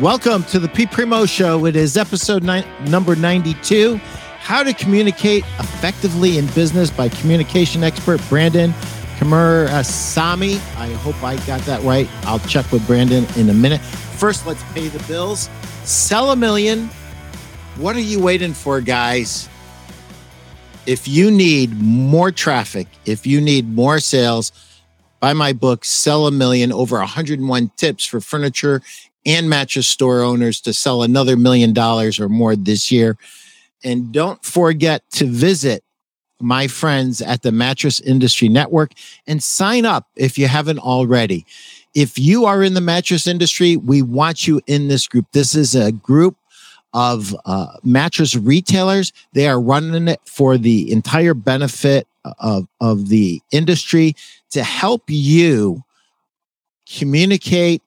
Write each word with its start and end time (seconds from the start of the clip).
Welcome 0.00 0.44
to 0.44 0.60
the 0.60 0.68
Pete 0.68 0.92
Primeau 0.92 1.26
Show. 1.26 1.66
It 1.66 1.74
is 1.74 1.96
episode 1.96 2.44
number 2.44 3.16
92 3.16 3.96
How 3.96 4.62
to 4.62 4.72
Communicate 4.72 5.42
Effectively 5.58 6.38
in 6.38 6.46
Business 6.48 6.88
by 6.88 7.08
communication 7.08 7.82
expert 7.82 8.20
Brenden 8.20 8.70
Kumarasamy. 9.18 10.58
I 10.76 10.92
hope 10.98 11.20
I 11.24 11.34
got 11.46 11.62
that 11.62 11.82
right. 11.82 12.08
I'll 12.22 12.38
check 12.38 12.70
with 12.70 12.82
Brenden 12.82 13.36
in 13.36 13.50
a 13.50 13.52
minute. 13.52 13.80
First, 13.80 14.46
let's 14.46 14.62
pay 14.72 14.86
the 14.86 15.02
bills. 15.08 15.50
Sell 15.82 16.30
a 16.30 16.36
million. 16.36 16.88
What 17.78 17.96
are 17.96 18.00
you 18.00 18.20
waiting 18.20 18.54
for, 18.54 18.80
guys? 18.80 19.48
If 20.86 21.08
you 21.08 21.28
need 21.28 21.76
more 21.82 22.30
traffic, 22.30 22.86
if 23.04 23.26
you 23.26 23.40
need 23.40 23.68
more 23.68 23.98
sales, 23.98 24.52
buy 25.18 25.32
my 25.32 25.52
book, 25.52 25.84
Sell 25.84 26.28
a 26.28 26.30
Million, 26.30 26.70
over 26.70 26.98
101 26.98 27.72
tips 27.76 28.04
for 28.04 28.20
furniture 28.20 28.80
and 29.26 29.48
mattress 29.48 29.88
store 29.88 30.22
owners 30.22 30.60
to 30.62 30.72
sell 30.72 31.02
another 31.02 31.36
million 31.36 31.72
dollars 31.72 32.18
or 32.18 32.28
more 32.28 32.56
this 32.56 32.90
year. 32.90 33.16
And 33.84 34.12
don't 34.12 34.44
forget 34.44 35.08
to 35.12 35.26
visit 35.26 35.84
my 36.40 36.68
friends 36.68 37.20
at 37.20 37.42
the 37.42 37.52
Mattress 37.52 38.00
Industry 38.00 38.48
Network 38.48 38.92
and 39.26 39.42
sign 39.42 39.84
up 39.84 40.08
if 40.16 40.38
you 40.38 40.46
haven't 40.46 40.78
already. 40.78 41.44
If 41.94 42.18
you 42.18 42.44
are 42.44 42.62
in 42.62 42.74
the 42.74 42.80
mattress 42.80 43.26
industry, 43.26 43.76
we 43.76 44.02
want 44.02 44.46
you 44.46 44.60
in 44.66 44.88
this 44.88 45.08
group. 45.08 45.26
This 45.32 45.54
is 45.54 45.74
a 45.74 45.90
group 45.90 46.36
of 46.92 47.34
uh, 47.44 47.76
mattress 47.82 48.36
retailers. 48.36 49.12
They 49.32 49.48
are 49.48 49.60
running 49.60 50.08
it 50.08 50.20
for 50.24 50.56
the 50.58 50.90
entire 50.92 51.34
benefit 51.34 52.06
of, 52.38 52.68
of 52.80 53.08
the 53.08 53.40
industry 53.50 54.14
to 54.50 54.62
help 54.62 55.04
you 55.08 55.82
communicate 56.88 57.82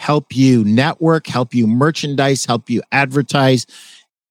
help 0.00 0.34
you 0.34 0.64
network, 0.64 1.26
help 1.26 1.54
you 1.54 1.66
merchandise, 1.66 2.46
help 2.46 2.70
you 2.70 2.80
advertise 2.90 3.66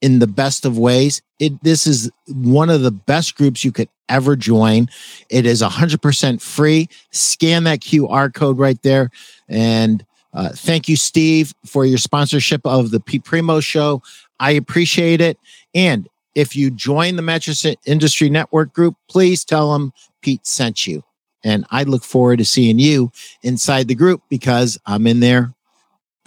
in 0.02 0.18
the 0.18 0.26
best 0.26 0.66
of 0.66 0.80
ways. 0.80 1.22
It, 1.40 1.62
this 1.64 1.86
is 1.86 2.10
one 2.28 2.72
of 2.72 2.82
the 2.82 2.92
best 2.92 3.36
groups 3.36 3.64
you 3.64 3.72
could 3.72 3.88
ever 4.10 4.36
join. 4.36 4.88
It 5.30 5.46
is 5.46 5.62
100% 5.62 6.42
free. 6.42 6.90
Scan 7.12 7.66
that 7.66 7.82
QR 7.82 8.34
code 8.34 8.58
right 8.58 8.82
there. 8.82 9.12
And 9.48 10.04
uh, 10.34 10.50
thank 10.56 10.90
you, 10.90 10.96
Steve, 10.96 11.54
for 11.68 11.86
your 11.86 12.00
sponsorship 12.00 12.66
of 12.66 12.90
the 12.90 13.00
Primeau 13.00 13.60
Show. 13.60 14.02
I 14.40 14.52
appreciate 14.52 15.22
it. 15.22 15.38
And 15.76 16.10
if 16.34 16.56
you 16.56 16.72
join 16.72 17.16
the 17.16 17.22
Mattress 17.22 17.64
Industry 17.86 18.32
Network 18.32 18.74
group, 18.74 18.96
please 19.08 19.46
tell 19.46 19.74
them 19.74 19.94
Pete 20.24 20.48
sent 20.48 20.88
you. 20.88 21.04
And 21.44 21.66
I 21.70 21.84
look 21.84 22.04
forward 22.04 22.40
to 22.40 22.46
seeing 22.46 22.80
you 22.80 23.12
inside 23.44 23.88
the 23.88 23.96
group 23.96 24.24
because 24.30 24.80
I'm 24.88 25.06
in 25.06 25.20
there 25.20 25.54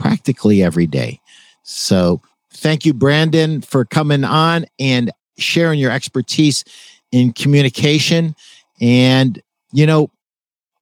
practically 0.03 0.63
every 0.63 0.87
day. 0.87 1.21
So 1.63 2.21
thank 2.53 2.85
you, 2.85 2.93
Brenden, 2.93 3.65
for 3.65 3.85
coming 3.85 4.25
on 4.25 4.67
and 4.81 5.13
sharing 5.39 5.79
your 5.79 5.93
expertise 5.93 6.65
in 7.13 7.33
communication. 7.33 8.35
And, 8.81 9.41
you 9.73 9.87
know, 9.87 10.11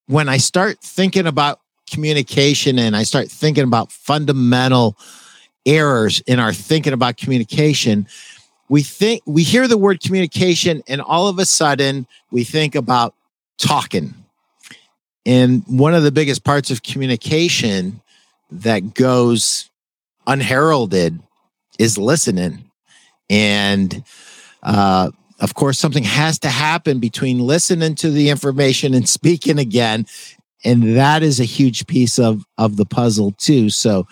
when 0.06 0.28
I 0.28 0.38
start 0.38 0.80
thinking 0.80 1.26
about 1.26 1.60
communication 1.90 2.78
and 2.78 2.96
I 2.96 3.02
start 3.02 3.30
thinking 3.30 3.64
about 3.64 3.92
fundamental 3.92 4.96
errors 5.66 6.20
in 6.26 6.38
our 6.38 6.54
thinking 6.54 6.94
about 6.94 7.18
communication, 7.18 8.06
we 8.70 8.82
think 8.82 9.22
we 9.26 9.42
hear 9.42 9.68
the 9.68 9.76
word 9.76 10.00
communication 10.00 10.82
and 10.88 11.02
all 11.02 11.28
of 11.28 11.38
a 11.38 11.44
sudden 11.44 12.06
we 12.30 12.42
think 12.44 12.74
about 12.74 13.14
talking. 13.58 14.14
And 15.26 15.62
one 15.66 15.94
of 15.94 16.04
the 16.04 16.12
biggest 16.12 16.42
parts 16.42 16.70
of 16.70 16.82
communication 16.82 18.00
that 18.50 18.94
goes 18.94 19.70
unheralded 20.26 21.20
is 21.78 21.98
listening. 21.98 22.70
And 23.28 24.04
uh, 24.62 25.10
of 25.40 25.54
course, 25.54 25.78
something 25.78 26.04
has 26.04 26.38
to 26.40 26.48
happen 26.48 26.98
between 26.98 27.38
listening 27.38 27.94
to 27.96 28.10
the 28.10 28.28
information 28.28 28.94
and 28.94 29.08
speaking 29.08 29.58
again. 29.58 30.06
And 30.64 30.96
that 30.96 31.22
is 31.22 31.40
a 31.40 31.44
huge 31.44 31.86
piece 31.86 32.18
of, 32.18 32.44
of 32.58 32.76
the 32.76 32.84
puzzle, 32.84 33.32
too. 33.32 33.70
So, 33.70 34.06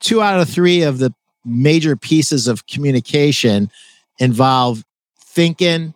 two 0.00 0.22
out 0.22 0.40
of 0.40 0.48
three 0.48 0.82
of 0.82 0.98
the 0.98 1.12
major 1.44 1.96
pieces 1.96 2.48
of 2.48 2.66
communication 2.66 3.70
involve 4.18 4.84
thinking 5.18 5.94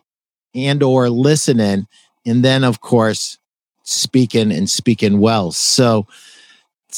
and 0.53 0.81
or 0.81 1.09
listening 1.09 1.87
and 2.25 2.43
then 2.43 2.63
of 2.63 2.81
course 2.81 3.37
speaking 3.83 4.51
and 4.51 4.69
speaking 4.69 5.19
well 5.19 5.51
so 5.51 6.07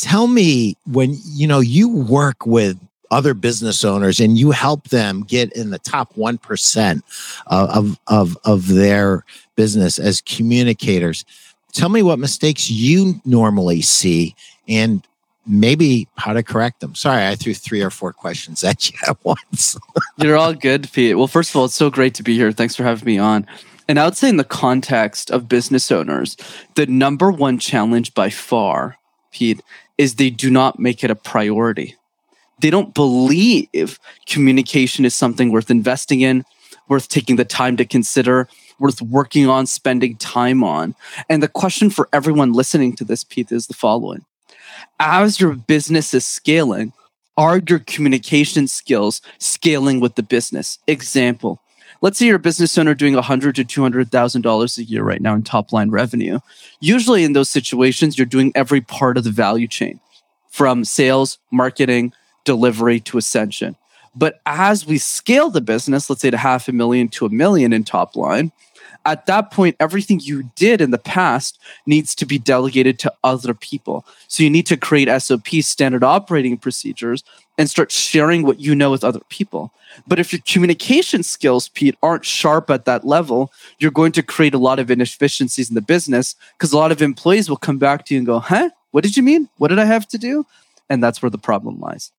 tell 0.01 0.27
me 0.27 0.77
when 0.85 1.15
you 1.25 1.47
know 1.47 1.59
you 1.59 1.89
work 1.89 2.45
with 2.45 2.79
other 3.11 3.33
business 3.33 3.83
owners 3.83 4.19
and 4.19 4.37
you 4.37 4.51
help 4.51 4.89
them 4.89 5.23
get 5.23 5.51
in 5.53 5.69
the 5.69 5.79
top 5.79 6.13
1% 6.15 7.01
of, 7.47 7.97
of, 8.07 8.37
of 8.43 8.67
their 8.67 9.23
business 9.55 9.97
as 9.97 10.21
communicators. 10.21 11.25
Tell 11.71 11.89
me 11.89 12.01
what 12.01 12.19
mistakes 12.19 12.69
you 12.69 13.21
normally 13.23 13.81
see 13.81 14.35
and 14.67 15.05
maybe 15.45 16.07
how 16.17 16.33
to 16.33 16.43
correct 16.43 16.81
them. 16.81 16.93
Sorry 16.95 17.25
i 17.25 17.35
threw 17.35 17.53
three 17.53 17.81
or 17.81 17.89
four 17.89 18.11
questions 18.11 18.63
at 18.63 18.89
you 18.91 18.97
at 19.07 19.17
once. 19.23 19.77
You're 20.17 20.35
all 20.35 20.53
good 20.53 20.91
pete. 20.91 21.17
Well 21.17 21.27
first 21.27 21.51
of 21.51 21.55
all 21.55 21.65
it's 21.65 21.75
so 21.75 21.89
great 21.89 22.13
to 22.15 22.23
be 22.23 22.35
here. 22.35 22.51
Thanks 22.51 22.75
for 22.75 22.83
having 22.83 23.05
me 23.05 23.17
on. 23.17 23.47
And 23.87 23.99
i 23.99 24.05
would 24.05 24.17
say 24.17 24.27
in 24.27 24.37
the 24.37 24.43
context 24.43 25.31
of 25.31 25.47
business 25.47 25.91
owners 25.91 26.35
the 26.75 26.85
number 26.87 27.31
one 27.31 27.57
challenge 27.57 28.13
by 28.13 28.29
far 28.29 28.97
pete 29.31 29.61
is 29.97 30.15
they 30.15 30.29
do 30.29 30.49
not 30.49 30.79
make 30.79 31.03
it 31.03 31.11
a 31.11 31.15
priority. 31.15 31.95
They 32.59 32.69
don't 32.69 32.93
believe 32.93 33.99
communication 34.25 35.05
is 35.05 35.13
something 35.13 35.51
worth 35.51 35.69
investing 35.69 36.21
in, 36.21 36.43
worth 36.87 37.07
taking 37.07 37.35
the 37.35 37.45
time 37.45 37.77
to 37.77 37.85
consider, 37.85 38.47
worth 38.79 39.01
working 39.01 39.47
on, 39.47 39.67
spending 39.67 40.15
time 40.17 40.63
on. 40.63 40.95
And 41.29 41.41
the 41.41 41.47
question 41.47 41.89
for 41.89 42.09
everyone 42.11 42.53
listening 42.53 42.95
to 42.95 43.03
this, 43.03 43.23
Pete, 43.23 43.51
is 43.51 43.67
the 43.67 43.73
following 43.73 44.25
As 44.99 45.39
your 45.39 45.55
business 45.55 46.13
is 46.13 46.25
scaling, 46.25 46.93
are 47.35 47.61
your 47.67 47.79
communication 47.79 48.67
skills 48.67 49.21
scaling 49.37 49.99
with 49.99 50.15
the 50.15 50.23
business? 50.23 50.79
Example, 50.87 51.61
let's 52.01 52.17
say 52.17 52.27
you're 52.27 52.35
a 52.37 52.39
business 52.39 52.77
owner 52.77 52.93
doing 52.93 53.13
100 53.13 53.55
to 53.55 53.63
200,000 53.63 54.41
dollars 54.41 54.77
a 54.77 54.83
year 54.83 55.03
right 55.03 55.21
now 55.21 55.33
in 55.33 55.43
top 55.43 55.71
line 55.71 55.89
revenue. 55.89 56.39
Usually 56.79 57.23
in 57.23 57.33
those 57.33 57.49
situations 57.49 58.17
you're 58.17 58.25
doing 58.25 58.51
every 58.55 58.81
part 58.81 59.17
of 59.17 59.23
the 59.23 59.31
value 59.31 59.67
chain 59.67 59.99
from 60.49 60.83
sales, 60.83 61.37
marketing, 61.51 62.13
delivery 62.43 62.99
to 63.01 63.17
ascension. 63.17 63.75
But 64.15 64.41
as 64.45 64.85
we 64.85 64.97
scale 64.97 65.51
the 65.51 65.61
business, 65.61 66.09
let's 66.09 66.21
say 66.21 66.31
to 66.31 66.37
half 66.37 66.67
a 66.67 66.71
million 66.71 67.07
to 67.09 67.27
a 67.27 67.29
million 67.29 67.71
in 67.71 67.83
top 67.83 68.15
line, 68.15 68.51
at 69.07 69.25
that 69.27 69.51
point, 69.51 69.77
everything 69.79 70.19
you 70.19 70.51
did 70.55 70.81
in 70.81 70.91
the 70.91 70.97
past 70.97 71.57
needs 71.85 72.13
to 72.15 72.25
be 72.25 72.37
delegated 72.37 72.99
to 72.99 73.13
other 73.23 73.53
people. 73.53 74.05
So 74.27 74.43
you 74.43 74.49
need 74.49 74.65
to 74.67 74.75
create 74.75 75.09
SOP, 75.21 75.47
standard 75.61 76.03
operating 76.03 76.57
procedures, 76.57 77.23
and 77.57 77.69
start 77.69 77.89
sharing 77.89 78.43
what 78.43 78.59
you 78.59 78.75
know 78.75 78.91
with 78.91 79.05
other 79.05 79.21
people. 79.29 79.71
But 80.05 80.19
if 80.19 80.33
your 80.33 80.41
communication 80.45 81.23
skills, 81.23 81.69
Pete, 81.69 81.95
aren't 82.03 82.25
sharp 82.25 82.69
at 82.69 82.83
that 82.83 83.05
level, 83.05 83.51
you're 83.79 83.91
going 83.91 84.11
to 84.11 84.21
create 84.21 84.53
a 84.53 84.59
lot 84.59 84.77
of 84.77 84.91
inefficiencies 84.91 85.69
in 85.69 85.75
the 85.75 85.81
business 85.81 86.35
because 86.57 86.73
a 86.73 86.77
lot 86.77 86.91
of 86.91 87.01
employees 87.01 87.49
will 87.49 87.57
come 87.57 87.77
back 87.77 88.05
to 88.05 88.13
you 88.13 88.19
and 88.19 88.27
go, 88.27 88.39
huh? 88.39 88.69
What 88.91 89.03
did 89.03 89.15
you 89.15 89.23
mean? 89.23 89.47
What 89.57 89.69
did 89.69 89.79
I 89.79 89.85
have 89.85 90.07
to 90.09 90.17
do? 90.17 90.45
And 90.89 91.01
that's 91.01 91.21
where 91.21 91.29
the 91.29 91.37
problem 91.37 91.79
lies. 91.79 92.11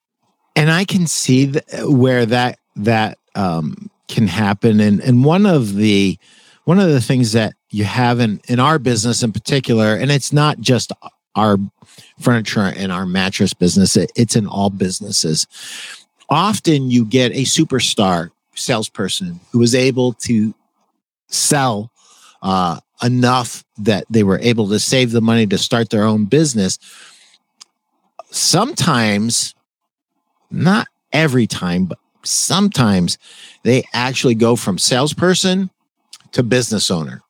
And 0.56 0.70
I 0.70 0.86
can 0.86 1.06
see 1.06 1.52
th- 1.52 1.64
where 1.84 2.26
that 2.26 2.58
that 2.76 3.18
um, 3.34 3.90
can 4.08 4.26
happen. 4.26 4.80
And 4.80 5.00
and 5.00 5.24
one 5.24 5.46
of 5.46 5.76
the 5.76 6.18
one 6.68 6.78
of 6.78 6.90
the 6.90 7.00
things 7.00 7.32
that 7.32 7.54
you 7.70 7.84
have 7.84 8.20
in, 8.20 8.42
in 8.46 8.60
our 8.60 8.78
business 8.78 9.22
in 9.22 9.32
particular, 9.32 9.94
and 9.94 10.10
it's 10.10 10.34
not 10.34 10.60
just 10.60 10.92
our 11.34 11.56
furniture 12.20 12.60
and 12.60 12.92
our 12.92 13.06
mattress 13.06 13.54
business, 13.54 13.96
it, 13.96 14.12
it's 14.14 14.36
in 14.36 14.46
all 14.46 14.68
businesses. 14.68 15.46
Often 16.28 16.90
you 16.90 17.06
get 17.06 17.32
a 17.32 17.44
superstar 17.44 18.32
salesperson 18.54 19.40
who 19.50 19.62
is 19.62 19.74
able 19.74 20.12
to 20.12 20.54
sell 21.28 21.90
uh, 22.42 22.80
enough 23.02 23.64
that 23.78 24.04
they 24.10 24.22
were 24.22 24.38
able 24.40 24.68
to 24.68 24.78
save 24.78 25.10
the 25.12 25.22
money 25.22 25.46
to 25.46 25.56
start 25.56 25.88
their 25.88 26.04
own 26.04 26.26
business. 26.26 26.78
Sometimes, 28.30 29.54
not 30.50 30.86
every 31.14 31.46
time, 31.46 31.86
but 31.86 31.98
sometimes 32.24 33.16
they 33.62 33.84
actually 33.94 34.34
go 34.34 34.54
from 34.54 34.76
salesperson 34.76 35.70
to 36.32 36.42
business 36.42 36.90
owner. 36.90 37.22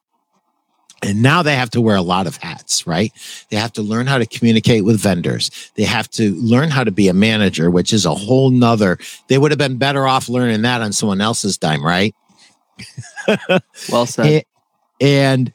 And 1.02 1.22
now 1.22 1.42
they 1.42 1.54
have 1.54 1.70
to 1.70 1.80
wear 1.80 1.94
a 1.94 2.02
lot 2.02 2.26
of 2.26 2.36
hats, 2.38 2.84
right? 2.86 3.12
They 3.50 3.56
have 3.56 3.72
to 3.74 3.82
learn 3.82 4.08
how 4.08 4.18
to 4.18 4.26
communicate 4.26 4.84
with 4.84 4.98
vendors. 4.98 5.70
They 5.76 5.84
have 5.84 6.10
to 6.10 6.34
learn 6.34 6.70
how 6.70 6.82
to 6.82 6.90
be 6.90 7.06
a 7.06 7.14
manager, 7.14 7.70
which 7.70 7.92
is 7.92 8.04
a 8.04 8.14
whole 8.14 8.50
nother. 8.50 8.98
They 9.28 9.38
would 9.38 9.52
have 9.52 9.58
been 9.58 9.76
better 9.76 10.08
off 10.08 10.28
learning 10.28 10.62
that 10.62 10.82
on 10.82 10.92
someone 10.92 11.20
else's 11.20 11.56
dime, 11.56 11.84
right? 11.84 12.14
well 13.90 14.06
said. 14.06 14.26
and, 14.26 14.44
and 15.00 15.52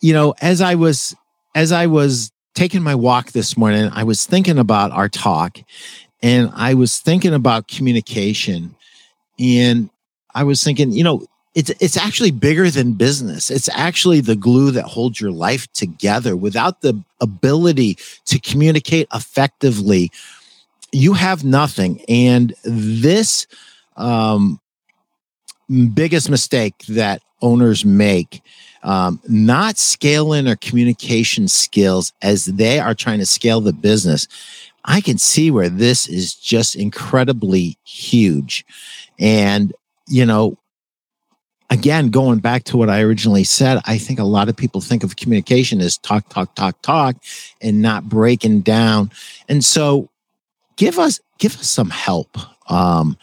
you 0.00 0.12
know, 0.12 0.34
as 0.40 0.60
I 0.60 0.74
was 0.74 1.14
as 1.54 1.72
I 1.72 1.86
was 1.86 2.30
taking 2.54 2.82
my 2.82 2.94
walk 2.94 3.32
this 3.32 3.56
morning, 3.56 3.90
I 3.92 4.04
was 4.04 4.26
thinking 4.26 4.58
about 4.58 4.90
our 4.90 5.08
talk 5.08 5.58
and 6.22 6.50
I 6.54 6.74
was 6.74 6.98
thinking 6.98 7.32
about 7.32 7.68
communication 7.68 8.74
and 9.38 9.90
I 10.34 10.44
was 10.44 10.62
thinking, 10.62 10.92
you 10.92 11.04
know, 11.04 11.26
it's 11.58 11.70
it's 11.80 11.96
actually 11.96 12.30
bigger 12.30 12.70
than 12.70 12.92
business. 12.92 13.50
It's 13.50 13.68
actually 13.72 14.20
the 14.20 14.36
glue 14.36 14.70
that 14.70 14.84
holds 14.84 15.20
your 15.20 15.32
life 15.32 15.70
together. 15.72 16.36
Without 16.36 16.82
the 16.82 17.02
ability 17.20 17.98
to 18.26 18.38
communicate 18.38 19.08
effectively, 19.12 20.12
you 20.92 21.14
have 21.14 21.44
nothing. 21.44 22.00
And 22.08 22.54
this 22.62 23.48
um, 23.96 24.60
biggest 25.94 26.30
mistake 26.30 26.78
that 26.90 27.22
owners 27.42 27.84
make 27.84 28.40
um, 28.84 29.20
not 29.28 29.78
scaling 29.78 30.44
their 30.44 30.54
communication 30.54 31.48
skills 31.48 32.12
as 32.22 32.44
they 32.44 32.78
are 32.78 32.94
trying 32.94 33.18
to 33.18 33.26
scale 33.26 33.60
the 33.60 33.72
business 33.72 34.28
I 34.84 35.02
can 35.02 35.18
see 35.18 35.50
where 35.50 35.68
this 35.68 36.08
is 36.08 36.34
just 36.34 36.74
incredibly 36.74 37.76
huge. 37.84 38.64
And, 39.18 39.74
you 40.06 40.24
know, 40.24 40.56
again, 41.70 42.10
going 42.10 42.38
back 42.38 42.64
to 42.64 42.76
what 42.76 42.90
I 42.90 43.02
originally 43.02 43.44
said, 43.44 43.80
I 43.86 43.98
think 43.98 44.18
a 44.18 44.24
lot 44.24 44.48
of 44.48 44.56
people 44.56 44.80
think 44.80 45.04
of 45.04 45.16
communication 45.16 45.80
as 45.80 45.98
talk, 45.98 46.28
talk, 46.28 46.54
talk, 46.54 46.80
talk, 46.82 47.16
and 47.60 47.82
not 47.82 48.08
breaking 48.08 48.60
down. 48.60 49.10
And 49.48 49.64
so 49.64 50.08
give 50.76 50.98
us, 50.98 51.20
give 51.38 51.54
us 51.56 51.68
some 51.68 51.90
help. 51.90 52.36
Um, 52.70 53.16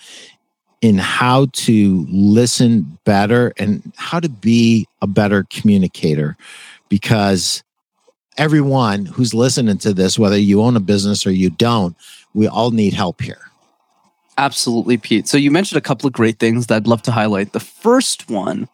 in 0.82 0.98
how 1.00 1.48
to 1.54 2.06
listen 2.12 3.00
better 3.06 3.52
and 3.58 3.92
how 3.96 4.20
to 4.20 4.30
be 4.30 4.88
a 5.02 5.08
better 5.08 5.44
communicator 5.50 6.38
because 6.90 7.64
everyone 8.38 9.06
who's 9.06 9.34
listening 9.34 9.80
to 9.80 9.94
this, 9.94 10.20
whether 10.20 10.38
you 10.38 10.62
own 10.62 10.76
a 10.76 10.80
business 10.80 11.26
or 11.26 11.32
you 11.32 11.50
don't, 11.50 11.96
we 12.36 12.48
all 12.48 12.70
need 12.70 12.94
help 12.94 13.22
here. 13.22 13.50
Absolutely, 14.38 14.98
Pete. 14.98 15.28
So 15.28 15.38
you 15.38 15.50
mentioned 15.50 15.78
a 15.78 15.82
couple 15.82 16.08
of 16.08 16.14
great 16.14 16.40
things 16.40 16.68
that 16.68 16.76
I'd 16.76 16.88
love 16.88 17.02
to 17.04 17.12
highlight. 17.12 17.54
The 17.54 17.60
first 17.60 18.30
one 18.30 18.68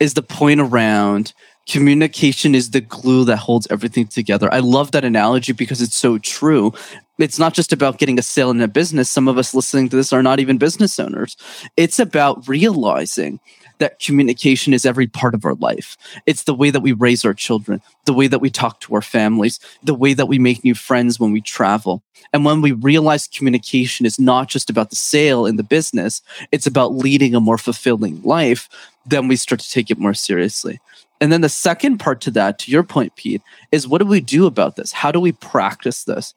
is 0.00 0.14
the 0.14 0.22
point 0.22 0.60
around 0.60 1.34
communication 1.68 2.54
is 2.54 2.70
the 2.70 2.80
glue 2.80 3.24
that 3.26 3.36
holds 3.36 3.66
everything 3.70 4.06
together. 4.06 4.52
I 4.52 4.58
love 4.58 4.90
that 4.92 5.04
analogy 5.04 5.52
because 5.52 5.80
it's 5.80 5.94
so 5.94 6.18
true. 6.18 6.72
It's 7.18 7.38
not 7.38 7.54
just 7.54 7.72
about 7.72 7.98
getting 7.98 8.18
a 8.18 8.22
sale 8.22 8.50
in 8.50 8.60
a 8.60 8.68
business. 8.68 9.10
Some 9.10 9.28
of 9.28 9.38
us 9.38 9.54
listening 9.54 9.88
to 9.90 9.96
this 9.96 10.12
are 10.12 10.22
not 10.22 10.40
even 10.40 10.58
business 10.58 10.98
owners. 10.98 11.36
It's 11.76 11.98
about 11.98 12.48
realizing 12.48 13.38
that 13.82 13.98
communication 13.98 14.72
is 14.72 14.86
every 14.86 15.08
part 15.08 15.34
of 15.34 15.44
our 15.44 15.54
life. 15.54 15.96
It's 16.24 16.44
the 16.44 16.54
way 16.54 16.70
that 16.70 16.80
we 16.80 16.92
raise 16.92 17.24
our 17.24 17.34
children, 17.34 17.82
the 18.04 18.12
way 18.12 18.28
that 18.28 18.38
we 18.38 18.48
talk 18.48 18.80
to 18.80 18.94
our 18.94 19.02
families, 19.02 19.58
the 19.82 19.94
way 19.94 20.14
that 20.14 20.26
we 20.26 20.38
make 20.38 20.62
new 20.62 20.74
friends 20.74 21.18
when 21.18 21.32
we 21.32 21.40
travel. 21.40 22.00
And 22.32 22.44
when 22.44 22.62
we 22.62 22.70
realize 22.70 23.26
communication 23.26 24.06
is 24.06 24.20
not 24.20 24.48
just 24.48 24.70
about 24.70 24.90
the 24.90 24.96
sale 24.96 25.46
in 25.46 25.56
the 25.56 25.64
business, 25.64 26.22
it's 26.52 26.66
about 26.66 26.94
leading 26.94 27.34
a 27.34 27.40
more 27.40 27.58
fulfilling 27.58 28.22
life, 28.22 28.68
then 29.04 29.26
we 29.26 29.34
start 29.34 29.60
to 29.60 29.70
take 29.70 29.90
it 29.90 29.98
more 29.98 30.14
seriously. 30.14 30.80
And 31.20 31.32
then 31.32 31.40
the 31.40 31.48
second 31.48 31.98
part 31.98 32.20
to 32.22 32.30
that, 32.32 32.60
to 32.60 32.70
your 32.70 32.84
point, 32.84 33.16
Pete, 33.16 33.42
is 33.72 33.88
what 33.88 33.98
do 33.98 34.06
we 34.06 34.20
do 34.20 34.46
about 34.46 34.76
this? 34.76 34.92
How 34.92 35.10
do 35.10 35.18
we 35.18 35.32
practice 35.32 36.04
this? 36.04 36.34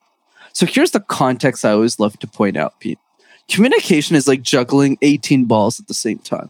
So 0.53 0.65
here's 0.65 0.91
the 0.91 0.99
context 0.99 1.63
I 1.63 1.71
always 1.71 1.99
love 1.99 2.17
to 2.19 2.27
point 2.27 2.57
out, 2.57 2.79
Pete. 2.79 2.97
Communication 3.47 4.15
is 4.15 4.27
like 4.27 4.41
juggling 4.41 4.97
18 5.03 5.45
balls 5.45 5.79
at 5.79 5.87
the 5.87 5.93
same 5.93 6.17
time. 6.17 6.49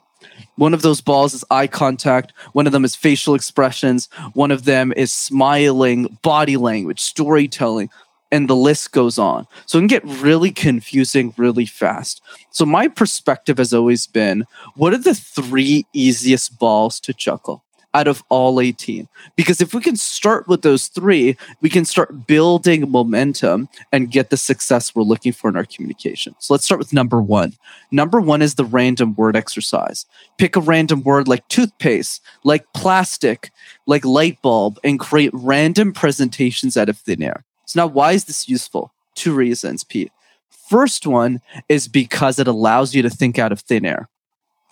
One 0.55 0.73
of 0.73 0.81
those 0.81 1.01
balls 1.01 1.33
is 1.33 1.43
eye 1.51 1.67
contact. 1.67 2.33
One 2.53 2.65
of 2.65 2.71
them 2.71 2.85
is 2.85 2.95
facial 2.95 3.35
expressions. 3.35 4.07
One 4.33 4.51
of 4.51 4.65
them 4.65 4.93
is 4.95 5.11
smiling, 5.11 6.17
body 6.21 6.57
language, 6.57 7.01
storytelling, 7.01 7.89
and 8.31 8.49
the 8.49 8.55
list 8.55 8.91
goes 8.91 9.17
on. 9.17 9.47
So 9.65 9.77
it 9.77 9.81
can 9.81 9.87
get 9.87 10.05
really 10.05 10.51
confusing 10.51 11.33
really 11.37 11.65
fast. 11.65 12.21
So 12.51 12.65
my 12.65 12.87
perspective 12.87 13.57
has 13.57 13.73
always 13.73 14.07
been 14.07 14.45
what 14.75 14.93
are 14.93 14.97
the 14.97 15.13
three 15.13 15.85
easiest 15.93 16.57
balls 16.57 16.99
to 17.01 17.13
juggle? 17.13 17.64
Out 17.95 18.07
of 18.07 18.23
all 18.29 18.59
18. 18.59 19.07
Because 19.37 19.61
if 19.61 19.73
we 19.73 19.81
can 19.81 19.95
start 19.95 20.47
with 20.47 20.61
those 20.61 20.87
three, 20.87 21.37
we 21.61 21.69
can 21.69 21.85
start 21.85 22.27
building 22.27 22.91
momentum 22.91 23.69
and 23.91 24.11
get 24.11 24.29
the 24.29 24.37
success 24.37 24.93
we're 24.93 25.03
looking 25.03 25.31
for 25.31 25.49
in 25.49 25.55
our 25.55 25.63
communication. 25.63 26.35
So 26.39 26.53
let's 26.53 26.65
start 26.65 26.79
with 26.79 26.91
number 26.91 27.21
one. 27.21 27.53
Number 27.91 28.19
one 28.19 28.41
is 28.41 28.55
the 28.55 28.65
random 28.65 29.15
word 29.15 29.37
exercise. 29.37 30.05
Pick 30.37 30.57
a 30.57 30.59
random 30.59 31.03
word 31.03 31.29
like 31.29 31.47
toothpaste, 31.47 32.21
like 32.43 32.65
plastic, 32.73 33.51
like 33.87 34.03
light 34.03 34.41
bulb, 34.41 34.77
and 34.83 34.99
create 34.99 35.31
random 35.33 35.93
presentations 35.93 36.75
out 36.75 36.89
of 36.89 36.97
thin 36.97 37.23
air. 37.23 37.45
So 37.65 37.79
now, 37.79 37.87
why 37.87 38.11
is 38.11 38.25
this 38.25 38.49
useful? 38.49 38.93
Two 39.15 39.33
reasons, 39.33 39.85
Pete. 39.85 40.11
First 40.49 41.07
one 41.07 41.41
is 41.69 41.87
because 41.87 42.39
it 42.39 42.47
allows 42.47 42.93
you 42.93 43.01
to 43.03 43.09
think 43.09 43.39
out 43.39 43.53
of 43.53 43.61
thin 43.61 43.85
air. 43.85 44.09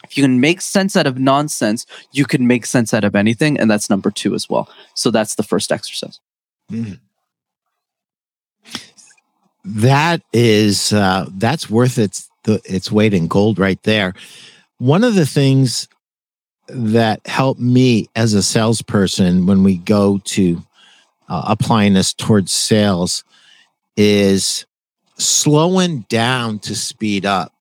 If 0.03 0.17
you 0.17 0.23
can 0.23 0.39
make 0.39 0.61
sense 0.61 0.95
out 0.95 1.07
of 1.07 1.17
nonsense, 1.17 1.85
you 2.11 2.25
can 2.25 2.45
make 2.45 2.65
sense 2.65 2.93
out 2.93 3.03
of 3.03 3.15
anything. 3.15 3.59
And 3.59 3.69
that's 3.69 3.89
number 3.89 4.11
two 4.11 4.35
as 4.35 4.49
well. 4.49 4.69
So 4.95 5.11
that's 5.11 5.35
the 5.35 5.43
first 5.43 5.71
exercise. 5.71 6.19
Mm. 6.71 6.99
That 9.65 10.21
is, 10.33 10.91
uh, 10.91 11.27
that's 11.35 11.69
worth 11.69 11.97
its, 11.97 12.29
the, 12.43 12.61
its 12.65 12.91
weight 12.91 13.13
in 13.13 13.27
gold 13.27 13.59
right 13.59 13.81
there. 13.83 14.13
One 14.77 15.03
of 15.03 15.15
the 15.15 15.25
things 15.25 15.87
that 16.67 17.25
helped 17.25 17.59
me 17.59 18.09
as 18.15 18.33
a 18.33 18.43
salesperson 18.43 19.45
when 19.45 19.63
we 19.63 19.77
go 19.77 20.19
to 20.25 20.61
uh, 21.29 21.43
applying 21.47 21.93
this 21.93 22.13
towards 22.13 22.51
sales 22.51 23.23
is 23.95 24.65
slowing 25.17 26.01
down 26.09 26.59
to 26.59 26.75
speed 26.75 27.25
up 27.25 27.53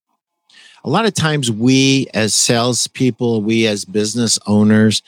a 0.85 0.91
lot 0.91 1.07
of 1.07 1.15
times 1.15 1.51
we 1.51 2.09
as 2.15 2.35
salespeople, 2.35 3.43
we 3.43 3.67
as 3.67 3.85
business 3.85 4.39
owners, 4.47 5.03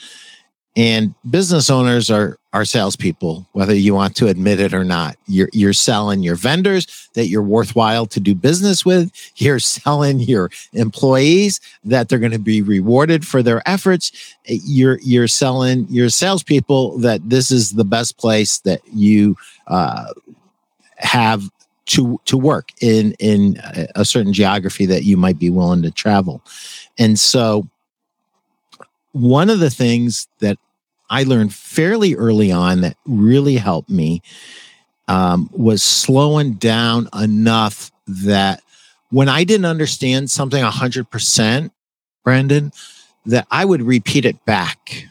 and 0.77 1.15
business 1.29 1.71
owners 1.71 2.11
are 2.11 2.39
are 2.53 2.65
salespeople, 2.65 3.47
whether 3.53 3.75
you 3.75 3.95
want 3.95 4.15
to 4.17 4.29
admit 4.29 4.61
it 4.61 4.75
or 4.75 4.85
not. 4.85 5.17
You're 5.27 5.49
you're 5.53 5.73
selling 5.73 6.23
your 6.23 6.35
vendors 6.35 7.09
that 7.15 7.27
you're 7.27 7.43
worthwhile 7.43 8.07
to 8.07 8.21
do 8.21 8.35
business 8.35 8.85
with. 8.85 9.11
You're 9.37 9.59
selling 9.61 10.21
your 10.21 10.51
employees 10.73 11.61
that 11.85 12.09
they're 12.09 12.19
going 12.19 12.33
to 12.33 12.39
be 12.39 12.63
rewarded 12.63 13.27
for 13.27 13.43
their 13.43 13.63
efforts. 13.69 14.35
You're 14.47 14.99
you're 15.01 15.29
selling 15.29 15.87
your 15.89 16.09
salespeople 16.09 16.99
that 16.99 17.29
this 17.29 17.51
is 17.51 17.73
the 17.73 17.85
best 17.85 18.19
place 18.19 18.59
that 18.61 18.81
you 18.93 19.37
uh, 19.69 20.07
have 20.97 21.51
to 21.87 22.21
to 22.25 22.37
work 22.37 22.71
in 22.81 23.13
in 23.19 23.61
a 23.95 24.05
certain 24.05 24.33
geography 24.33 24.87
that 24.87 25.05
you 25.05 25.17
might 25.17 25.39
be 25.39 25.51
willing 25.51 25.83
to 25.83 25.91
travel. 25.91 26.43
And 26.99 27.19
so 27.19 27.69
one 29.15 29.49
of 29.49 29.61
the 29.61 29.71
things 29.71 30.29
that 30.41 30.59
i 31.09 31.23
learned 31.23 31.55
fairly 31.55 32.15
early 32.17 32.51
on 32.51 32.81
that 32.81 32.97
really 33.07 33.57
helped 33.57 33.89
me 33.89 34.21
um, 35.07 35.49
was 35.53 35.83
slowing 35.83 36.55
down 36.55 37.09
enough 37.15 37.93
that 38.09 38.61
when 39.11 39.29
i 39.29 39.45
didn't 39.45 39.67
understand 39.67 40.31
something 40.31 40.63
100% 40.63 41.71
Brenden 42.27 42.75
that 43.25 43.47
i 43.53 43.65
would 43.65 43.83
repeat 43.83 44.25
it 44.25 44.45
back 44.45 45.07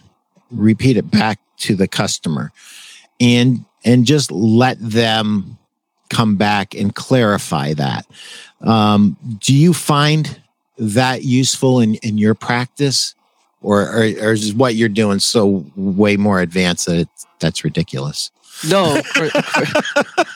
repeat 0.51 0.98
it 0.98 1.09
back 1.09 1.39
to 1.57 1.75
the 1.75 1.88
customer 1.88 2.51
and 3.21 3.63
and 3.86 4.05
just 4.05 4.31
let 4.31 4.77
them 4.79 5.57
come 6.10 6.36
back 6.36 6.74
and 6.74 6.93
clarify 6.95 7.74
that. 7.74 8.05
Um, 8.62 9.17
do 9.39 9.53
you 9.53 9.74
find 9.74 10.41
that 10.77 11.24
useful 11.24 11.79
in, 11.79 11.95
in 11.95 12.17
your 12.17 12.36
practice? 12.36 13.15
Or, 13.62 13.83
or, 13.83 14.03
or 14.22 14.33
is 14.33 14.53
what 14.53 14.75
you're 14.75 14.89
doing 14.89 15.19
so 15.19 15.65
way 15.77 16.17
more 16.17 16.41
advanced 16.41 16.88
that 16.88 17.07
that's 17.39 17.63
ridiculous? 17.63 18.29
No, 18.69 18.98
of 18.98 19.13
course, 19.13 19.36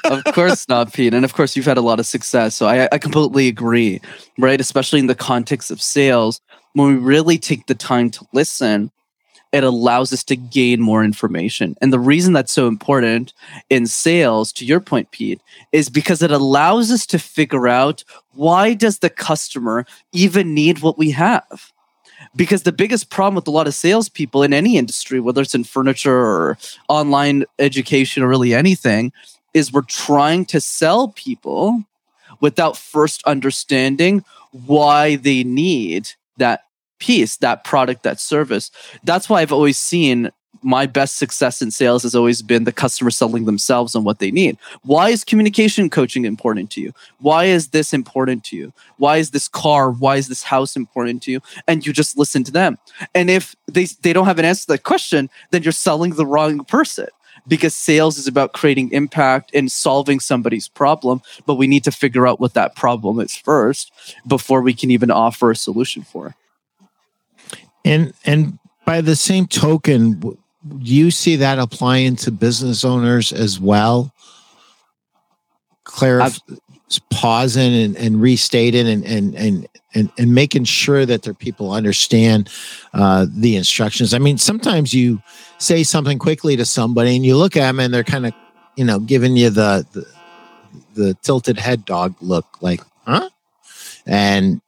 of 0.06 0.24
course, 0.34 0.70
not, 0.70 0.94
Pete. 0.94 1.14
And 1.14 1.26
of 1.26 1.34
course, 1.34 1.56
you've 1.56 1.66
had 1.66 1.78
a 1.78 1.82
lot 1.82 2.00
of 2.00 2.06
success. 2.06 2.56
So 2.56 2.68
I, 2.68 2.88
I 2.90 2.98
completely 2.98 3.50
agree, 3.50 4.00
right? 4.38 4.62
Especially 4.62 5.00
in 5.00 5.08
the 5.08 5.16
context 5.16 5.72
of 5.72 5.82
sales, 5.82 6.40
when 6.72 6.88
we 6.88 6.94
really 6.96 7.38
take 7.38 7.66
the 7.68 7.76
time 7.76 8.10
to 8.12 8.26
listen, 8.32 8.92
it 9.52 9.64
allows 9.64 10.12
us 10.12 10.24
to 10.26 10.36
gain 10.36 10.82
more 10.82 11.04
information. 11.04 11.76
And 11.82 11.94
the 11.94 12.00
reason 12.00 12.34
that's 12.34 12.52
so 12.52 12.68
important 12.68 13.34
in 13.70 13.88
sales, 13.88 14.52
to 14.54 14.66
your 14.66 14.80
point, 14.80 15.12
Pete, 15.12 15.42
is 15.72 15.90
because 15.90 16.22
it 16.22 16.32
allows 16.32 16.92
us 16.92 17.06
to 17.08 17.20
figure 17.20 17.68
out 17.68 18.04
why 18.34 18.74
does 18.74 19.00
the 19.00 19.10
customer 19.10 19.86
even 20.12 20.54
need 20.54 20.80
what 20.80 20.98
we 20.98 21.12
have? 21.12 21.72
Because 22.36 22.64
the 22.64 22.72
biggest 22.72 23.10
problem 23.10 23.36
with 23.36 23.48
a 23.48 23.52
lot 23.52 23.68
of 23.68 23.74
salespeople 23.74 24.44
in 24.44 24.54
any 24.54 24.78
industry, 24.78 25.20
whether 25.20 25.42
it's 25.42 25.56
in 25.56 25.64
furniture 25.64 26.18
or 26.18 26.58
online 26.90 27.46
education 27.58 28.22
or 28.22 28.28
really 28.28 28.54
anything, 28.54 29.12
is 29.54 29.72
we're 29.72 29.82
trying 29.82 30.46
to 30.46 30.62
sell 30.62 31.10
people 31.10 31.84
without 32.42 32.78
first 32.78 33.24
understanding 33.26 34.24
why 34.52 35.16
they 35.16 35.44
need 35.44 36.10
that 36.38 36.67
piece, 37.00 37.38
that 37.38 37.64
product, 37.64 38.04
that 38.04 38.20
service. 38.20 38.72
That's 39.04 39.30
why 39.30 39.42
I've 39.42 39.52
always 39.52 39.78
seen 39.78 40.32
my 40.62 40.86
best 40.86 41.18
success 41.18 41.62
in 41.62 41.72
sales 41.72 42.04
has 42.04 42.16
always 42.16 42.42
been 42.42 42.64
the 42.64 42.72
customer 42.72 43.12
selling 43.12 43.46
themselves 43.46 43.96
on 43.96 44.04
what 44.04 44.20
they 44.20 44.32
need. 44.32 44.58
Why 44.84 45.10
is 45.10 45.24
communication 45.24 45.90
coaching 45.90 46.26
important 46.26 46.72
to 46.72 46.82
you? 46.82 46.94
Why 47.20 47.46
is 47.46 47.70
this 47.70 47.94
important 47.94 48.44
to 48.46 48.58
you? 48.58 48.74
Why 48.98 49.18
is 49.18 49.32
this 49.32 49.48
car? 49.48 49.92
Why 49.92 50.18
is 50.18 50.28
this 50.28 50.44
house 50.44 50.76
important 50.76 51.24
to 51.24 51.32
you? 51.32 51.42
And 51.68 51.86
you 51.86 51.94
just 51.94 52.18
listen 52.18 52.44
to 52.46 52.52
them. 52.52 52.78
And 53.14 53.30
if 53.30 53.56
they, 53.68 53.86
they 53.86 54.14
don't 54.14 54.26
have 54.26 54.40
an 54.40 54.46
answer 54.46 54.64
to 54.64 54.74
that 54.74 54.84
question, 54.84 55.30
then 55.52 55.64
you're 55.64 55.72
selling 55.72 56.12
the 56.12 56.26
wrong 56.26 56.64
person 56.66 57.08
because 57.48 57.74
sales 57.74 58.18
is 58.18 58.28
about 58.28 58.54
creating 58.54 58.92
impact 58.92 59.52
and 59.54 59.72
solving 59.72 60.20
somebody's 60.20 60.68
problem. 60.68 61.22
But 61.46 61.56
we 61.56 61.68
need 61.68 61.84
to 61.86 61.92
figure 61.92 62.28
out 62.28 62.40
what 62.40 62.56
that 62.56 62.76
problem 62.76 63.20
is 63.20 63.36
first 63.36 63.92
before 64.26 64.62
we 64.62 64.74
can 64.74 64.92
even 64.92 65.12
offer 65.12 65.52
a 65.52 65.56
solution 65.56 66.04
for 66.04 66.28
it. 66.28 66.34
And, 67.88 68.14
and 68.26 68.60
by 68.86 69.02
the 69.02 69.16
same 69.16 69.48
token, 69.48 70.20
do 70.20 70.38
you 70.80 71.12
see 71.12 71.38
that 71.38 71.60
applying 71.60 72.16
to 72.18 72.32
business 72.32 72.84
owners 72.84 73.32
as 73.32 73.60
well? 73.60 74.14
Clarif- 75.86 76.42
pausing 77.10 77.74
and, 77.74 77.98
and 77.98 78.22
restating 78.22 78.88
and, 78.88 79.06
and, 79.06 79.36
and, 79.36 79.68
and, 79.94 80.12
and 80.18 80.34
making 80.34 80.64
sure 80.64 81.06
that 81.06 81.24
their 81.24 81.34
people 81.34 81.72
understand 81.72 82.50
uh, 82.94 83.26
the 83.30 83.56
instructions. 83.56 84.14
I 84.14 84.20
mean, 84.20 84.38
sometimes 84.38 84.94
you 84.94 85.22
say 85.58 85.84
something 85.84 86.18
quickly 86.18 86.56
to 86.56 86.66
somebody 86.66 87.16
and 87.16 87.26
you 87.26 87.36
look 87.36 87.58
at 87.58 87.62
them 87.62 87.80
and 87.80 87.94
they're 87.94 88.04
kind 88.04 88.26
of, 88.26 88.34
you 88.76 88.86
know, 88.86 89.00
giving 89.00 89.36
you 89.36 89.50
the, 89.50 89.86
the, 89.92 90.06
the 90.94 91.14
tilted 91.24 91.58
head 91.58 91.84
dog 91.86 92.16
look 92.22 92.62
like, 92.62 92.82
huh? 93.06 93.30
And 94.06 94.62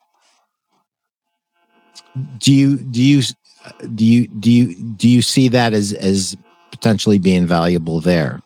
do 2.38 2.54
you, 2.54 2.78
do 2.78 3.02
you, 3.02 3.22
do 3.94 4.06
you, 4.06 4.28
do 4.28 4.52
you, 4.52 4.76
do 4.76 5.10
you 5.10 5.22
see 5.22 5.48
that 5.50 5.74
as, 5.74 5.94
as 5.94 6.38
potentially 6.72 7.20
being 7.20 7.46
valuable 7.46 8.00
there? 8.00 8.42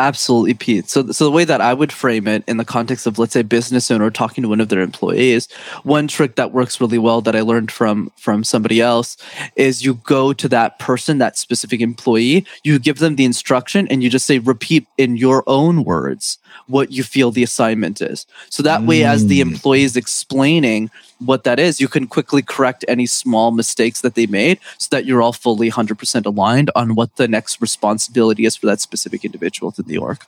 Absolutely, 0.00 0.54
Pete. 0.54 0.88
So, 0.88 1.12
so 1.12 1.24
the 1.24 1.30
way 1.30 1.44
that 1.44 1.60
I 1.60 1.74
would 1.74 1.92
frame 1.92 2.26
it 2.26 2.42
in 2.48 2.56
the 2.56 2.64
context 2.64 3.06
of, 3.06 3.18
let's 3.18 3.34
say, 3.34 3.42
business 3.42 3.90
owner 3.90 4.10
talking 4.10 4.40
to 4.40 4.48
one 4.48 4.58
of 4.58 4.70
their 4.70 4.80
employees, 4.80 5.46
one 5.82 6.08
trick 6.08 6.36
that 6.36 6.52
works 6.52 6.80
really 6.80 6.96
well 6.96 7.20
that 7.20 7.36
I 7.36 7.42
learned 7.42 7.70
from 7.70 8.10
from 8.16 8.42
somebody 8.42 8.80
else 8.80 9.18
is 9.56 9.84
you 9.84 10.00
go 10.04 10.32
to 10.32 10.48
that 10.48 10.78
person, 10.78 11.18
that 11.18 11.36
specific 11.36 11.82
employee, 11.82 12.46
you 12.64 12.78
give 12.78 12.98
them 12.98 13.16
the 13.16 13.26
instruction, 13.26 13.86
and 13.88 14.02
you 14.02 14.08
just 14.08 14.24
say, 14.24 14.38
repeat 14.38 14.86
in 14.96 15.18
your 15.18 15.44
own 15.46 15.84
words 15.84 16.38
what 16.66 16.90
you 16.90 17.02
feel 17.02 17.30
the 17.30 17.42
assignment 17.42 18.00
is. 18.00 18.26
So 18.48 18.62
that 18.62 18.80
mm. 18.80 18.86
way, 18.86 19.04
as 19.04 19.26
the 19.26 19.40
mm. 19.40 19.52
employee 19.52 19.82
is 19.82 19.96
explaining 19.96 20.90
what 21.18 21.44
that 21.44 21.58
is, 21.58 21.80
you 21.80 21.88
can 21.88 22.06
quickly 22.06 22.42
correct 22.42 22.84
any 22.88 23.06
small 23.06 23.50
mistakes 23.50 24.00
that 24.00 24.14
they 24.14 24.26
made 24.26 24.58
so 24.78 24.88
that 24.90 25.04
you're 25.04 25.22
all 25.22 25.32
fully 25.32 25.70
100% 25.70 26.26
aligned 26.26 26.70
on 26.74 26.94
what 26.94 27.16
the 27.16 27.28
next 27.28 27.60
responsibility 27.60 28.44
is 28.44 28.56
for 28.56 28.66
that 28.66 28.80
specific 28.80 29.24
individual 29.24 29.72
to 29.72 29.82
the 29.82 29.98
org. 29.98 30.18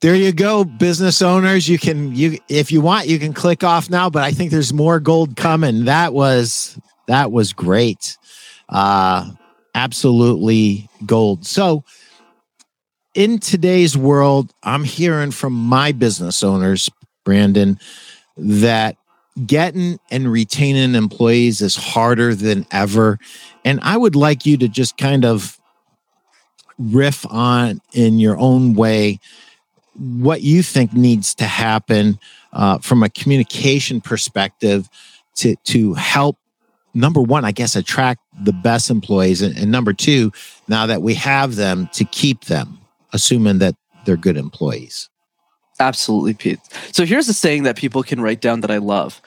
There 0.00 0.16
you 0.16 0.32
go, 0.32 0.64
business 0.64 1.22
owners. 1.22 1.66
You 1.66 1.78
can 1.78 2.14
you 2.14 2.38
if 2.50 2.70
you 2.70 2.82
want, 2.82 3.08
you 3.08 3.18
can 3.18 3.32
click 3.32 3.64
off 3.64 3.88
now, 3.88 4.10
but 4.10 4.22
I 4.22 4.32
think 4.32 4.50
there's 4.50 4.70
more 4.70 5.00
gold 5.00 5.34
coming. 5.34 5.86
That 5.86 6.12
was 6.12 6.78
that 7.06 7.32
was 7.32 7.54
great. 7.54 8.18
Uh 8.68 9.30
absolutely 9.74 10.90
gold. 11.06 11.46
So 11.46 11.84
in 13.14 13.38
today's 13.38 13.96
world, 13.96 14.52
I'm 14.62 14.84
hearing 14.84 15.30
from 15.30 15.52
my 15.52 15.92
business 15.92 16.42
owners, 16.42 16.90
Brenden, 17.24 17.80
that 18.36 18.96
getting 19.46 19.98
and 20.10 20.30
retaining 20.30 20.94
employees 20.94 21.60
is 21.60 21.76
harder 21.76 22.34
than 22.34 22.66
ever. 22.70 23.18
And 23.64 23.80
I 23.82 23.96
would 23.96 24.16
like 24.16 24.46
you 24.46 24.56
to 24.58 24.68
just 24.68 24.96
kind 24.96 25.24
of 25.24 25.58
riff 26.78 27.24
on 27.30 27.80
in 27.92 28.18
your 28.18 28.36
own 28.38 28.74
way 28.74 29.20
what 29.96 30.42
you 30.42 30.62
think 30.62 30.92
needs 30.92 31.34
to 31.36 31.44
happen 31.44 32.18
uh, 32.52 32.78
from 32.78 33.02
a 33.02 33.08
communication 33.08 34.00
perspective 34.00 34.88
to 35.36 35.54
to 35.64 35.94
help 35.94 36.36
number 36.92 37.20
one 37.20 37.44
i 37.44 37.52
guess 37.52 37.76
attract 37.76 38.20
the 38.42 38.52
best 38.52 38.90
employees 38.90 39.40
and, 39.40 39.56
and 39.56 39.70
number 39.70 39.92
two 39.92 40.32
now 40.66 40.86
that 40.86 41.00
we 41.00 41.14
have 41.14 41.54
them 41.54 41.88
to 41.92 42.04
keep 42.04 42.46
them 42.46 42.78
assuming 43.14 43.58
that 43.58 43.74
they're 44.04 44.18
good 44.18 44.36
employees 44.36 45.08
Absolutely, 45.80 46.34
Pete. 46.34 46.60
So 46.92 47.04
here's 47.04 47.28
a 47.28 47.34
saying 47.34 47.64
that 47.64 47.76
people 47.76 48.02
can 48.02 48.20
write 48.20 48.40
down 48.40 48.60
that 48.60 48.70
I 48.70 48.78
love. 48.78 49.20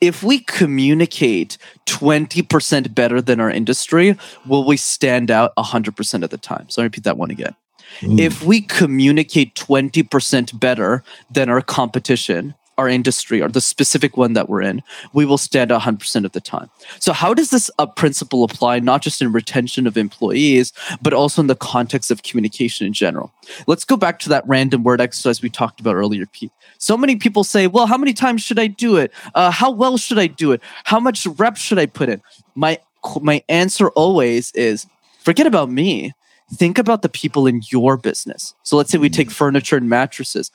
If 0.00 0.22
we 0.22 0.40
communicate 0.40 1.56
20% 1.86 2.94
better 2.94 3.22
than 3.22 3.40
our 3.40 3.50
industry, 3.50 4.16
will 4.46 4.64
we 4.64 4.76
stand 4.76 5.30
out 5.30 5.54
100% 5.56 6.22
of 6.22 6.30
the 6.30 6.36
time? 6.36 6.68
So 6.68 6.82
I 6.82 6.84
repeat 6.84 7.04
that 7.04 7.16
one 7.16 7.30
again. 7.30 7.54
Ooh. 8.02 8.18
If 8.18 8.42
we 8.42 8.60
communicate 8.60 9.54
20% 9.54 10.58
better 10.60 11.02
than 11.30 11.48
our 11.48 11.62
competition, 11.62 12.54
our 12.78 12.88
industry 12.88 13.40
or 13.40 13.48
the 13.48 13.60
specific 13.60 14.16
one 14.16 14.32
that 14.34 14.48
we're 14.48 14.62
in, 14.62 14.82
we 15.12 15.24
will 15.24 15.38
stand 15.38 15.70
100% 15.70 16.24
of 16.24 16.32
the 16.32 16.40
time. 16.40 16.70
So, 16.98 17.12
how 17.12 17.34
does 17.34 17.50
this 17.50 17.70
uh, 17.78 17.86
principle 17.86 18.44
apply 18.44 18.80
not 18.80 19.02
just 19.02 19.22
in 19.22 19.32
retention 19.32 19.86
of 19.86 19.96
employees, 19.96 20.72
but 21.02 21.12
also 21.12 21.40
in 21.40 21.46
the 21.46 21.56
context 21.56 22.10
of 22.10 22.22
communication 22.22 22.86
in 22.86 22.92
general? 22.92 23.32
Let's 23.66 23.84
go 23.84 23.96
back 23.96 24.18
to 24.20 24.28
that 24.30 24.46
random 24.46 24.82
word 24.82 25.00
exercise 25.00 25.42
we 25.42 25.50
talked 25.50 25.80
about 25.80 25.94
earlier, 25.94 26.26
Pete. 26.26 26.52
So 26.78 26.96
many 26.96 27.16
people 27.16 27.44
say, 27.44 27.66
well, 27.66 27.86
how 27.86 27.98
many 27.98 28.12
times 28.12 28.42
should 28.42 28.58
I 28.58 28.66
do 28.66 28.96
it? 28.96 29.12
Uh, 29.34 29.50
how 29.50 29.70
well 29.70 29.96
should 29.96 30.18
I 30.18 30.26
do 30.26 30.52
it? 30.52 30.60
How 30.84 31.00
much 31.00 31.26
rep 31.26 31.56
should 31.56 31.78
I 31.78 31.86
put 31.86 32.08
in? 32.08 32.22
My, 32.54 32.78
my 33.20 33.42
answer 33.48 33.90
always 33.90 34.52
is 34.52 34.86
forget 35.20 35.46
about 35.46 35.70
me 35.70 36.12
think 36.52 36.78
about 36.78 37.02
the 37.02 37.08
people 37.08 37.46
in 37.46 37.62
your 37.70 37.96
business. 37.96 38.54
So 38.62 38.76
let's 38.76 38.90
say 38.90 38.98
we 38.98 39.10
take 39.10 39.28
mm. 39.28 39.32
furniture 39.32 39.76
and 39.76 39.88
mattresses. 39.88 40.50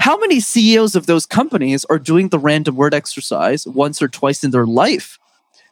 How 0.00 0.16
many 0.18 0.40
CEOs 0.40 0.94
of 0.94 1.06
those 1.06 1.26
companies 1.26 1.84
are 1.86 1.98
doing 1.98 2.28
the 2.28 2.38
random 2.38 2.76
word 2.76 2.94
exercise 2.94 3.66
once 3.66 4.00
or 4.00 4.08
twice 4.08 4.44
in 4.44 4.50
their 4.50 4.66
life? 4.66 5.18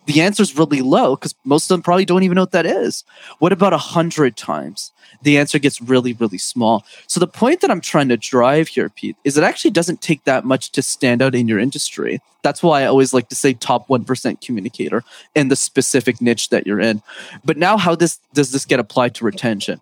The 0.06 0.22
answer 0.22 0.42
is 0.42 0.56
really 0.56 0.80
low 0.80 1.14
because 1.14 1.34
most 1.44 1.70
of 1.70 1.74
them 1.74 1.82
probably 1.82 2.04
don't 2.04 2.22
even 2.22 2.34
know 2.34 2.42
what 2.42 2.52
that 2.52 2.66
is. 2.66 3.04
What 3.38 3.52
about 3.52 3.72
a 3.72 3.78
hundred 3.78 4.36
times? 4.36 4.92
The 5.22 5.38
answer 5.38 5.58
gets 5.58 5.80
really, 5.80 6.14
really 6.14 6.38
small. 6.38 6.84
So 7.06 7.20
the 7.20 7.26
point 7.26 7.60
that 7.60 7.70
I'm 7.70 7.80
trying 7.80 8.08
to 8.08 8.16
drive 8.16 8.68
here, 8.68 8.88
Pete, 8.88 9.16
is 9.24 9.36
it 9.36 9.44
actually 9.44 9.72
doesn't 9.72 10.00
take 10.00 10.24
that 10.24 10.44
much 10.44 10.70
to 10.72 10.82
stand 10.82 11.20
out 11.20 11.34
in 11.34 11.48
your 11.48 11.58
industry. 11.58 12.20
That's 12.42 12.62
why 12.62 12.82
I 12.82 12.86
always 12.86 13.12
like 13.12 13.28
to 13.28 13.34
say 13.34 13.52
top 13.52 13.88
1% 13.88 14.40
communicator 14.40 15.04
in 15.34 15.48
the 15.48 15.56
specific 15.56 16.20
niche 16.20 16.48
that 16.48 16.66
you're 16.66 16.80
in. 16.80 17.02
But 17.44 17.58
now 17.58 17.76
how 17.76 17.94
this 17.94 18.18
does 18.32 18.52
this 18.52 18.64
get 18.64 18.80
applied 18.80 19.14
to 19.16 19.24
retention? 19.24 19.80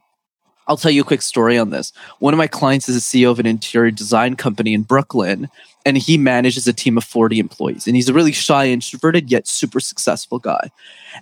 I'll 0.68 0.76
tell 0.76 0.90
you 0.90 1.00
a 1.00 1.04
quick 1.04 1.22
story 1.22 1.58
on 1.58 1.70
this. 1.70 1.92
One 2.18 2.34
of 2.34 2.38
my 2.38 2.46
clients 2.46 2.88
is 2.88 2.96
a 2.96 3.00
CEO 3.00 3.30
of 3.30 3.40
an 3.40 3.46
interior 3.46 3.90
design 3.90 4.36
company 4.36 4.74
in 4.74 4.82
Brooklyn, 4.82 5.48
and 5.86 5.96
he 5.96 6.18
manages 6.18 6.68
a 6.68 6.74
team 6.74 6.98
of 6.98 7.04
40 7.04 7.38
employees. 7.38 7.86
And 7.86 7.96
he's 7.96 8.10
a 8.10 8.12
really 8.12 8.32
shy, 8.32 8.68
introverted, 8.68 9.30
yet 9.30 9.48
super 9.48 9.80
successful 9.80 10.38
guy. 10.38 10.70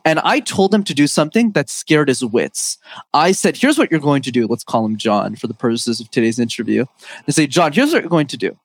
And 0.05 0.19
I 0.21 0.41
told 0.41 0.75
him 0.75 0.83
to 0.85 0.95
do 0.95 1.07
something 1.07 1.53
that 1.53 1.71
scared 1.71 2.09
his 2.09 2.25
wits. 2.25 2.79
I 3.15 3.31
said, 3.31 3.57
Here's 3.57 3.79
what 3.79 3.91
you're 3.91 4.01
going 4.01 4.23
to 4.23 4.33
do. 4.33 4.47
Let's 4.49 4.65
call 4.65 4.85
him 4.85 4.97
John 4.97 5.37
for 5.37 5.47
the 5.47 5.55
purposes 5.55 6.01
of 6.01 6.11
today's 6.11 6.41
interview. 6.41 6.85
I 7.29 7.31
say, 7.31 7.47
John, 7.47 7.73
here's 7.73 7.93
what 7.93 8.03
you're 8.03 8.11
going 8.11 8.27
to 8.27 8.37
do. 8.37 8.59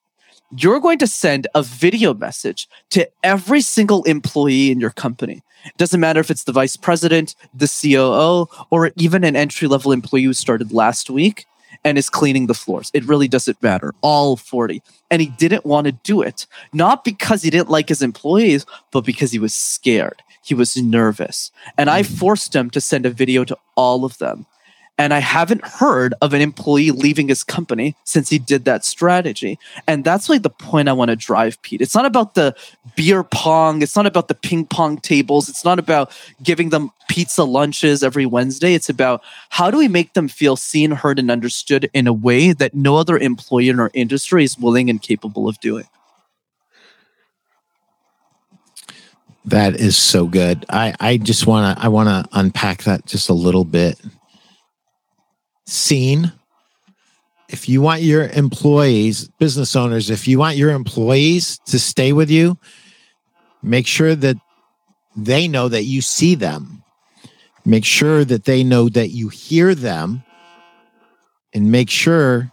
You're 0.53 0.81
going 0.81 0.97
to 0.99 1.07
send 1.07 1.47
a 1.55 1.63
video 1.63 2.13
message 2.13 2.67
to 2.89 3.09
every 3.23 3.61
single 3.61 4.03
employee 4.03 4.69
in 4.69 4.81
your 4.81 4.89
company. 4.89 5.43
It 5.65 5.77
doesn't 5.77 5.99
matter 5.99 6.19
if 6.19 6.29
it's 6.29 6.43
the 6.43 6.51
vice 6.51 6.75
president, 6.75 7.35
the 7.53 7.67
COO, 7.67 8.47
or 8.69 8.91
even 8.97 9.23
an 9.23 9.37
entry 9.37 9.69
level 9.69 9.93
employee 9.93 10.23
who 10.23 10.33
started 10.33 10.73
last 10.73 11.09
week 11.09 11.45
and 11.85 11.97
is 11.97 12.09
cleaning 12.09 12.47
the 12.47 12.53
floors. 12.53 12.91
It 12.93 13.05
really 13.05 13.29
doesn't 13.29 13.63
matter. 13.63 13.93
All 14.01 14.35
40. 14.35 14.81
And 15.09 15.21
he 15.21 15.29
didn't 15.29 15.65
want 15.65 15.85
to 15.85 15.93
do 15.93 16.21
it, 16.21 16.47
not 16.73 17.05
because 17.05 17.43
he 17.43 17.49
didn't 17.49 17.69
like 17.69 17.87
his 17.87 18.01
employees, 18.01 18.65
but 18.91 19.05
because 19.05 19.31
he 19.31 19.39
was 19.39 19.55
scared. 19.55 20.21
He 20.43 20.53
was 20.53 20.75
nervous. 20.75 21.51
And 21.77 21.89
I 21.89 22.01
mm. 22.01 22.17
forced 22.17 22.53
him 22.53 22.69
to 22.71 22.81
send 22.81 23.05
a 23.05 23.09
video 23.09 23.45
to 23.45 23.57
all 23.75 24.03
of 24.03 24.17
them. 24.17 24.45
And 24.97 25.13
I 25.13 25.19
haven't 25.19 25.65
heard 25.65 26.13
of 26.21 26.33
an 26.33 26.41
employee 26.41 26.91
leaving 26.91 27.27
his 27.27 27.43
company 27.43 27.95
since 28.03 28.29
he 28.29 28.37
did 28.37 28.65
that 28.65 28.85
strategy. 28.85 29.57
And 29.87 30.03
that's 30.03 30.29
like 30.29 30.43
the 30.43 30.49
point 30.49 30.89
I 30.89 30.93
want 30.93 31.09
to 31.09 31.15
drive, 31.15 31.59
Pete. 31.63 31.81
It's 31.81 31.95
not 31.95 32.05
about 32.05 32.35
the 32.35 32.55
beer 32.95 33.23
pong. 33.23 33.81
It's 33.81 33.95
not 33.95 34.05
about 34.05 34.27
the 34.27 34.35
ping 34.35 34.65
pong 34.65 34.97
tables. 34.97 35.49
It's 35.49 35.65
not 35.65 35.79
about 35.79 36.15
giving 36.43 36.69
them 36.69 36.91
pizza 37.09 37.43
lunches 37.43 38.03
every 38.03 38.27
Wednesday. 38.27 38.75
It's 38.75 38.89
about 38.89 39.23
how 39.49 39.71
do 39.71 39.77
we 39.77 39.87
make 39.87 40.13
them 40.13 40.27
feel 40.27 40.55
seen, 40.55 40.91
heard, 40.91 41.17
and 41.17 41.31
understood 41.31 41.89
in 41.93 42.05
a 42.05 42.13
way 42.13 42.53
that 42.53 42.75
no 42.75 42.97
other 42.97 43.17
employee 43.17 43.69
in 43.69 43.79
our 43.79 43.89
industry 43.95 44.43
is 44.43 44.57
willing 44.57 44.89
and 44.89 45.01
capable 45.01 45.47
of 45.47 45.59
doing. 45.61 45.87
That 49.45 49.75
is 49.75 49.97
so 49.97 50.27
good. 50.27 50.65
I, 50.69 50.93
I 50.99 51.17
just 51.17 51.47
want 51.47 51.75
to 51.75 51.83
I 51.83 51.87
want 51.87 52.09
to 52.09 52.37
unpack 52.37 52.83
that 52.83 53.07
just 53.07 53.29
a 53.29 53.33
little 53.33 53.65
bit 53.65 53.99
seen. 55.71 56.31
If 57.49 57.67
you 57.67 57.81
want 57.81 58.01
your 58.01 58.27
employees, 58.29 59.27
business 59.39 59.75
owners, 59.75 60.09
if 60.09 60.27
you 60.27 60.39
want 60.39 60.57
your 60.57 60.71
employees 60.71 61.59
to 61.65 61.79
stay 61.79 62.13
with 62.13 62.29
you, 62.29 62.57
make 63.61 63.87
sure 63.87 64.15
that 64.15 64.37
they 65.15 65.47
know 65.47 65.67
that 65.69 65.83
you 65.83 66.01
see 66.01 66.35
them. 66.35 66.83
make 67.65 67.85
sure 67.85 68.25
that 68.25 68.45
they 68.45 68.63
know 68.63 68.89
that 68.89 69.09
you 69.09 69.29
hear 69.29 69.75
them 69.75 70.23
and 71.53 71.71
make 71.71 71.89
sure 71.89 72.51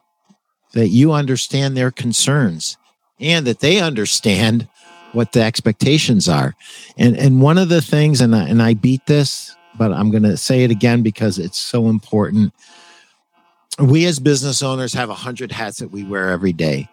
that 0.73 0.89
you 0.89 1.13
understand 1.13 1.77
their 1.77 1.91
concerns 1.91 2.77
and 3.21 3.47
that 3.47 3.61
they 3.61 3.81
understand 3.81 4.69
what 5.13 5.33
the 5.33 5.43
expectations 5.43 6.29
are. 6.29 6.55
And 6.99 7.17
and 7.17 7.41
one 7.41 7.59
of 7.59 7.69
the 7.71 7.81
things 7.81 8.21
and 8.21 8.35
I, 8.37 8.49
and 8.49 8.63
I 8.63 8.75
beat 8.75 9.07
this, 9.07 9.57
but 9.79 9.93
I'm 9.93 10.11
going 10.11 10.25
to 10.25 10.37
say 10.37 10.65
it 10.65 10.71
again 10.71 11.03
because 11.03 11.39
it's 11.39 11.59
so 11.59 11.89
important. 11.89 12.53
We 13.79 14.07
as 14.07 14.19
business 14.19 14.63
owners 14.63 14.93
have 14.95 15.09
a 15.09 15.15
hundred 15.15 15.53
hats 15.53 15.79
that 15.79 15.93
we 15.93 16.03
wear 16.03 16.31
every 16.31 16.53
day. 16.53 16.89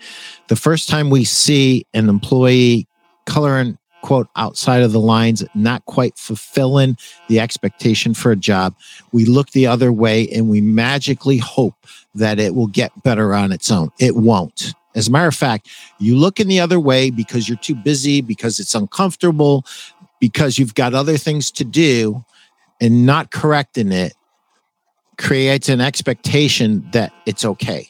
The 0.47 0.55
first 0.55 0.87
time 0.87 1.09
we 1.09 1.23
see 1.25 1.85
an 1.93 2.09
employee 2.09 2.87
color 3.25 3.57
and 3.57 3.77
quote 4.03 4.27
outside 4.35 4.83
of 4.83 4.91
the 4.91 4.99
lines, 4.99 5.43
not 5.55 5.83
quite 5.85 6.15
fulfilling 6.15 6.95
the 7.27 7.39
expectation 7.39 8.13
for 8.13 8.31
a 8.31 8.35
job, 8.35 8.75
we 9.11 9.25
look 9.25 9.49
the 9.49 9.65
other 9.65 9.91
way 9.91 10.27
and 10.29 10.47
we 10.47 10.61
magically 10.61 11.39
hope 11.39 11.73
that 12.13 12.39
it 12.39 12.53
will 12.53 12.67
get 12.67 12.91
better 13.01 13.33
on 13.33 13.51
its 13.51 13.71
own. 13.71 13.89
It 13.99 14.15
won't. 14.15 14.75
As 14.93 15.07
a 15.07 15.11
matter 15.11 15.27
of 15.27 15.35
fact, 15.35 15.69
you 15.97 16.15
look 16.15 16.39
in 16.39 16.47
the 16.47 16.59
other 16.59 16.79
way 16.79 17.09
because 17.09 17.49
you're 17.49 17.57
too 17.57 17.75
busy, 17.75 18.21
because 18.21 18.59
it's 18.59 18.75
uncomfortable, 18.75 19.65
because 20.19 20.59
you've 20.59 20.75
got 20.75 20.93
other 20.93 21.17
things 21.17 21.49
to 21.51 21.63
do, 21.63 22.23
and 22.79 23.07
not 23.07 23.31
correcting 23.31 23.91
it 23.91 24.13
creates 25.17 25.69
an 25.69 25.81
expectation 25.81 26.87
that 26.91 27.13
it's 27.25 27.45
okay. 27.45 27.89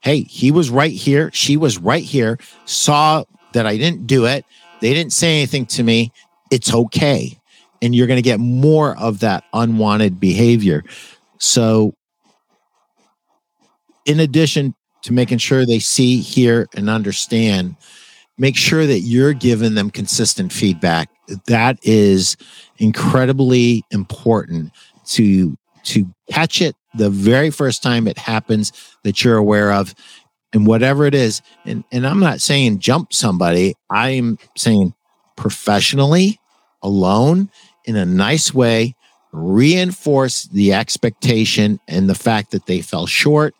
Hey, 0.00 0.22
he 0.22 0.50
was 0.50 0.70
right 0.70 0.92
here. 0.92 1.30
She 1.32 1.56
was 1.56 1.78
right 1.78 2.02
here, 2.02 2.38
saw 2.64 3.24
that 3.52 3.66
I 3.66 3.76
didn't 3.76 4.06
do 4.06 4.26
it. 4.26 4.44
They 4.80 4.94
didn't 4.94 5.12
say 5.12 5.36
anything 5.38 5.66
to 5.66 5.82
me. 5.82 6.12
It's 6.50 6.72
okay. 6.72 7.38
And 7.82 7.94
you're 7.94 8.06
going 8.06 8.18
to 8.18 8.22
get 8.22 8.40
more 8.40 8.96
of 8.98 9.20
that 9.20 9.44
unwanted 9.52 10.20
behavior. 10.20 10.84
So, 11.38 11.94
in 14.06 14.20
addition 14.20 14.74
to 15.02 15.12
making 15.12 15.38
sure 15.38 15.64
they 15.64 15.78
see, 15.78 16.20
hear, 16.20 16.66
and 16.74 16.90
understand, 16.90 17.76
make 18.38 18.56
sure 18.56 18.86
that 18.86 19.00
you're 19.00 19.32
giving 19.32 19.74
them 19.74 19.90
consistent 19.90 20.52
feedback. 20.52 21.10
That 21.46 21.78
is 21.82 22.36
incredibly 22.78 23.82
important 23.90 24.72
to 25.06 25.56
to 25.84 26.06
catch 26.30 26.60
it 26.60 26.76
the 26.94 27.10
very 27.10 27.50
first 27.50 27.82
time 27.82 28.06
it 28.06 28.18
happens 28.18 28.72
that 29.04 29.22
you're 29.22 29.36
aware 29.36 29.72
of 29.72 29.94
and 30.52 30.66
whatever 30.66 31.06
it 31.06 31.14
is 31.14 31.42
and 31.64 31.84
and 31.92 32.06
I'm 32.06 32.20
not 32.20 32.40
saying 32.40 32.80
jump 32.80 33.12
somebody 33.12 33.74
I'm 33.90 34.38
saying 34.56 34.94
professionally 35.36 36.40
alone 36.82 37.50
in 37.84 37.96
a 37.96 38.04
nice 38.04 38.52
way 38.52 38.94
reinforce 39.32 40.44
the 40.44 40.72
expectation 40.72 41.80
and 41.88 42.08
the 42.08 42.14
fact 42.14 42.50
that 42.50 42.66
they 42.66 42.80
fell 42.80 43.06
short 43.06 43.54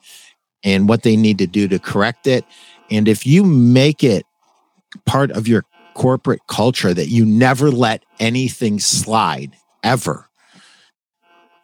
and 0.63 0.89
what 0.89 1.03
they 1.03 1.17
need 1.17 1.39
to 1.39 1.47
do 1.47 1.69
to 1.69 1.79
correct 1.79 2.27
it. 2.27 2.45
And 2.91 3.09
if 3.09 3.27
you 3.27 3.45
make 3.45 4.03
it 4.03 4.27
part 5.07 5.31
of 5.31 5.47
your 5.47 5.65
corporate 5.95 6.41
culture 6.49 6.93
that 6.93 7.09
you 7.09 7.25
never 7.25 7.71
let 7.71 8.05
anything 8.19 8.81
slide 8.81 9.57
ever, 9.83 10.29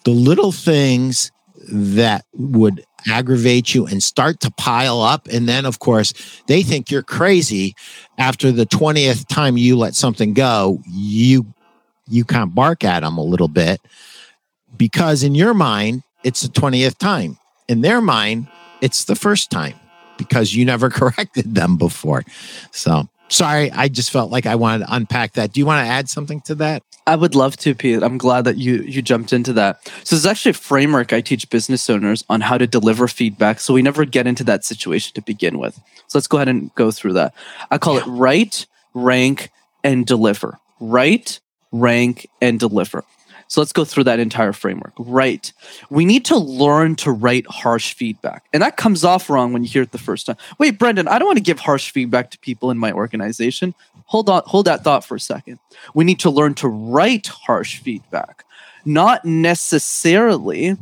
the 0.07 0.13
little 0.13 0.53
things 0.53 1.33
that 1.69 2.25
would 2.33 2.85
aggravate 3.09 3.75
you 3.75 3.87
and 3.87 4.01
start 4.01 4.39
to 4.39 4.53
pile 4.53 5.01
up. 5.01 5.27
And 5.27 5.49
then, 5.49 5.67
of 5.67 5.81
course, 5.81 6.13
they 6.47 6.63
think 6.63 6.93
you're 6.93 7.03
crazy 7.03 7.75
after 8.17 8.53
the 8.53 8.67
20th 8.67 9.27
time 9.27 9.57
you 9.57 9.77
let 9.77 9.97
something 9.97 10.33
go, 10.33 10.81
you 10.89 11.45
you 12.09 12.25
kind 12.25 12.45
of 12.45 12.55
bark 12.55 12.85
at 12.85 13.01
them 13.01 13.19
a 13.19 13.23
little 13.23 13.49
bit 13.49 13.81
because 14.77 15.25
in 15.25 15.35
your 15.35 15.55
mind, 15.55 16.05
it's 16.23 16.43
the 16.43 16.49
20th 16.49 16.99
time. 16.99 17.37
In 17.67 17.81
their 17.81 18.01
mind, 18.01 18.47
it's 18.81 19.07
the 19.07 19.17
first 19.17 19.51
time 19.51 19.75
because 20.19 20.55
you 20.55 20.65
never 20.65 20.89
corrected 21.01 21.57
them 21.57 21.77
before. 21.77 22.23
So 22.71 23.09
sorry, 23.29 23.71
I 23.71 23.89
just 23.89 24.11
felt 24.11 24.31
like 24.31 24.47
I 24.47 24.55
wanted 24.55 24.87
to 24.87 24.95
unpack 24.95 25.33
that. 25.35 25.53
Do 25.53 25.61
you 25.61 25.67
want 25.67 25.85
to 25.85 25.91
add 25.91 26.09
something 26.09 26.41
to 26.43 26.55
that? 26.57 26.83
I 27.07 27.15
would 27.15 27.35
love 27.35 27.57
to, 27.59 27.75
Pete. 27.75 28.03
I'm 28.03 28.19
glad 28.19 28.45
that 28.45 28.57
you 28.57 28.83
you 28.83 29.01
jumped 29.01 29.33
into 29.33 29.53
that. 29.53 29.79
So 30.05 30.17
there's 30.17 30.27
actually 30.27 30.51
a 30.51 30.55
framework 30.55 31.13
I 31.13 31.21
teach 31.21 31.49
business 31.51 31.89
owners 31.89 32.25
on 32.29 32.41
how 32.41 32.59
to 32.59 32.67
deliver 32.67 33.07
feedback 33.07 33.61
so 33.61 33.73
we 33.73 33.83
never 33.83 34.05
get 34.05 34.27
into 34.27 34.43
that 34.45 34.65
situation 34.65 35.15
to 35.15 35.23
begin 35.23 35.59
with. 35.59 35.77
So 36.09 36.19
let's 36.19 36.27
go 36.27 36.39
ahead 36.39 36.49
and 36.49 36.75
go 36.75 36.91
through 36.91 37.13
that. 37.15 37.33
I 37.71 37.79
call 37.79 37.95
yeah. 37.95 38.01
it 38.01 38.07
write, 38.07 38.67
rank, 38.95 39.51
and 39.85 40.05
deliver. 40.05 40.59
Write, 40.81 41.41
rank, 41.71 42.29
and 42.41 42.59
deliver. 42.59 43.05
So 43.49 43.61
let's 43.61 43.73
go 43.73 43.85
through 43.85 44.05
that 44.05 44.19
entire 44.19 44.53
framework. 44.53 44.93
Right. 44.99 45.53
We 45.91 46.05
need 46.05 46.25
to 46.27 46.37
learn 46.37 46.97
to 46.97 47.13
write 47.13 47.47
harsh 47.47 47.95
feedback. 47.95 48.45
And 48.53 48.63
that 48.63 48.77
comes 48.77 49.05
off 49.05 49.31
wrong 49.31 49.53
when 49.53 49.63
you 49.63 49.69
hear 49.69 49.83
it 49.83 49.93
the 49.93 49.99
first 49.99 50.27
time. 50.27 50.37
Wait, 50.59 50.79
Brenden, 50.79 51.09
I 51.09 51.19
don't 51.19 51.27
want 51.27 51.39
to 51.39 51.45
give 51.45 51.61
harsh 51.61 51.91
feedback 51.91 52.31
to 52.33 52.39
people 52.39 52.71
in 52.71 52.79
my 52.79 52.93
organization. 52.93 53.75
Hold 54.07 54.29
on, 54.29 54.43
hold 54.47 54.67
that 54.67 54.85
thought 54.85 55.05
for 55.05 55.17
a 55.17 55.21
second. 55.21 55.59
We 55.95 56.05
need 56.05 56.21
to 56.21 56.31
learn 56.31 56.55
to 56.55 56.69
write 56.69 57.27
harsh 57.27 57.79
feedback. 57.79 58.45
Not 58.85 59.25
necessarily 59.25 60.77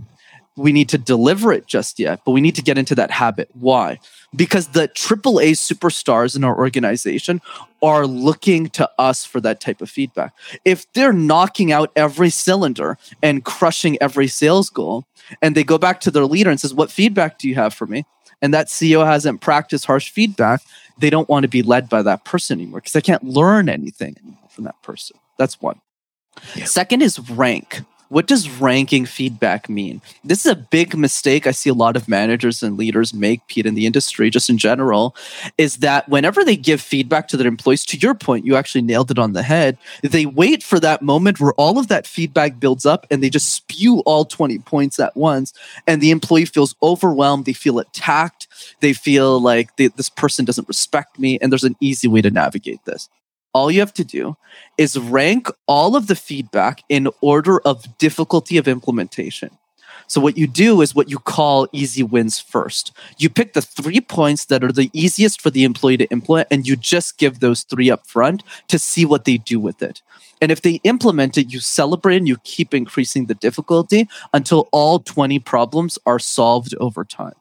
we 0.57 0.73
need 0.73 0.89
to 0.91 0.99
deliver 0.99 1.53
it 1.53 1.67
just 1.67 1.99
yet, 1.99 2.21
but 2.25 2.31
we 2.31 2.41
need 2.41 2.55
to 2.55 2.63
get 2.63 2.79
into 2.79 2.95
that 2.95 3.11
habit. 3.11 3.49
Why? 3.55 3.99
Because 4.35 4.69
the 4.69 4.89
AAA 4.89 5.53
superstars 5.53 6.37
in 6.37 6.45
our 6.45 6.57
organization 6.57 7.41
are 7.83 8.07
looking 8.07 8.69
to 8.71 8.89
us 8.99 9.25
for 9.25 9.41
that 9.41 9.61
type 9.61 9.81
of 9.81 9.91
feedback. 9.91 10.33
If 10.65 10.91
they're 10.93 11.13
knocking 11.13 11.73
out 11.73 11.91
every 11.97 12.31
cylinder 12.31 12.97
and 13.23 13.45
crushing 13.45 13.99
every 14.01 14.29
sales 14.29 14.71
goal, 14.71 15.05
and 15.43 15.55
they 15.55 15.65
go 15.65 15.79
back 15.79 16.01
to 16.01 16.11
their 16.11 16.27
leader 16.27 16.51
and 16.51 16.61
says, 16.61 16.75
"What 16.75 16.91
feedback 16.91 17.39
do 17.39 17.49
you 17.49 17.57
have 17.57 17.75
for 17.75 17.87
me?" 17.87 18.05
and 18.45 18.53
that 18.53 18.69
CEO 18.69 19.07
hasn't 19.07 19.41
practiced 19.41 19.87
harsh 19.87 20.11
feedback, 20.11 20.61
they 20.99 21.09
don't 21.09 21.31
want 21.31 21.45
to 21.45 21.49
be 21.49 21.63
led 21.63 21.89
by 21.89 22.03
that 22.03 22.25
person 22.25 22.61
anymore 22.61 22.81
because 22.81 22.93
they 22.93 23.01
can't 23.01 23.25
learn 23.25 23.71
anything 23.71 24.37
from 24.51 24.65
that 24.65 24.81
person. 24.83 25.17
That's 25.39 25.63
one. 25.63 25.81
Yeah. 26.55 26.67
Second 26.67 27.03
is 27.03 27.19
rank 27.31 27.81
what 28.09 28.27
does 28.27 28.49
ranking 28.61 29.07
feedback 29.07 29.69
mean? 29.69 30.01
This 30.23 30.45
is 30.45 30.53
a 30.53 30.57
big 30.57 30.97
mistake 30.97 31.47
I 31.47 31.51
see 31.51 31.71
a 31.71 31.75
lot 31.75 31.97
of 31.97 32.09
managers 32.09 32.63
and 32.63 32.77
leaders 32.77 33.15
make, 33.15 33.47
Pete, 33.47 33.67
in 33.67 33.75
the 33.75 33.87
industry, 33.87 34.31
just 34.31 34.51
in 34.51 34.59
general, 34.59 35.17
is 35.59 35.79
that 35.79 36.09
whenever 36.09 36.45
they 36.45 36.57
give 36.57 36.81
feedback 36.81 37.29
to 37.29 37.37
their 37.37 37.47
employees, 37.47 37.85
to 37.87 37.97
your 37.99 38.15
point, 38.15 38.45
you 38.45 38.57
actually 38.57 38.83
nailed 38.83 39.11
it 39.11 39.19
on 39.19 39.33
the 39.33 39.43
head. 39.43 39.79
They 40.03 40.27
wait 40.27 40.63
for 40.63 40.79
that 40.81 41.03
moment 41.03 41.41
where 41.41 41.53
all 41.55 41.79
of 41.79 41.89
that 41.89 42.07
feedback 42.07 42.61
builds 42.61 42.87
up 42.87 43.07
and 43.11 43.23
they 43.23 43.31
just 43.31 43.53
spew 43.53 44.01
all 44.01 44.25
20 44.25 44.59
points 44.61 44.99
at 44.99 45.17
once. 45.17 45.53
And 45.87 46.01
the 46.01 46.11
employee 46.11 46.45
feels 46.45 46.75
overwhelmed. 46.83 47.45
They 47.45 47.53
feel 47.53 47.79
attacked. 47.79 48.49
They 48.81 48.93
feel 48.93 49.41
like 49.41 49.77
they, 49.77 49.89
this 49.89 50.11
person 50.11 50.45
doesn't 50.45 50.69
respect 50.69 51.19
me. 51.19 51.39
And 51.41 51.51
there's 51.51 51.65
an 51.65 51.77
easy 51.81 52.09
way 52.09 52.23
to 52.23 52.31
navigate 52.31 52.85
this 52.85 53.09
all 53.55 53.71
you 53.71 53.81
have 53.81 53.95
to 53.95 54.05
do 54.05 54.37
is 54.77 54.99
rank 54.99 55.49
all 55.67 55.97
of 55.97 56.09
the 56.09 56.17
feedback 56.17 56.83
in 56.89 57.09
order 57.21 57.61
of 57.61 57.97
difficulty 57.99 58.59
of 58.59 58.69
implementation. 58.69 59.51
So, 60.07 60.21
what 60.21 60.37
you 60.37 60.47
do 60.47 60.83
is 60.83 60.95
what 60.95 61.09
you 61.09 61.19
call 61.19 61.67
easy 61.73 62.03
wins 62.03 62.39
first. 62.39 62.93
You 63.17 63.31
pick 63.31 63.55
the 63.55 63.63
three 63.63 64.01
points 64.01 64.47
that 64.47 64.63
are 64.63 64.73
the 64.73 64.91
easiest 64.93 65.41
for 65.41 65.51
the 65.51 65.65
employee 65.65 65.97
to 65.97 66.07
implement, 66.07 66.49
and 66.51 66.67
you 66.67 66.77
just 66.77 67.17
give 67.17 67.41
those 67.41 67.63
three 67.63 67.91
up 67.91 68.07
front 68.07 68.43
to 68.69 68.79
see 68.79 69.05
what 69.07 69.25
they 69.25 69.39
do 69.39 69.59
with 69.59 69.83
it. 69.83 70.03
And 70.43 70.53
if 70.53 70.61
they 70.61 70.75
implement 70.85 71.39
it, 71.39 71.53
you 71.53 71.61
celebrate 71.61 72.19
and 72.19 72.29
you 72.29 72.37
keep 72.45 72.75
increasing 72.75 73.27
the 73.27 73.35
difficulty 73.35 74.09
until 74.35 74.69
all 74.73 74.99
20 74.99 75.39
problems 75.39 75.99
are 76.05 76.19
solved 76.19 76.75
over 76.81 77.05
time. 77.05 77.35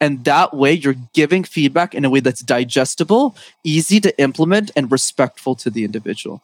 And 0.00 0.24
that 0.24 0.54
way, 0.54 0.72
you're 0.72 0.96
giving 1.12 1.44
feedback 1.44 1.94
in 1.94 2.04
a 2.04 2.10
way 2.10 2.20
that's 2.20 2.40
digestible, 2.40 3.36
easy 3.64 4.00
to 4.00 4.18
implement, 4.20 4.70
and 4.76 4.90
respectful 4.90 5.54
to 5.56 5.70
the 5.70 5.84
individual. 5.84 6.42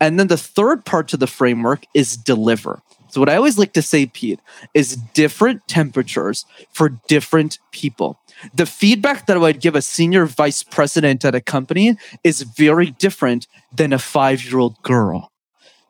And 0.00 0.18
then 0.18 0.28
the 0.28 0.36
third 0.36 0.84
part 0.84 1.08
to 1.08 1.16
the 1.16 1.26
framework 1.26 1.84
is 1.94 2.16
deliver. 2.16 2.80
So, 3.10 3.20
what 3.20 3.28
I 3.28 3.36
always 3.36 3.58
like 3.58 3.72
to 3.72 3.82
say, 3.82 4.06
Pete, 4.06 4.40
is 4.74 4.96
different 5.14 5.66
temperatures 5.66 6.44
for 6.72 6.90
different 7.08 7.58
people. 7.72 8.18
The 8.54 8.66
feedback 8.66 9.26
that 9.26 9.36
I 9.36 9.40
would 9.40 9.60
give 9.60 9.74
a 9.74 9.82
senior 9.82 10.26
vice 10.26 10.62
president 10.62 11.24
at 11.24 11.34
a 11.34 11.40
company 11.40 11.96
is 12.22 12.42
very 12.42 12.90
different 12.90 13.48
than 13.74 13.92
a 13.92 13.98
five 13.98 14.44
year 14.44 14.58
old 14.58 14.80
girl 14.82 15.30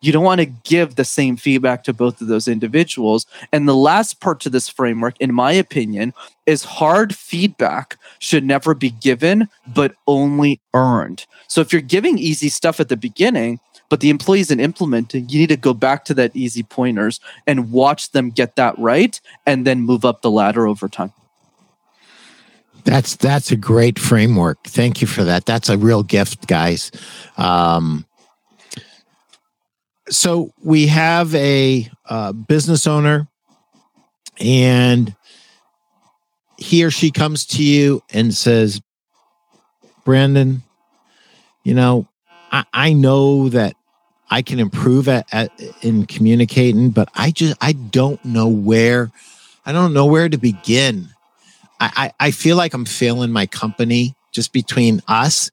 you 0.00 0.12
don't 0.12 0.24
want 0.24 0.40
to 0.40 0.46
give 0.46 0.94
the 0.94 1.04
same 1.04 1.36
feedback 1.36 1.84
to 1.84 1.92
both 1.92 2.20
of 2.20 2.28
those 2.28 2.48
individuals. 2.48 3.26
And 3.52 3.68
the 3.68 3.74
last 3.74 4.20
part 4.20 4.40
to 4.40 4.50
this 4.50 4.68
framework, 4.68 5.16
in 5.20 5.34
my 5.34 5.52
opinion, 5.52 6.14
is 6.46 6.64
hard 6.64 7.14
feedback 7.14 7.98
should 8.18 8.44
never 8.44 8.74
be 8.74 8.90
given, 8.90 9.48
but 9.66 9.94
only 10.06 10.60
earned. 10.74 11.26
So 11.48 11.60
if 11.60 11.72
you're 11.72 11.82
giving 11.82 12.18
easy 12.18 12.48
stuff 12.48 12.80
at 12.80 12.88
the 12.88 12.96
beginning, 12.96 13.60
but 13.88 14.00
the 14.00 14.10
employee 14.10 14.40
isn't 14.40 14.60
implementing, 14.60 15.28
you 15.28 15.40
need 15.40 15.48
to 15.48 15.56
go 15.56 15.74
back 15.74 16.04
to 16.06 16.14
that 16.14 16.34
easy 16.34 16.62
pointers 16.62 17.20
and 17.46 17.72
watch 17.72 18.12
them 18.12 18.30
get 18.30 18.56
that 18.56 18.78
right 18.78 19.20
and 19.46 19.66
then 19.66 19.80
move 19.80 20.04
up 20.04 20.22
the 20.22 20.30
ladder 20.30 20.66
over 20.66 20.88
time. 20.88 21.12
That's 22.84 23.16
that's 23.16 23.50
a 23.50 23.56
great 23.56 23.98
framework. 23.98 24.62
Thank 24.64 25.00
you 25.02 25.06
for 25.06 25.22
that. 25.24 25.44
That's 25.44 25.68
a 25.68 25.76
real 25.76 26.02
gift, 26.02 26.46
guys. 26.46 26.90
Um, 27.36 28.06
so 30.10 30.52
we 30.62 30.86
have 30.86 31.34
a 31.34 31.88
uh, 32.06 32.32
business 32.32 32.86
owner 32.86 33.28
and 34.40 35.14
he 36.56 36.84
or 36.84 36.90
she 36.90 37.10
comes 37.10 37.46
to 37.46 37.62
you 37.62 38.02
and 38.12 38.34
says 38.34 38.80
Brenden 40.04 40.62
you 41.64 41.74
know 41.74 42.08
i, 42.50 42.64
I 42.72 42.92
know 42.92 43.48
that 43.50 43.74
i 44.30 44.42
can 44.42 44.58
improve 44.58 45.08
at, 45.08 45.26
at 45.32 45.50
in 45.82 46.06
communicating 46.06 46.90
but 46.90 47.08
i 47.14 47.30
just 47.30 47.56
i 47.60 47.72
don't 47.72 48.24
know 48.24 48.48
where 48.48 49.10
i 49.66 49.72
don't 49.72 49.92
know 49.92 50.06
where 50.06 50.28
to 50.28 50.38
begin. 50.38 51.08
I 51.80 52.12
i, 52.20 52.26
I 52.28 52.30
feel 52.30 52.56
like 52.56 52.74
i'm 52.74 52.86
failing 52.86 53.32
my 53.32 53.46
company 53.46 54.14
just 54.32 54.52
between 54.52 55.02
us. 55.08 55.50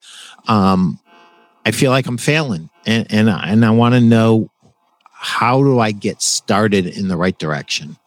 Um 0.48 1.00
i 1.65 1.72
feel 1.72 1.91
like 1.91 2.08
i'm 2.08 2.18
failing 2.18 2.70
and 2.86 3.06
and, 3.12 3.30
and 3.30 3.65
i 3.65 3.69
want 3.69 3.95
to 3.95 4.02
know 4.02 4.50
how 5.26 5.63
do 5.63 5.80
I 5.80 5.91
get 5.91 6.21
started 6.21 6.86
in 6.86 7.08
the 7.08 7.17
right 7.17 7.38
direction? 7.39 7.98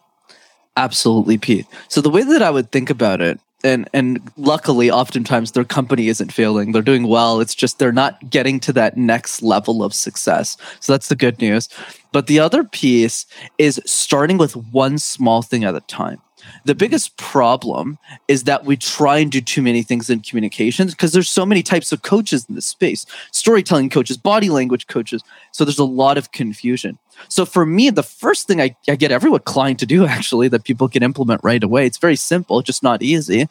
Absolutely, 0.77 1.37
Pete. 1.37 1.65
So 1.89 1.99
the 1.99 2.09
way 2.09 2.23
that 2.23 2.41
I 2.41 2.49
would 2.49 2.71
think 2.71 2.89
about 2.89 3.19
it, 3.19 3.41
and 3.61 3.89
and 3.93 4.21
luckily, 4.37 4.89
oftentimes 4.89 5.51
their 5.51 5.65
company 5.65 6.07
isn't 6.07 6.31
failing; 6.31 6.71
they're 6.71 6.81
doing 6.81 7.07
well. 7.07 7.41
It's 7.41 7.55
just 7.55 7.77
they're 7.77 7.91
not 7.91 8.29
getting 8.29 8.61
to 8.61 8.73
that 8.73 8.95
next 8.95 9.41
level 9.41 9.83
of 9.83 9.93
success. 9.93 10.55
So 10.79 10.93
that's 10.93 11.09
the 11.09 11.17
good 11.17 11.41
news. 11.41 11.67
But 12.13 12.27
the 12.27 12.39
other 12.39 12.63
piece 12.63 13.25
is 13.57 13.81
starting 13.85 14.37
with 14.37 14.55
one 14.55 14.97
small 14.97 15.41
thing 15.41 15.65
at 15.65 15.75
a 15.75 15.81
time. 15.81 16.21
The 16.65 16.75
biggest 16.75 17.17
problem 17.17 17.97
is 18.27 18.43
that 18.43 18.65
we 18.65 18.77
try 18.77 19.17
and 19.17 19.31
do 19.31 19.41
too 19.41 19.61
many 19.61 19.83
things 19.83 20.09
in 20.09 20.21
communications 20.21 20.93
because 20.93 21.11
there's 21.11 21.29
so 21.29 21.45
many 21.45 21.63
types 21.63 21.91
of 21.91 22.01
coaches 22.01 22.45
in 22.47 22.55
this 22.55 22.67
space 22.67 23.05
storytelling 23.31 23.89
coaches, 23.89 24.17
body 24.17 24.49
language 24.49 24.87
coaches. 24.87 25.23
So 25.51 25.65
there's 25.65 25.79
a 25.79 25.83
lot 25.83 26.17
of 26.17 26.31
confusion. 26.31 26.97
So 27.27 27.45
for 27.45 27.65
me, 27.65 27.89
the 27.89 28.03
first 28.03 28.47
thing 28.47 28.61
I, 28.61 28.75
I 28.87 28.95
get 28.95 29.11
every 29.11 29.37
client 29.39 29.79
to 29.79 29.85
do 29.85 30.05
actually 30.17 30.47
that 30.49 30.63
people 30.63 30.87
can 30.87 31.03
implement 31.03 31.43
right 31.43 31.63
away, 31.63 31.85
it's 31.85 31.97
very 31.97 32.15
simple, 32.15 32.61
just 32.61 32.83
not 32.83 33.01
easy, 33.01 33.47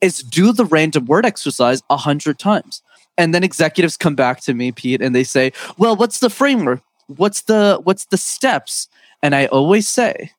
is 0.00 0.22
do 0.22 0.52
the 0.52 0.64
random 0.64 1.06
word 1.06 1.26
exercise 1.26 1.82
a 1.90 1.96
hundred 1.96 2.38
times. 2.38 2.82
And 3.18 3.34
then 3.34 3.44
executives 3.44 3.96
come 3.96 4.14
back 4.14 4.40
to 4.42 4.54
me, 4.54 4.72
Pete, 4.72 5.02
and 5.02 5.14
they 5.14 5.24
say, 5.24 5.52
Well, 5.76 5.96
what's 5.96 6.20
the 6.20 6.30
framework? 6.30 6.80
What's 7.08 7.42
the 7.42 7.78
what's 7.84 8.06
the 8.06 8.16
steps? 8.16 8.88
And 9.22 9.34
I 9.34 9.46
always 9.46 9.88
say, 9.88 10.32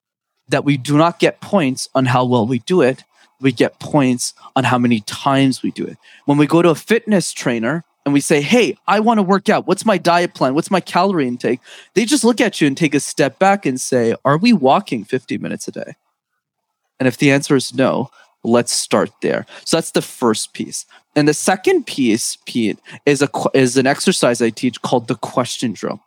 that 0.50 0.66
we 0.66 0.78
do 0.78 0.98
not 0.98 1.20
get 1.20 1.42
points 1.42 1.88
on 1.96 2.06
how 2.06 2.26
well 2.26 2.46
we 2.46 2.60
do 2.60 2.82
it. 2.82 3.04
We 3.40 3.52
get 3.52 3.80
points 3.80 4.34
on 4.56 4.64
how 4.64 4.78
many 4.78 5.02
times 5.02 5.64
we 5.64 5.72
do 5.72 5.86
it. 5.86 5.98
When 6.26 6.38
we 6.38 6.48
go 6.48 6.62
to 6.62 6.70
a 6.70 6.76
fitness 6.76 7.34
trainer 7.34 7.84
and 8.06 8.14
we 8.14 8.22
say, 8.22 8.42
Hey, 8.42 8.78
I 8.88 9.00
want 9.00 9.18
to 9.18 9.24
work 9.24 9.50
out. 9.50 9.68
What's 9.68 9.86
my 9.86 9.98
diet 9.98 10.34
plan? 10.34 10.56
What's 10.56 10.72
my 10.72 10.80
calorie 10.80 11.28
intake? 11.28 11.60
They 11.94 12.06
just 12.06 12.24
look 12.24 12.42
at 12.42 12.62
you 12.62 12.68
and 12.68 12.78
take 12.78 12.94
a 12.94 13.00
step 13.00 13.40
back 13.40 13.66
and 13.66 13.80
say, 13.80 14.16
Are 14.24 14.38
we 14.38 14.54
walking 14.54 15.04
50 15.04 15.38
minutes 15.38 15.68
a 15.68 15.72
day? 15.72 15.96
And 17.00 17.08
if 17.08 17.18
the 17.18 17.32
answer 17.32 17.56
is 17.56 17.74
no, 17.74 18.12
let's 18.44 18.72
start 18.72 19.12
there. 19.22 19.46
So 19.66 19.78
that's 19.78 19.92
the 19.92 20.02
first 20.02 20.54
piece. 20.54 20.86
And 21.16 21.28
the 21.28 21.34
second 21.34 21.86
piece, 21.86 22.38
Pete, 22.46 22.80
is 23.06 23.22
a 23.22 23.30
is 23.54 23.78
an 23.78 23.88
exercise 23.88 24.42
I 24.42 24.50
teach 24.50 24.82
called 24.82 25.08
the 25.08 25.16
question 25.16 25.74
drill. 25.74 26.02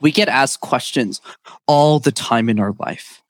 We 0.00 0.12
get 0.12 0.28
asked 0.28 0.60
questions 0.60 1.20
all 1.66 1.98
the 1.98 2.12
time 2.12 2.48
in 2.48 2.60
our 2.60 2.74
life 2.78 3.22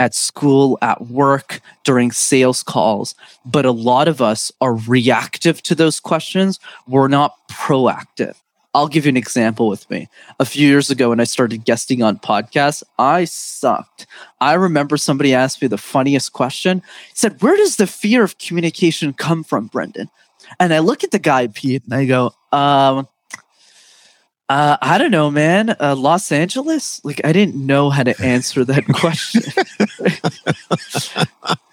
at 0.00 0.14
school, 0.14 0.78
at 0.82 1.06
work, 1.06 1.60
during 1.84 2.10
sales 2.10 2.64
calls. 2.64 3.14
But 3.44 3.66
a 3.66 3.70
lot 3.70 4.08
of 4.08 4.20
us 4.20 4.50
are 4.60 4.74
reactive 4.74 5.62
to 5.64 5.76
those 5.76 6.00
questions. 6.00 6.58
We're 6.88 7.08
not 7.08 7.36
proactive. 7.48 8.34
I'll 8.72 8.88
give 8.88 9.04
you 9.04 9.10
an 9.10 9.16
example 9.16 9.68
with 9.68 9.88
me. 9.90 10.08
A 10.38 10.44
few 10.44 10.66
years 10.66 10.90
ago, 10.90 11.10
when 11.10 11.20
I 11.20 11.24
started 11.24 11.64
guesting 11.64 12.02
on 12.02 12.18
podcasts, 12.18 12.82
I 12.98 13.24
sucked. 13.24 14.06
I 14.40 14.54
remember 14.54 14.96
somebody 14.96 15.34
asked 15.34 15.60
me 15.60 15.68
the 15.68 15.78
funniest 15.78 16.32
question. 16.32 16.82
He 17.08 17.14
said, 17.14 17.42
Where 17.42 17.56
does 17.56 17.76
the 17.76 17.88
fear 17.88 18.22
of 18.22 18.38
communication 18.38 19.12
come 19.12 19.42
from, 19.42 19.68
Brenden? 19.68 20.08
And 20.58 20.72
I 20.72 20.78
look 20.78 21.04
at 21.04 21.10
the 21.10 21.18
guy, 21.18 21.48
Pete, 21.48 21.84
and 21.84 21.94
I 21.94 22.06
go, 22.06 22.32
um, 22.52 23.08
uh, 24.50 24.76
I 24.82 24.98
don't 24.98 25.12
know, 25.12 25.30
man. 25.30 25.76
Uh, 25.78 25.94
Los 25.96 26.32
Angeles? 26.32 27.00
Like, 27.04 27.20
I 27.24 27.32
didn't 27.32 27.54
know 27.54 27.88
how 27.88 28.02
to 28.02 28.20
answer 28.20 28.64
that 28.64 28.84
question. 28.92 29.42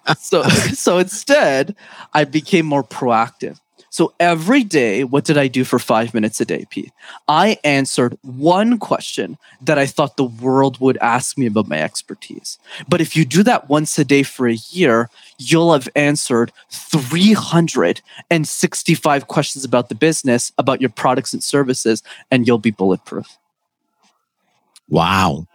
so, 0.19 0.43
so 0.73 0.99
instead, 0.99 1.75
I 2.13 2.23
became 2.25 2.67
more 2.67 2.83
proactive. 2.83 3.59
So 3.97 4.13
every 4.19 4.63
day, 4.63 5.03
what 5.03 5.23
did 5.23 5.39
I 5.39 5.47
do 5.47 5.63
for 5.63 5.79
five 5.79 6.13
minutes 6.13 6.39
a 6.39 6.45
day, 6.45 6.67
Pete? 6.69 6.91
I 7.27 7.57
answered 7.63 8.15
one 8.21 8.77
question 8.77 9.39
that 9.59 9.79
I 9.79 9.87
thought 9.87 10.17
the 10.17 10.23
world 10.23 10.79
would 10.79 10.97
ask 10.97 11.35
me 11.35 11.47
about 11.47 11.67
my 11.67 11.81
expertise. 11.81 12.59
But 12.87 13.01
if 13.01 13.15
you 13.15 13.25
do 13.25 13.41
that 13.41 13.69
once 13.69 13.97
a 13.97 14.05
day 14.05 14.21
for 14.21 14.47
a 14.47 14.57
year, 14.69 15.09
you'll 15.39 15.73
have 15.73 15.89
answered 15.95 16.51
365 16.69 19.27
questions 19.27 19.65
about 19.65 19.89
the 19.89 19.95
business, 19.95 20.51
about 20.59 20.79
your 20.79 20.91
products 20.91 21.33
and 21.33 21.43
services, 21.43 22.03
and 22.29 22.45
you'll 22.45 22.59
be 22.59 22.69
bulletproof. 22.69 23.39
Wow. 24.87 25.47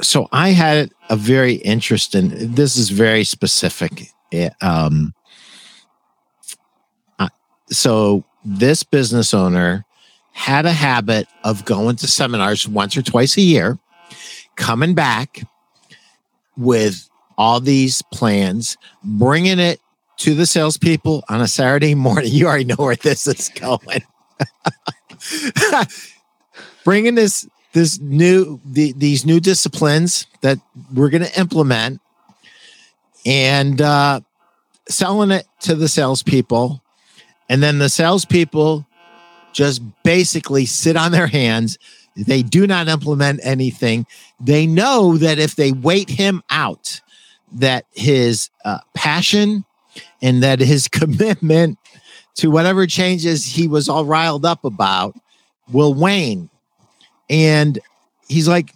So 0.00 0.26
I 0.32 0.52
had 0.52 0.90
a 1.10 1.16
very 1.16 1.56
interesting, 1.56 2.30
this 2.32 2.78
is 2.78 2.88
very 2.88 3.24
specific. 3.24 4.14
Um, 4.62 5.12
so 7.70 8.24
this 8.44 8.82
business 8.82 9.34
owner 9.34 9.84
had 10.32 10.66
a 10.66 10.72
habit 10.72 11.26
of 11.44 11.64
going 11.64 11.96
to 11.96 12.06
seminars 12.06 12.68
once 12.68 12.96
or 12.96 13.02
twice 13.02 13.36
a 13.36 13.40
year, 13.40 13.78
coming 14.56 14.94
back 14.94 15.42
with 16.56 17.08
all 17.36 17.60
these 17.60 18.02
plans, 18.12 18.76
bringing 19.02 19.58
it 19.58 19.80
to 20.18 20.34
the 20.34 20.46
salespeople 20.46 21.24
on 21.28 21.40
a 21.40 21.48
Saturday 21.48 21.94
morning. 21.94 22.30
You 22.32 22.46
already 22.46 22.64
know 22.64 22.76
where 22.76 22.96
this 22.96 23.26
is 23.26 23.48
going. 23.48 24.02
bringing 26.84 27.14
this 27.14 27.48
this 27.72 28.00
new 28.00 28.60
the, 28.64 28.92
these 28.92 29.26
new 29.26 29.40
disciplines 29.40 30.26
that 30.42 30.58
we're 30.94 31.10
going 31.10 31.24
to 31.24 31.38
implement 31.38 32.00
and 33.26 33.80
uh, 33.80 34.20
selling 34.88 35.30
it 35.30 35.46
to 35.60 35.74
the 35.74 35.88
salespeople 35.88 36.82
and 37.48 37.62
then 37.62 37.78
the 37.78 37.88
salespeople 37.88 38.86
just 39.52 39.82
basically 40.02 40.66
sit 40.66 40.96
on 40.96 41.12
their 41.12 41.26
hands. 41.26 41.78
They 42.16 42.42
do 42.42 42.66
not 42.66 42.88
implement 42.88 43.40
anything. 43.42 44.06
They 44.40 44.66
know 44.66 45.16
that 45.18 45.38
if 45.38 45.56
they 45.56 45.72
wait 45.72 46.10
him 46.10 46.42
out, 46.50 47.00
that 47.52 47.86
his 47.92 48.50
uh, 48.64 48.78
passion 48.94 49.64
and 50.20 50.42
that 50.42 50.60
his 50.60 50.88
commitment 50.88 51.78
to 52.36 52.50
whatever 52.50 52.86
changes 52.86 53.44
he 53.44 53.66
was 53.66 53.88
all 53.88 54.04
riled 54.04 54.44
up 54.44 54.64
about 54.64 55.16
will 55.70 55.94
wane. 55.94 56.48
And 57.28 57.78
he's 58.28 58.48
like, 58.48 58.72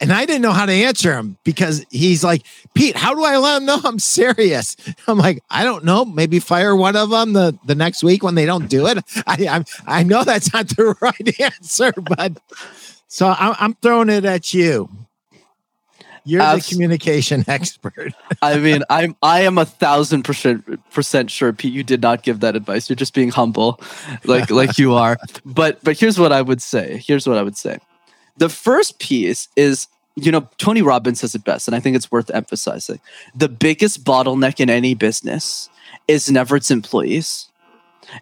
and 0.00 0.12
I 0.12 0.26
didn't 0.26 0.42
know 0.42 0.52
how 0.52 0.66
to 0.66 0.72
answer 0.72 1.12
him 1.12 1.38
because 1.42 1.84
he's 1.90 2.22
like, 2.22 2.44
Pete, 2.74 2.96
how 2.96 3.14
do 3.14 3.24
I 3.24 3.36
let 3.36 3.58
him 3.58 3.66
know 3.66 3.80
I'm 3.82 3.98
serious? 3.98 4.76
I'm 5.08 5.18
like, 5.18 5.42
I 5.50 5.64
don't 5.64 5.84
know. 5.84 6.04
Maybe 6.04 6.38
fire 6.38 6.76
one 6.76 6.96
of 6.96 7.10
them 7.10 7.32
the, 7.32 7.58
the 7.66 7.74
next 7.74 8.02
week 8.04 8.22
when 8.22 8.34
they 8.34 8.46
don't 8.46 8.68
do 8.68 8.86
it. 8.86 8.98
I 9.26 9.64
I, 9.86 9.98
I 10.00 10.02
know 10.04 10.24
that's 10.24 10.52
not 10.52 10.68
the 10.68 10.94
right 11.00 11.40
answer, 11.40 11.92
but 11.92 12.40
so 13.08 13.28
I'm, 13.28 13.54
I'm 13.58 13.74
throwing 13.74 14.08
it 14.08 14.24
at 14.24 14.54
you. 14.54 14.88
You're 16.24 16.42
Abs- 16.42 16.68
the 16.68 16.74
communication 16.74 17.42
expert. 17.48 18.12
I 18.42 18.58
mean, 18.58 18.82
I'm 18.90 19.16
I 19.22 19.40
am 19.42 19.56
a 19.56 19.64
thousand 19.64 20.24
percent 20.24 20.62
percent 20.92 21.30
sure, 21.30 21.54
Pete. 21.54 21.72
You 21.72 21.82
did 21.82 22.02
not 22.02 22.22
give 22.22 22.40
that 22.40 22.54
advice. 22.54 22.88
You're 22.88 22.96
just 22.96 23.14
being 23.14 23.30
humble, 23.30 23.80
like 24.24 24.50
like 24.50 24.76
you 24.76 24.92
are. 24.92 25.16
But 25.46 25.82
but 25.82 25.98
here's 25.98 26.18
what 26.18 26.30
I 26.30 26.42
would 26.42 26.60
say. 26.60 27.02
Here's 27.06 27.26
what 27.26 27.38
I 27.38 27.42
would 27.42 27.56
say 27.56 27.78
the 28.38 28.48
first 28.48 28.98
piece 28.98 29.48
is 29.56 29.86
you 30.20 30.32
know, 30.32 30.48
Tony 30.58 30.82
Robbins 30.82 31.20
says 31.20 31.34
it 31.34 31.44
best, 31.44 31.68
and 31.68 31.74
I 31.74 31.80
think 31.80 31.94
it's 31.94 32.10
worth 32.10 32.30
emphasizing. 32.30 32.98
The 33.36 33.48
biggest 33.48 34.04
bottleneck 34.04 34.58
in 34.58 34.68
any 34.68 34.94
business 34.94 35.68
is 36.08 36.30
never 36.30 36.56
its 36.56 36.70
employees, 36.70 37.48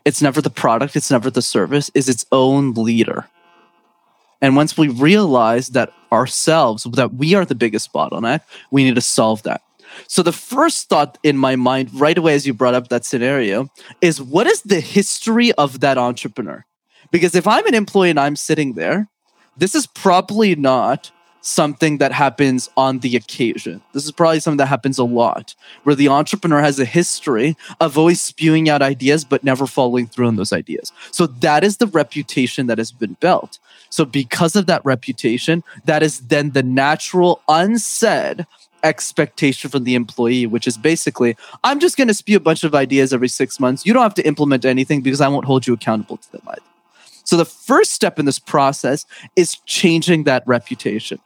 it's 0.05 0.21
never 0.21 0.43
the 0.43 0.51
product, 0.51 0.97
it's 0.97 1.11
never 1.11 1.31
the 1.31 1.43
service, 1.43 1.91
is 1.95 2.09
its 2.09 2.27
own 2.33 2.75
leader. 2.75 3.29
And 4.43 4.57
once 4.57 4.77
we 4.77 4.89
realize 4.89 5.69
that 5.69 5.93
ourselves, 6.13 6.85
that 6.85 7.15
we 7.15 7.35
are 7.35 7.45
the 7.45 7.55
biggest 7.55 7.93
bottleneck, 7.93 8.41
we 8.71 8.85
need 8.85 8.97
to 8.97 9.01
solve 9.01 9.43
that. 9.45 9.63
So 10.09 10.23
the 10.23 10.33
first 10.33 10.89
thought 10.89 11.17
in 11.23 11.39
my 11.39 11.57
mind, 11.57 11.89
right 11.95 12.19
away 12.19 12.35
as 12.35 12.47
you 12.47 12.53
brought 12.53 12.75
up 12.75 12.89
that 12.89 13.07
scenario, 13.07 13.71
is 14.03 14.21
what 14.21 14.47
is 14.47 14.61
the 14.63 14.81
history 14.81 15.53
of 15.53 15.81
that 15.81 15.97
entrepreneur? 15.97 16.67
Because 17.11 17.35
if 17.35 17.47
I'm 17.47 17.67
an 17.67 17.75
employee 17.75 18.11
and 18.11 18.21
I'm 18.21 18.37
sitting 18.37 18.75
there, 18.75 19.09
this 19.57 19.75
is 19.75 19.87
probably 19.87 20.55
not 20.55 21.11
something 21.41 21.99
that 21.99 22.11
happens 22.11 22.69
on 22.77 22.99
the 22.99 23.15
occasion. 23.15 23.81
This 23.93 24.05
is 24.05 24.11
probably 24.11 24.41
something 24.41 24.59
that 24.59 24.67
happens 24.67 24.99
a 24.99 25.05
lot, 25.05 25.55
where 25.85 25.95
the 25.95 26.09
entrepreneur 26.09 26.61
has 26.61 26.81
a 26.81 26.85
history 26.85 27.57
of 27.81 27.97
always 27.97 28.21
spewing 28.21 28.69
out 28.69 28.83
ideas 28.83 29.25
but 29.25 29.45
never 29.45 29.67
following 29.67 30.09
through 30.09 30.27
on 30.27 30.37
those 30.37 30.53
ideas. 30.53 30.91
So 31.13 31.27
that 31.27 31.63
is 31.63 31.77
the 31.77 31.87
reputation 31.87 32.67
that 32.67 32.79
has 32.79 32.91
been 32.91 33.17
built. 33.21 33.61
So 33.91 34.05
because 34.05 34.57
of 34.57 34.67
that 34.67 34.85
reputation, 34.85 35.63
that 35.85 36.03
is 36.03 36.19
then 36.19 36.51
the 36.51 36.65
natural 36.65 37.41
unsaid 37.49 38.45
expectation 38.83 39.71
from 39.71 39.85
the 39.85 39.95
employee, 39.95 40.47
which 40.47 40.67
is 40.67 40.77
basically, 40.77 41.37
I'm 41.63 41.79
just 41.79 41.97
going 41.97 42.09
to 42.09 42.15
spew 42.15 42.37
a 42.37 42.41
bunch 42.41 42.65
of 42.65 42.75
ideas 42.75 43.13
every 43.13 43.29
six 43.29 43.61
months. 43.61 43.87
You 43.87 43.93
don't 43.93 44.03
have 44.03 44.15
to 44.15 44.27
implement 44.27 44.65
anything 44.65 45.01
because 45.01 45.21
I 45.21 45.29
won't 45.29 45.45
hold 45.45 45.67
you 45.67 45.75
accountable 45.75 46.17
to 46.17 46.33
them 46.33 46.43
either. 46.49 46.63
So 47.27 47.37
the 47.37 47.45
first 47.45 47.91
step 47.91 48.19
in 48.19 48.25
this 48.25 48.39
process 48.39 49.05
is 49.35 49.57
changing 49.67 50.25
that 50.25 50.45
reputation. 50.47 51.19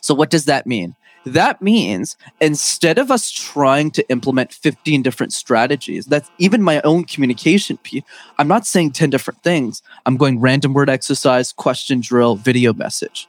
So 0.00 0.14
what 0.14 0.30
does 0.30 0.46
that 0.46 0.66
mean? 0.66 0.96
That 1.26 1.60
means 1.60 2.16
instead 2.40 2.96
of 2.96 3.10
us 3.10 3.30
trying 3.30 3.90
to 3.92 4.08
implement 4.08 4.52
15 4.52 5.02
different 5.02 5.34
strategies, 5.34 6.06
that's 6.06 6.30
even 6.38 6.62
my 6.62 6.80
own 6.82 7.04
communication 7.04 7.76
piece. 7.78 8.02
I'm 8.38 8.48
not 8.48 8.66
saying 8.66 8.92
10 8.92 9.10
different 9.10 9.42
things. 9.42 9.82
I'm 10.06 10.16
going 10.16 10.40
random 10.40 10.72
word 10.72 10.88
exercise, 10.88 11.52
question 11.52 12.00
drill, 12.00 12.36
video 12.36 12.72
message. 12.72 13.28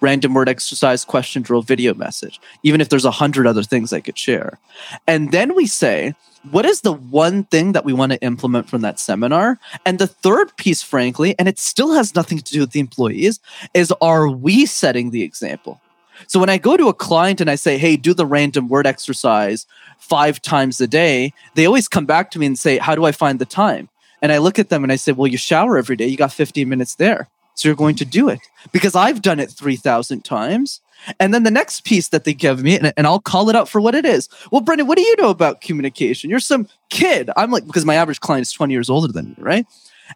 Random 0.00 0.34
word 0.34 0.48
exercise, 0.48 1.04
question 1.04 1.42
drill, 1.42 1.62
video 1.62 1.94
message, 1.94 2.40
even 2.62 2.80
if 2.80 2.88
there's 2.88 3.04
a 3.04 3.10
hundred 3.10 3.46
other 3.46 3.62
things 3.62 3.92
I 3.92 4.00
could 4.00 4.16
share. 4.16 4.58
And 5.06 5.30
then 5.30 5.54
we 5.54 5.66
say, 5.66 6.14
what 6.50 6.64
is 6.64 6.80
the 6.80 6.92
one 6.92 7.44
thing 7.44 7.72
that 7.72 7.84
we 7.84 7.92
want 7.92 8.12
to 8.12 8.22
implement 8.22 8.68
from 8.68 8.80
that 8.80 8.98
seminar? 8.98 9.58
And 9.84 9.98
the 9.98 10.06
third 10.06 10.56
piece, 10.56 10.82
frankly, 10.82 11.34
and 11.38 11.48
it 11.48 11.58
still 11.58 11.92
has 11.92 12.14
nothing 12.14 12.38
to 12.38 12.52
do 12.52 12.60
with 12.60 12.70
the 12.70 12.80
employees, 12.80 13.40
is 13.74 13.92
are 14.00 14.28
we 14.28 14.64
setting 14.64 15.10
the 15.10 15.22
example? 15.22 15.80
So 16.26 16.38
when 16.40 16.50
I 16.50 16.58
go 16.58 16.76
to 16.76 16.88
a 16.88 16.94
client 16.94 17.40
and 17.40 17.50
I 17.50 17.54
say, 17.54 17.78
hey, 17.78 17.96
do 17.96 18.14
the 18.14 18.26
random 18.26 18.68
word 18.68 18.86
exercise 18.86 19.66
five 19.98 20.40
times 20.40 20.80
a 20.80 20.86
day, 20.86 21.32
they 21.54 21.66
always 21.66 21.88
come 21.88 22.06
back 22.06 22.30
to 22.30 22.38
me 22.38 22.46
and 22.46 22.58
say, 22.58 22.78
how 22.78 22.94
do 22.94 23.04
I 23.04 23.12
find 23.12 23.38
the 23.38 23.46
time? 23.46 23.88
And 24.22 24.32
I 24.32 24.38
look 24.38 24.58
at 24.58 24.68
them 24.68 24.82
and 24.82 24.92
I 24.92 24.96
say, 24.96 25.12
well, 25.12 25.26
you 25.26 25.38
shower 25.38 25.78
every 25.78 25.96
day. 25.96 26.06
You 26.06 26.16
got 26.16 26.32
15 26.32 26.68
minutes 26.68 26.94
there. 26.96 27.28
So 27.60 27.68
you're 27.68 27.76
going 27.76 27.96
to 27.96 28.06
do 28.06 28.30
it 28.30 28.40
because 28.72 28.94
I've 28.96 29.20
done 29.20 29.38
it 29.38 29.50
3,000 29.50 30.24
times. 30.24 30.80
And 31.18 31.34
then 31.34 31.42
the 31.42 31.50
next 31.50 31.84
piece 31.84 32.08
that 32.08 32.24
they 32.24 32.32
give 32.32 32.62
me, 32.62 32.78
and, 32.78 32.90
and, 32.96 33.06
I'll 33.06 33.20
call 33.20 33.50
it 33.50 33.56
out 33.56 33.68
for 33.68 33.82
what 33.82 33.94
it 33.94 34.06
is. 34.06 34.30
Well, 34.50 34.62
Brenden, 34.62 34.86
what 34.86 34.96
do 34.96 35.02
you 35.02 35.14
know 35.16 35.28
about 35.28 35.60
communication? 35.60 36.30
You're 36.30 36.40
some 36.40 36.68
kid. 36.88 37.28
I'm 37.36 37.50
like, 37.50 37.66
because 37.66 37.84
my 37.84 37.96
average 37.96 38.20
client 38.20 38.46
is 38.46 38.52
20 38.52 38.72
years 38.72 38.88
older 38.88 39.12
than 39.12 39.30
me, 39.30 39.34
right? 39.36 39.66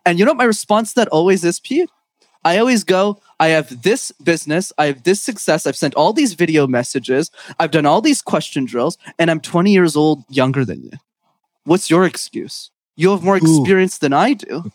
And 0.07 0.19
you 0.19 0.25
know 0.25 0.31
what 0.31 0.39
my 0.39 0.45
response 0.45 0.95
to 0.95 1.01
that 1.01 1.09
always 1.09 1.45
is, 1.45 1.61
Pete? 1.61 1.91
I 2.47 2.57
always 2.57 2.83
go, 2.83 3.21
I 3.39 3.49
have 3.49 3.83
this 3.83 4.11
business, 4.13 4.73
I 4.79 4.87
have 4.87 5.03
this 5.03 5.21
success, 5.21 5.67
I've 5.67 5.77
sent 5.77 5.95
all 5.97 6.15
these 6.15 6.33
video 6.33 6.67
messages, 6.67 7.31
I've 7.61 7.73
done 7.73 7.85
all 7.85 8.01
these 8.01 8.23
question 8.23 8.65
drills, 8.65 8.97
and 9.19 9.31
I'm 9.31 9.41
20 9.41 9.71
years 9.71 9.97
old 9.97 10.25
younger 10.31 10.65
than 10.65 10.83
you. 10.83 10.93
What's 11.65 11.91
your 11.91 12.07
excuse? 12.07 12.71
You 12.97 13.11
have 13.11 13.23
more 13.23 13.37
experience 13.37 13.99
Ooh. 13.99 14.01
than 14.01 14.13
I 14.15 14.33
do. 14.33 14.71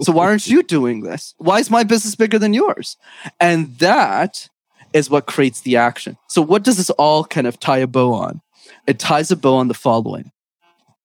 So 0.00 0.12
why 0.12 0.26
aren't 0.26 0.46
you 0.46 0.62
doing 0.62 1.02
this? 1.02 1.34
Why 1.38 1.58
is 1.58 1.70
my 1.70 1.84
business 1.84 2.14
bigger 2.14 2.38
than 2.38 2.54
yours? 2.54 2.96
And 3.40 3.76
that 3.78 4.48
is 4.92 5.10
what 5.10 5.26
creates 5.26 5.60
the 5.62 5.76
action. 5.76 6.16
So 6.28 6.42
what 6.42 6.62
does 6.62 6.76
this 6.76 6.90
all 6.90 7.24
kind 7.24 7.46
of 7.46 7.58
tie 7.58 7.78
a 7.78 7.86
bow 7.86 8.12
on? 8.12 8.40
It 8.86 8.98
ties 8.98 9.30
a 9.30 9.36
bow 9.36 9.56
on 9.56 9.68
the 9.68 9.74
following. 9.74 10.30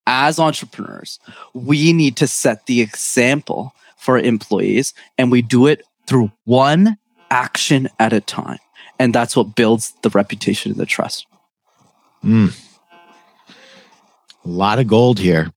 As 0.05 0.39
entrepreneurs, 0.39 1.19
we 1.53 1.91
need 1.91 2.15
to 2.17 2.27
set 2.27 2.65
the 2.65 2.81
example 2.81 3.73
for 3.97 4.17
employees 4.17 4.93
and 5.17 5.31
we 5.31 5.41
do 5.41 5.67
it 5.67 5.83
through 6.05 6.31
one 6.45 6.97
action 7.29 7.89
at 7.99 8.13
a 8.13 8.21
time. 8.21 8.59
And 8.99 9.13
that's 9.13 9.35
what 9.35 9.55
builds 9.55 9.93
the 10.01 10.09
reputation 10.09 10.71
and 10.71 10.79
the 10.79 10.85
trust. 10.85 11.27
Mm. 12.23 12.57
A 13.49 14.49
lot 14.49 14.79
of 14.79 14.87
gold 14.87 15.19
here. 15.19 15.51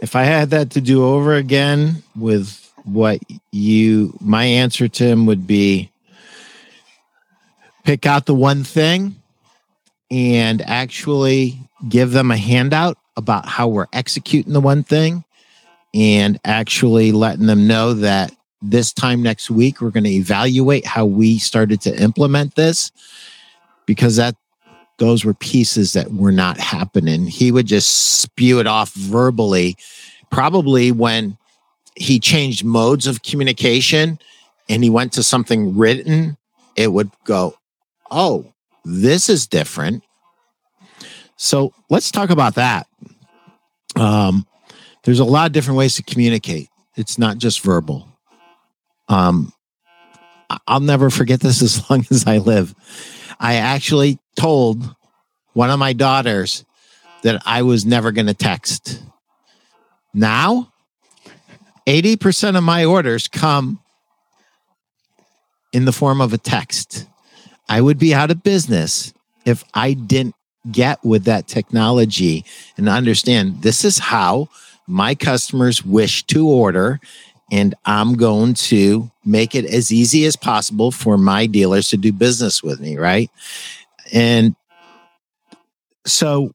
If 0.00 0.16
I 0.16 0.24
had 0.24 0.50
that 0.50 0.70
to 0.70 0.80
do 0.80 1.04
over 1.04 1.34
again 1.34 2.02
with 2.16 2.72
what 2.84 3.20
you, 3.52 4.16
my 4.20 4.44
answer 4.44 4.88
to 4.88 5.04
him 5.04 5.26
would 5.26 5.46
be 5.46 5.90
pick 7.84 8.06
out 8.06 8.26
the 8.26 8.34
one 8.34 8.64
thing 8.64 9.16
and 10.10 10.62
actually 10.62 11.58
give 11.88 12.12
them 12.12 12.30
a 12.30 12.36
handout 12.36 12.98
about 13.16 13.46
how 13.46 13.68
we're 13.68 13.86
executing 13.92 14.52
the 14.52 14.60
one 14.60 14.82
thing 14.82 15.24
and 15.94 16.38
actually 16.44 17.12
letting 17.12 17.46
them 17.46 17.66
know 17.66 17.94
that 17.94 18.32
this 18.62 18.92
time 18.92 19.22
next 19.22 19.50
week 19.50 19.80
we're 19.80 19.90
going 19.90 20.04
to 20.04 20.10
evaluate 20.10 20.86
how 20.86 21.04
we 21.04 21.38
started 21.38 21.80
to 21.80 22.02
implement 22.02 22.54
this 22.54 22.92
because 23.86 24.16
that 24.16 24.36
those 25.00 25.24
were 25.24 25.34
pieces 25.34 25.92
that 25.94 26.12
were 26.12 26.30
not 26.30 26.56
happening 26.58 27.26
he 27.26 27.50
would 27.50 27.66
just 27.66 28.20
spew 28.20 28.60
it 28.60 28.66
off 28.66 28.92
verbally 28.94 29.76
probably 30.30 30.92
when 30.92 31.36
he 31.96 32.20
changed 32.20 32.64
modes 32.64 33.06
of 33.08 33.22
communication 33.22 34.18
and 34.68 34.84
he 34.84 34.90
went 34.90 35.12
to 35.12 35.22
something 35.22 35.76
written 35.76 36.36
it 36.76 36.92
would 36.92 37.10
go 37.24 37.54
oh 38.12 38.46
this 38.84 39.28
is 39.28 39.48
different 39.48 40.04
so 41.36 41.72
let's 41.88 42.12
talk 42.12 42.30
about 42.30 42.54
that 42.54 42.86
um, 43.96 44.46
there's 45.04 45.20
a 45.20 45.24
lot 45.24 45.46
of 45.46 45.52
different 45.52 45.78
ways 45.78 45.96
to 45.96 46.02
communicate. 46.02 46.68
It's 46.96 47.18
not 47.18 47.38
just 47.38 47.60
verbal. 47.60 48.06
Um, 49.08 49.52
I'll 50.66 50.80
never 50.80 51.10
forget 51.10 51.40
this 51.40 51.62
as 51.62 51.88
long 51.90 52.04
as 52.10 52.26
I 52.26 52.38
live. 52.38 52.74
I 53.38 53.54
actually 53.54 54.18
told 54.36 54.94
one 55.52 55.70
of 55.70 55.78
my 55.78 55.92
daughters 55.92 56.64
that 57.22 57.42
I 57.44 57.62
was 57.62 57.84
never 57.84 58.12
going 58.12 58.26
to 58.26 58.34
text. 58.34 59.02
Now, 60.14 60.72
80% 61.86 62.56
of 62.56 62.64
my 62.64 62.84
orders 62.84 63.28
come 63.28 63.80
in 65.72 65.84
the 65.84 65.92
form 65.92 66.20
of 66.20 66.32
a 66.32 66.38
text. 66.38 67.06
I 67.68 67.80
would 67.80 67.98
be 67.98 68.14
out 68.14 68.30
of 68.30 68.42
business 68.42 69.12
if 69.44 69.64
I 69.74 69.92
didn't 69.92 70.34
get 70.70 71.02
with 71.04 71.24
that 71.24 71.46
technology 71.46 72.44
and 72.76 72.88
understand 72.88 73.62
this 73.62 73.84
is 73.84 73.98
how 73.98 74.48
my 74.86 75.14
customers 75.14 75.84
wish 75.84 76.24
to 76.24 76.46
order 76.48 77.00
and 77.52 77.74
I'm 77.84 78.14
going 78.14 78.54
to 78.54 79.10
make 79.24 79.54
it 79.54 79.64
as 79.64 79.90
easy 79.90 80.24
as 80.24 80.36
possible 80.36 80.90
for 80.90 81.18
my 81.18 81.46
dealers 81.46 81.88
to 81.88 81.96
do 81.96 82.12
business 82.12 82.62
with 82.62 82.80
me, 82.80 82.96
right? 82.96 83.30
And 84.12 84.54
so 86.06 86.52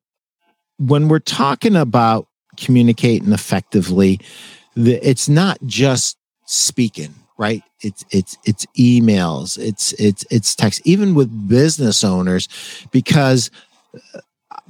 when 0.77 1.07
we're 1.07 1.19
talking 1.19 1.75
about 1.75 2.27
communicating 2.57 3.31
effectively, 3.31 4.19
it's 4.75 5.29
not 5.29 5.57
just 5.65 6.17
speaking, 6.45 7.13
right? 7.37 7.63
It's 7.81 8.03
it's 8.11 8.37
it's 8.45 8.65
emails, 8.77 9.57
it's 9.57 9.93
it's 9.93 10.25
it's 10.29 10.55
text, 10.55 10.81
even 10.85 11.15
with 11.15 11.47
business 11.47 12.03
owners, 12.03 12.47
because 12.91 13.51
uh, 14.13 14.19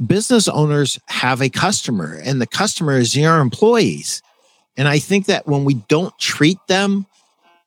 business 0.05 0.47
owners 0.47 0.99
have 1.07 1.41
a 1.41 1.49
customer 1.49 2.19
and 2.23 2.41
the 2.41 2.47
customer 2.47 2.97
is 2.97 3.15
your 3.15 3.39
employees. 3.39 4.21
And 4.77 4.87
I 4.87 4.99
think 4.99 5.27
that 5.27 5.47
when 5.47 5.63
we 5.63 5.75
don't 5.75 6.17
treat 6.19 6.57
them 6.67 7.05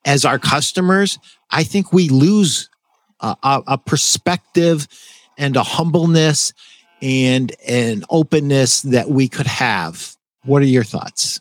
as 0.04 0.24
our 0.24 0.38
customers, 0.38 1.18
I 1.50 1.64
think 1.64 1.92
we 1.92 2.08
lose 2.08 2.68
a, 3.20 3.62
a, 3.66 3.78
perspective 3.78 4.86
and 5.36 5.56
a 5.56 5.62
humbleness 5.62 6.52
and 7.00 7.54
an 7.66 8.04
openness 8.10 8.82
that 8.82 9.08
we 9.08 9.28
could 9.28 9.46
have. 9.46 10.16
What 10.44 10.62
are 10.62 10.66
your 10.66 10.84
thoughts? 10.84 11.40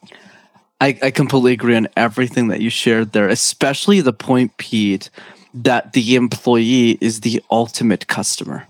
I, 0.79 0.97
I 1.01 1.11
completely 1.11 1.53
agree 1.53 1.75
on 1.75 1.87
everything 1.97 2.49
that 2.49 2.61
you 2.61 2.69
shared 2.69 3.13
there, 3.13 3.29
especially 3.29 4.01
the 4.01 4.13
point, 4.13 4.57
Pete, 4.57 5.09
that 5.53 5.93
the 5.93 6.15
employee 6.15 6.97
is 7.01 7.21
the 7.21 7.41
ultimate 7.49 8.07
customer 8.07 8.67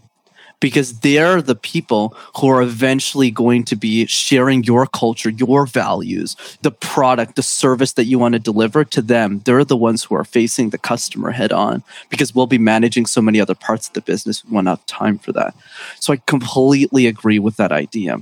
because 0.59 0.99
they're 0.99 1.41
the 1.41 1.55
people 1.55 2.15
who 2.37 2.47
are 2.47 2.61
eventually 2.61 3.29
going 3.29 3.63
to 3.65 3.75
be 3.75 4.05
sharing 4.07 4.63
your 4.63 4.87
culture, 4.87 5.29
your 5.29 5.65
values, 5.65 6.35
the 6.61 6.71
product, 6.71 7.35
the 7.35 7.43
service 7.43 7.93
that 7.93 8.05
you 8.05 8.17
want 8.17 8.33
to 8.33 8.39
deliver 8.39 8.83
to 8.83 9.01
them. 9.01 9.41
They're 9.45 9.63
the 9.63 9.77
ones 9.77 10.03
who 10.03 10.15
are 10.15 10.23
facing 10.23 10.71
the 10.71 10.77
customer 10.77 11.31
head 11.31 11.51
on 11.51 11.83
because 12.09 12.33
we'll 12.33 12.47
be 12.47 12.57
managing 12.57 13.05
so 13.05 13.21
many 13.21 13.39
other 13.39 13.55
parts 13.55 13.87
of 13.87 13.93
the 13.93 14.01
business. 14.01 14.43
We 14.43 14.51
won't 14.51 14.67
have 14.67 14.85
time 14.87 15.19
for 15.19 15.31
that. 15.33 15.53
So 15.99 16.13
I 16.13 16.17
completely 16.25 17.05
agree 17.05 17.39
with 17.39 17.57
that 17.57 17.71
idea. 17.71 18.17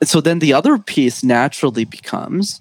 And 0.00 0.08
so 0.08 0.20
then 0.20 0.40
the 0.40 0.52
other 0.52 0.76
piece 0.76 1.24
naturally 1.24 1.84
becomes 1.84 2.60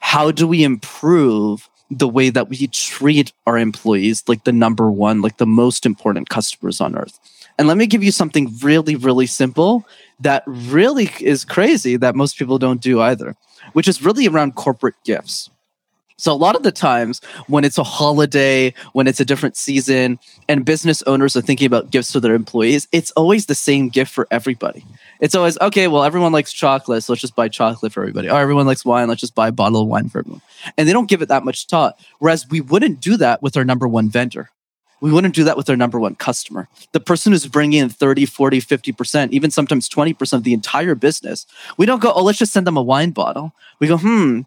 how 0.00 0.32
do 0.32 0.48
we 0.48 0.64
improve 0.64 1.68
the 1.90 2.08
way 2.08 2.30
that 2.30 2.48
we 2.48 2.66
treat 2.68 3.32
our 3.46 3.56
employees 3.56 4.24
like 4.26 4.42
the 4.44 4.52
number 4.52 4.90
one, 4.90 5.22
like 5.22 5.36
the 5.36 5.46
most 5.46 5.86
important 5.86 6.28
customers 6.28 6.80
on 6.80 6.96
earth? 6.96 7.20
And 7.58 7.68
let 7.68 7.76
me 7.76 7.86
give 7.86 8.02
you 8.02 8.12
something 8.12 8.52
really, 8.62 8.96
really 8.96 9.26
simple 9.26 9.86
that 10.20 10.42
really 10.46 11.10
is 11.20 11.44
crazy 11.44 11.96
that 11.96 12.14
most 12.14 12.38
people 12.38 12.58
don't 12.58 12.80
do 12.80 13.00
either, 13.00 13.36
which 13.72 13.88
is 13.88 14.02
really 14.02 14.26
around 14.26 14.54
corporate 14.54 14.94
gifts. 15.04 15.50
So 16.22 16.32
a 16.32 16.34
lot 16.34 16.54
of 16.54 16.62
the 16.62 16.70
times 16.70 17.20
when 17.48 17.64
it's 17.64 17.78
a 17.78 17.82
holiday, 17.82 18.74
when 18.92 19.08
it's 19.08 19.18
a 19.18 19.24
different 19.24 19.56
season, 19.56 20.20
and 20.48 20.64
business 20.64 21.02
owners 21.02 21.34
are 21.34 21.40
thinking 21.40 21.66
about 21.66 21.90
gifts 21.90 22.12
to 22.12 22.20
their 22.20 22.34
employees, 22.34 22.86
it's 22.92 23.10
always 23.12 23.46
the 23.46 23.56
same 23.56 23.88
gift 23.88 24.12
for 24.12 24.28
everybody. 24.30 24.84
It's 25.18 25.34
always 25.34 25.58
okay. 25.60 25.88
Well, 25.88 26.04
everyone 26.04 26.30
likes 26.30 26.52
chocolate, 26.52 27.02
so 27.02 27.12
let's 27.12 27.20
just 27.20 27.34
buy 27.34 27.48
chocolate 27.48 27.92
for 27.92 28.02
everybody. 28.02 28.30
Or 28.30 28.38
everyone 28.38 28.66
likes 28.66 28.84
wine, 28.84 29.08
let's 29.08 29.20
just 29.20 29.34
buy 29.34 29.48
a 29.48 29.52
bottle 29.52 29.82
of 29.82 29.88
wine 29.88 30.10
for 30.10 30.20
everyone. 30.20 30.42
And 30.78 30.86
they 30.86 30.92
don't 30.92 31.08
give 31.08 31.22
it 31.22 31.28
that 31.28 31.44
much 31.44 31.66
thought. 31.66 31.98
Whereas 32.20 32.48
we 32.48 32.60
wouldn't 32.60 33.00
do 33.00 33.16
that 33.16 33.42
with 33.42 33.56
our 33.56 33.64
number 33.64 33.88
one 33.88 34.08
vendor. 34.08 34.50
We 35.02 35.12
wouldn't 35.12 35.34
do 35.34 35.44
that 35.44 35.56
with 35.56 35.68
our 35.68 35.76
number 35.76 35.98
one 35.98 36.14
customer. 36.14 36.68
The 36.92 37.00
person 37.00 37.32
who's 37.32 37.46
bringing 37.46 37.80
in 37.80 37.88
30, 37.88 38.24
40, 38.24 38.60
50%, 38.60 39.30
even 39.30 39.50
sometimes 39.50 39.88
20% 39.88 40.32
of 40.32 40.44
the 40.44 40.54
entire 40.54 40.94
business. 40.94 41.44
We 41.76 41.86
don't 41.86 42.00
go, 42.00 42.12
oh, 42.12 42.22
let's 42.22 42.38
just 42.38 42.52
send 42.52 42.66
them 42.66 42.76
a 42.76 42.82
wine 42.82 43.10
bottle. 43.10 43.52
We 43.80 43.88
go, 43.88 43.98
hmm, 43.98 44.42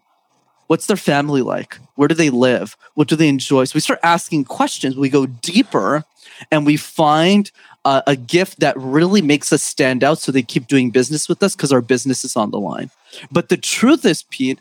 What's 0.66 0.86
their 0.86 0.96
family 0.96 1.42
like? 1.42 1.78
Where 1.94 2.08
do 2.08 2.14
they 2.14 2.30
live? 2.30 2.76
What 2.94 3.08
do 3.08 3.16
they 3.16 3.28
enjoy? 3.28 3.64
So 3.64 3.76
we 3.76 3.80
start 3.80 4.00
asking 4.02 4.44
questions. 4.46 4.96
We 4.96 5.08
go 5.08 5.26
deeper 5.26 6.04
and 6.50 6.66
we 6.66 6.76
find 6.76 7.50
uh, 7.84 8.02
a 8.06 8.16
gift 8.16 8.58
that 8.60 8.76
really 8.76 9.22
makes 9.22 9.52
us 9.52 9.62
stand 9.62 10.02
out 10.02 10.18
so 10.18 10.32
they 10.32 10.42
keep 10.42 10.66
doing 10.66 10.90
business 10.90 11.28
with 11.28 11.42
us 11.42 11.54
because 11.54 11.72
our 11.72 11.80
business 11.80 12.24
is 12.24 12.36
on 12.36 12.50
the 12.50 12.58
line. 12.58 12.90
But 13.30 13.48
the 13.48 13.56
truth 13.56 14.04
is, 14.04 14.24
Pete, 14.24 14.58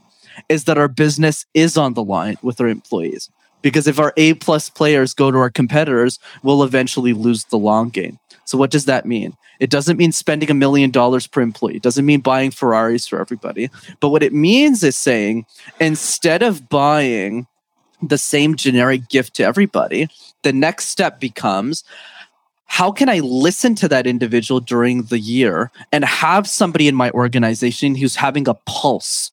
is 0.48 0.66
that 0.66 0.78
our 0.78 0.88
business 0.88 1.46
is 1.54 1.76
on 1.76 1.96
the 1.96 2.04
line 2.04 2.38
with 2.44 2.62
our 2.62 2.68
employees. 2.68 3.30
Because 3.66 3.88
if 3.88 3.98
our 3.98 4.14
A 4.16 4.36
plus 4.36 4.70
players 4.70 5.16
go 5.16 5.32
to 5.32 5.40
our 5.40 5.50
competitors, 5.50 6.20
we'll 6.44 6.62
eventually 6.62 7.14
lose 7.14 7.46
the 7.46 7.58
long 7.58 7.90
game. 7.90 8.20
So 8.44 8.60
what 8.60 8.70
does 8.70 8.86
that 8.86 9.08
mean? 9.08 9.36
It 9.60 9.72
doesn't 9.72 9.98
mean 9.98 10.12
spending 10.12 10.52
a 10.52 10.54
million 10.54 10.92
dollars 10.92 11.26
per 11.26 11.42
employee. 11.42 11.78
It 11.78 11.82
doesn't 11.82 12.06
mean 12.06 12.20
buying 12.20 12.52
Ferraris 12.52 13.08
for 13.08 13.20
everybody. 13.20 13.72
But 14.02 14.10
what 14.10 14.22
it 14.22 14.34
means 14.34 14.84
is 14.84 14.96
saying 14.96 15.48
instead 15.80 16.44
of 16.44 16.70
buying 16.70 17.48
the 18.04 18.20
same 18.20 18.56
generic 18.56 19.10
gift 19.10 19.34
to 19.38 19.44
everybody, 19.44 20.10
the 20.44 20.54
next 20.54 20.90
step 20.90 21.20
becomes 21.20 21.84
how 22.68 22.92
can 22.92 23.10
I 23.10 23.18
listen 23.22 23.74
to 23.76 23.88
that 23.88 24.06
individual 24.06 24.60
during 24.60 25.04
the 25.06 25.18
year 25.18 25.72
and 25.92 26.06
have 26.06 26.48
somebody 26.48 26.88
in 26.88 26.94
my 26.94 27.10
organization 27.12 27.96
who's 27.96 28.18
having 28.18 28.48
a 28.48 28.54
pulse 28.68 29.32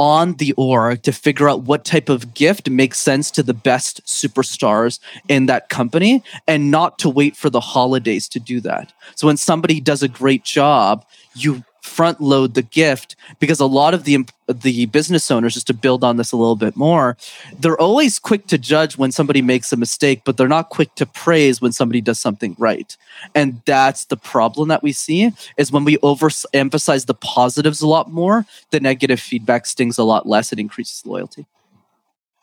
on 0.00 0.32
the 0.36 0.54
org 0.54 1.02
to 1.02 1.12
figure 1.12 1.46
out 1.46 1.64
what 1.64 1.84
type 1.84 2.08
of 2.08 2.32
gift 2.32 2.70
makes 2.70 2.98
sense 2.98 3.30
to 3.30 3.42
the 3.42 3.52
best 3.52 4.02
superstars 4.06 4.98
in 5.28 5.44
that 5.44 5.68
company 5.68 6.24
and 6.48 6.70
not 6.70 6.98
to 6.98 7.06
wait 7.06 7.36
for 7.36 7.50
the 7.50 7.60
holidays 7.60 8.26
to 8.26 8.40
do 8.40 8.60
that. 8.60 8.94
So 9.14 9.26
when 9.26 9.36
somebody 9.36 9.78
does 9.78 10.02
a 10.02 10.08
great 10.08 10.42
job, 10.42 11.04
you 11.34 11.62
front 11.82 12.20
load 12.20 12.54
the 12.54 12.62
gift 12.62 13.16
because 13.38 13.60
a 13.60 13.66
lot 13.66 13.94
of 13.94 14.04
the 14.04 14.18
the 14.48 14.86
business 14.86 15.30
owners 15.30 15.54
just 15.54 15.66
to 15.66 15.74
build 15.74 16.04
on 16.04 16.16
this 16.16 16.32
a 16.32 16.36
little 16.36 16.56
bit 16.56 16.76
more 16.76 17.16
they're 17.58 17.80
always 17.80 18.18
quick 18.18 18.46
to 18.46 18.58
judge 18.58 18.98
when 18.98 19.10
somebody 19.10 19.40
makes 19.40 19.72
a 19.72 19.76
mistake 19.76 20.22
but 20.24 20.36
they're 20.36 20.48
not 20.48 20.68
quick 20.68 20.94
to 20.94 21.06
praise 21.06 21.60
when 21.60 21.72
somebody 21.72 22.00
does 22.00 22.18
something 22.18 22.54
right 22.58 22.96
and 23.34 23.62
that's 23.64 24.06
the 24.06 24.16
problem 24.16 24.68
that 24.68 24.82
we 24.82 24.92
see 24.92 25.32
is 25.56 25.72
when 25.72 25.84
we 25.84 25.96
overemphasize 25.98 27.06
the 27.06 27.14
positives 27.14 27.80
a 27.80 27.88
lot 27.88 28.10
more 28.10 28.44
the 28.70 28.80
negative 28.80 29.20
feedback 29.20 29.64
stings 29.64 29.96
a 29.96 30.04
lot 30.04 30.26
less 30.26 30.50
and 30.50 30.60
increases 30.60 31.06
loyalty 31.06 31.46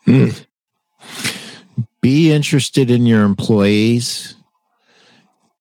mm. 0.08 0.46
be 2.02 2.32
interested 2.32 2.90
in 2.90 3.06
your 3.06 3.24
employees 3.24 4.36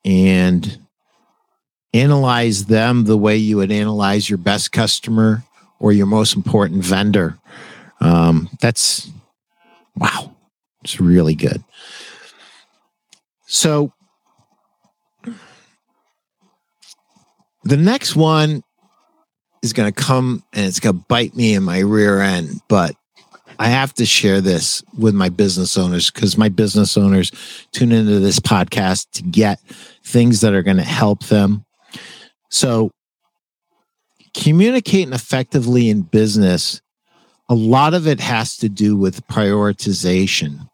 and 0.04 0.78
analyze 2.00 2.66
them 2.66 3.04
the 3.04 3.16
way 3.16 3.36
you 3.36 3.56
would 3.58 3.72
analyze 3.72 4.28
your 4.28 4.38
best 4.38 4.72
customer 4.72 5.42
or 5.78 5.92
your 5.92 6.06
most 6.06 6.36
important 6.36 6.84
vendor. 6.84 7.38
Um, 8.00 8.48
that's 8.60 9.10
wow, 9.96 10.34
it's 10.82 11.00
really 11.00 11.34
good. 11.34 11.62
So, 13.46 13.92
the 17.64 17.76
next 17.76 18.16
one 18.16 18.62
is 19.62 19.72
going 19.72 19.92
to 19.92 20.02
come 20.02 20.44
and 20.52 20.66
it's 20.66 20.80
going 20.80 20.96
to 20.96 21.04
bite 21.08 21.34
me 21.34 21.54
in 21.54 21.62
my 21.62 21.80
rear 21.80 22.20
end, 22.20 22.60
but 22.68 22.94
I 23.58 23.68
have 23.68 23.94
to 23.94 24.06
share 24.06 24.40
this 24.40 24.82
with 24.98 25.14
my 25.14 25.28
business 25.28 25.76
owners 25.78 26.10
because 26.10 26.36
my 26.36 26.48
business 26.48 26.96
owners 26.96 27.32
tune 27.72 27.92
into 27.92 28.20
this 28.20 28.38
podcast 28.38 29.10
to 29.12 29.22
get 29.22 29.60
things 30.04 30.42
that 30.42 30.54
are 30.54 30.62
going 30.62 30.76
to 30.76 30.82
help 30.82 31.24
them 31.24 31.65
so, 32.56 32.90
communicating 34.34 35.12
effectively 35.12 35.90
in 35.90 36.00
business, 36.00 36.80
a 37.50 37.54
lot 37.54 37.92
of 37.92 38.06
it 38.06 38.18
has 38.18 38.56
to 38.56 38.70
do 38.70 38.96
with 38.96 39.26
prioritization. 39.26 40.66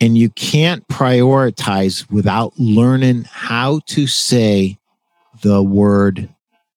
And 0.00 0.16
you 0.16 0.30
can't 0.30 0.86
prioritize 0.88 2.10
without 2.10 2.58
learning 2.58 3.26
how 3.30 3.80
to 3.88 4.06
say 4.06 4.78
the 5.42 5.62
word 5.62 6.30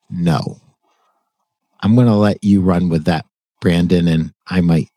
no. 0.09 0.59
I'm 1.79 1.95
going 1.95 2.07
to 2.07 2.15
let 2.15 2.43
you 2.43 2.59
run 2.59 2.89
with 2.89 3.05
that, 3.05 3.25
Brenden, 3.63 4.13
and 4.13 4.33
I 4.45 4.59
might 4.59 4.89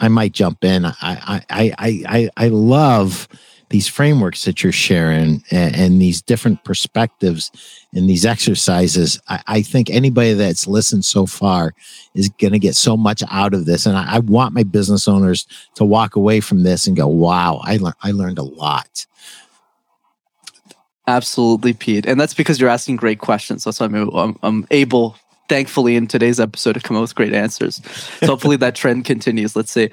I 0.00 0.08
might 0.08 0.32
jump 0.32 0.64
in. 0.64 0.84
I 0.84 0.94
I 1.00 1.42
I 1.48 1.72
I 1.78 2.30
I 2.36 2.48
love 2.48 3.28
these 3.70 3.86
frameworks 3.86 4.44
that 4.44 4.62
you're 4.62 4.72
sharing 4.72 5.42
and, 5.50 5.74
and 5.76 6.02
these 6.02 6.20
different 6.20 6.62
perspectives 6.64 7.50
and 7.94 8.10
these 8.10 8.26
exercises, 8.26 9.18
I, 9.28 9.42
I, 9.46 9.62
think 9.62 9.88
anybody 9.88 10.34
that's 10.34 10.66
listened 10.66 11.04
so 11.04 11.24
far 11.24 11.72
is 12.14 12.28
going 12.28 12.52
to 12.52 12.58
get 12.58 12.74
so 12.74 12.96
much 12.96 13.22
out 13.30 13.54
of 13.54 13.66
this. 13.66 13.86
And 13.86 13.96
I, 13.96 14.16
I, 14.16 14.18
want 14.18 14.54
my 14.54 14.64
business 14.64 15.06
owners 15.06 15.46
to 15.76 15.84
walk 15.84 16.16
away 16.16 16.40
from 16.40 16.64
this 16.64 16.88
and 16.88 16.96
go, 16.96 17.06
wow, 17.06 17.60
I, 17.62 17.76
le- 17.76 17.94
I 18.02 18.10
learned 18.10 18.38
a 18.38 18.42
lot. 18.42 19.06
Absolutely, 21.06 21.72
Pete. 21.72 22.06
And 22.06 22.20
that's 22.20 22.34
because 22.34 22.60
you're 22.60 22.70
asking 22.70 22.96
great 22.96 23.20
questions. 23.20 23.62
That's 23.62 23.78
why 23.78 23.86
I'm, 23.86 23.94
I'm, 24.10 24.38
I'm 24.42 24.66
able, 24.72 25.16
thankfully, 25.48 25.94
in 25.94 26.08
today's 26.08 26.40
episode 26.40 26.72
to 26.72 26.80
come 26.80 26.96
up 26.96 27.02
with 27.02 27.14
great 27.14 27.32
answers. 27.32 27.80
So 28.18 28.26
hopefully 28.26 28.56
that 28.56 28.74
trend 28.74 29.04
continues. 29.04 29.54
Let's 29.54 29.70
see. 29.70 29.90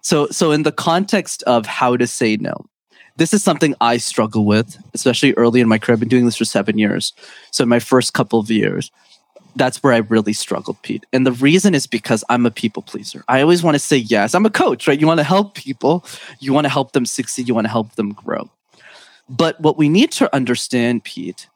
So, 0.00 0.26
so 0.28 0.50
in 0.50 0.64
the 0.64 0.72
context 0.72 1.44
of 1.44 1.64
how 1.64 1.96
to 1.96 2.06
say 2.06 2.36
no, 2.36 2.66
this 3.16 3.32
is 3.32 3.42
something 3.42 3.74
I 3.80 3.96
struggle 3.98 4.44
with, 4.44 4.76
especially 4.92 5.34
early 5.34 5.60
in 5.60 5.68
my 5.68 5.78
career. 5.78 5.94
I've 5.94 6.00
been 6.00 6.08
doing 6.08 6.24
this 6.24 6.36
for 6.36 6.44
seven 6.44 6.78
years. 6.78 7.12
So 7.50 7.64
my 7.64 7.78
first 7.78 8.12
couple 8.12 8.40
of 8.40 8.50
years, 8.50 8.90
that's 9.56 9.82
where 9.82 9.92
I 9.92 9.98
really 9.98 10.32
struggled, 10.32 10.82
Pete. 10.82 11.06
And 11.12 11.26
the 11.26 11.32
reason 11.32 11.74
is 11.74 11.86
because 11.86 12.24
I'm 12.28 12.44
a 12.44 12.50
people 12.50 12.82
pleaser. 12.82 13.24
I 13.28 13.40
always 13.40 13.62
want 13.62 13.76
to 13.76 13.78
say 13.78 13.98
yes. 13.98 14.34
I'm 14.34 14.46
a 14.46 14.50
coach, 14.50 14.88
right? 14.88 15.00
You 15.00 15.06
want 15.06 15.20
to 15.20 15.24
help 15.24 15.54
people, 15.54 16.04
you 16.40 16.52
want 16.52 16.64
to 16.64 16.70
help 16.70 16.92
them 16.92 17.06
succeed, 17.06 17.46
you 17.46 17.54
want 17.54 17.66
to 17.66 17.70
help 17.70 17.94
them 17.94 18.12
grow. 18.12 18.50
But 19.28 19.60
what 19.60 19.78
we 19.78 19.88
need 19.88 20.10
to 20.12 20.34
understand, 20.34 21.04
Pete, 21.04 21.48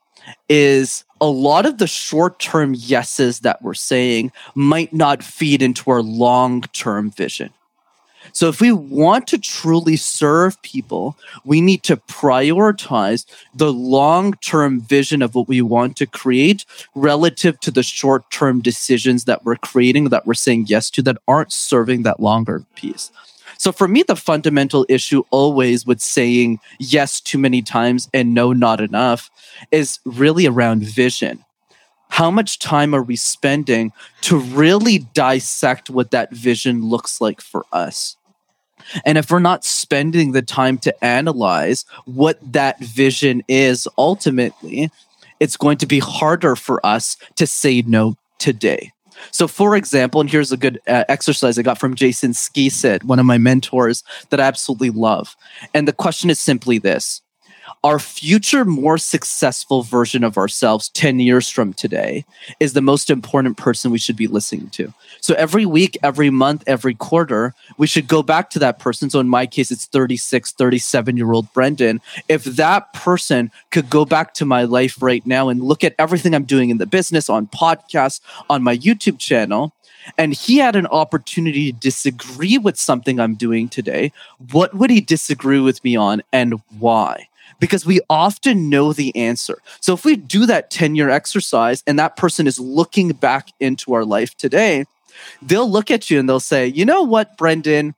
is 0.48 1.04
a 1.20 1.26
lot 1.26 1.66
of 1.66 1.78
the 1.78 1.86
short 1.86 2.38
term 2.38 2.74
yeses 2.74 3.40
that 3.40 3.62
we're 3.62 3.74
saying 3.74 4.32
might 4.54 4.92
not 4.92 5.22
feed 5.22 5.62
into 5.62 5.90
our 5.90 6.02
long 6.02 6.62
term 6.72 7.10
vision. 7.10 7.50
So 8.32 8.48
if 8.48 8.60
we 8.60 8.72
want 8.72 9.26
to 9.28 9.38
truly 9.38 9.96
serve 9.96 10.60
people, 10.62 11.16
we 11.44 11.60
need 11.60 11.82
to 11.84 11.96
prioritize 11.96 13.26
the 13.54 13.72
long 13.72 14.34
term 14.34 14.80
vision 14.80 15.22
of 15.22 15.34
what 15.34 15.48
we 15.48 15.62
want 15.62 15.96
to 15.96 16.06
create 16.06 16.64
relative 16.94 17.58
to 17.60 17.70
the 17.70 17.82
short 17.82 18.30
term 18.30 18.60
decisions 18.60 19.24
that 19.24 19.44
we're 19.44 19.56
creating, 19.56 20.10
that 20.10 20.26
we're 20.26 20.34
saying 20.34 20.66
yes 20.68 20.90
to, 20.90 21.02
that 21.02 21.18
aren't 21.26 21.52
serving 21.52 22.02
that 22.02 22.20
longer 22.20 22.64
piece. 22.74 23.10
So 23.56 23.72
for 23.72 23.88
me, 23.88 24.04
the 24.04 24.14
fundamental 24.14 24.86
issue 24.88 25.24
always 25.30 25.84
with 25.84 26.00
saying 26.00 26.60
yes 26.78 27.20
too 27.20 27.38
many 27.38 27.60
times 27.60 28.08
and 28.14 28.32
no, 28.32 28.52
not 28.52 28.80
enough 28.80 29.30
is 29.72 29.98
really 30.04 30.46
around 30.46 30.84
vision 30.84 31.44
how 32.08 32.30
much 32.30 32.58
time 32.58 32.94
are 32.94 33.02
we 33.02 33.16
spending 33.16 33.92
to 34.22 34.38
really 34.38 34.98
dissect 35.14 35.90
what 35.90 36.10
that 36.10 36.32
vision 36.32 36.84
looks 36.84 37.20
like 37.20 37.40
for 37.40 37.64
us? 37.72 38.16
And 39.04 39.18
if 39.18 39.30
we're 39.30 39.38
not 39.38 39.64
spending 39.64 40.32
the 40.32 40.42
time 40.42 40.78
to 40.78 41.04
analyze 41.04 41.84
what 42.06 42.38
that 42.52 42.80
vision 42.80 43.42
is 43.48 43.86
ultimately, 43.98 44.90
it's 45.40 45.56
going 45.56 45.78
to 45.78 45.86
be 45.86 45.98
harder 45.98 46.56
for 46.56 46.84
us 46.84 47.16
to 47.36 47.46
say 47.46 47.82
no 47.82 48.16
today. 48.38 48.92
So, 49.30 49.48
for 49.48 49.76
example, 49.76 50.20
and 50.20 50.30
here's 50.30 50.52
a 50.52 50.56
good 50.56 50.80
uh, 50.86 51.04
exercise 51.08 51.58
I 51.58 51.62
got 51.62 51.78
from 51.78 51.94
Jason 51.94 52.32
Skisit, 52.32 53.04
one 53.04 53.18
of 53.18 53.26
my 53.26 53.36
mentors 53.36 54.04
that 54.30 54.40
I 54.40 54.44
absolutely 54.44 54.90
love. 54.90 55.36
And 55.74 55.88
the 55.88 55.92
question 55.92 56.30
is 56.30 56.38
simply 56.38 56.78
this 56.78 57.20
our 57.84 57.98
future 57.98 58.64
more 58.64 58.98
successful 58.98 59.82
version 59.82 60.24
of 60.24 60.36
ourselves 60.36 60.88
10 60.90 61.20
years 61.20 61.48
from 61.48 61.72
today 61.72 62.24
is 62.60 62.72
the 62.72 62.82
most 62.82 63.10
important 63.10 63.56
person 63.56 63.90
we 63.90 63.98
should 63.98 64.16
be 64.16 64.26
listening 64.26 64.68
to. 64.70 64.92
So 65.20 65.34
every 65.34 65.66
week, 65.66 65.96
every 66.02 66.30
month, 66.30 66.64
every 66.66 66.94
quarter, 66.94 67.54
we 67.76 67.86
should 67.86 68.08
go 68.08 68.22
back 68.22 68.50
to 68.50 68.58
that 68.60 68.78
person. 68.78 69.10
So 69.10 69.20
in 69.20 69.28
my 69.28 69.46
case, 69.46 69.70
it's 69.70 69.86
36, 69.86 70.52
37 70.52 71.16
year 71.16 71.32
old 71.32 71.52
Brenden. 71.52 72.00
If 72.28 72.44
that 72.44 72.92
person 72.92 73.50
could 73.70 73.90
go 73.90 74.04
back 74.04 74.34
to 74.34 74.44
my 74.44 74.64
life 74.64 75.00
right 75.02 75.24
now 75.26 75.48
and 75.48 75.62
look 75.62 75.84
at 75.84 75.94
everything 75.98 76.34
I'm 76.34 76.44
doing 76.44 76.70
in 76.70 76.78
the 76.78 76.86
business, 76.86 77.28
on 77.28 77.46
podcasts, 77.46 78.20
on 78.48 78.62
my 78.62 78.76
YouTube 78.76 79.18
channel, 79.18 79.72
and 80.16 80.32
he 80.32 80.58
had 80.58 80.76
an 80.76 80.86
opportunity 80.86 81.72
to 81.72 81.78
disagree 81.78 82.56
with 82.56 82.78
something 82.78 83.20
I'm 83.20 83.34
doing 83.34 83.68
today, 83.68 84.12
what 84.50 84.74
would 84.74 84.90
he 84.90 85.00
disagree 85.00 85.60
with 85.60 85.82
me 85.84 85.96
on 85.96 86.22
and 86.32 86.60
why? 86.78 87.28
Because 87.60 87.86
we 87.86 88.00
often 88.08 88.68
know 88.68 88.92
the 88.92 89.14
answer. 89.16 89.58
So 89.80 89.92
if 89.94 90.04
we 90.04 90.16
do 90.16 90.46
that 90.46 90.70
10 90.70 90.94
year 90.94 91.10
exercise 91.10 91.82
and 91.86 91.98
that 91.98 92.16
person 92.16 92.46
is 92.46 92.58
looking 92.58 93.10
back 93.10 93.48
into 93.60 93.94
our 93.94 94.04
life 94.04 94.36
today, 94.36 94.84
they'll 95.42 95.70
look 95.70 95.90
at 95.90 96.10
you 96.10 96.18
and 96.18 96.28
they'll 96.28 96.40
say, 96.40 96.66
you 96.66 96.84
know 96.84 97.02
what, 97.02 97.36
Brenden? 97.36 97.94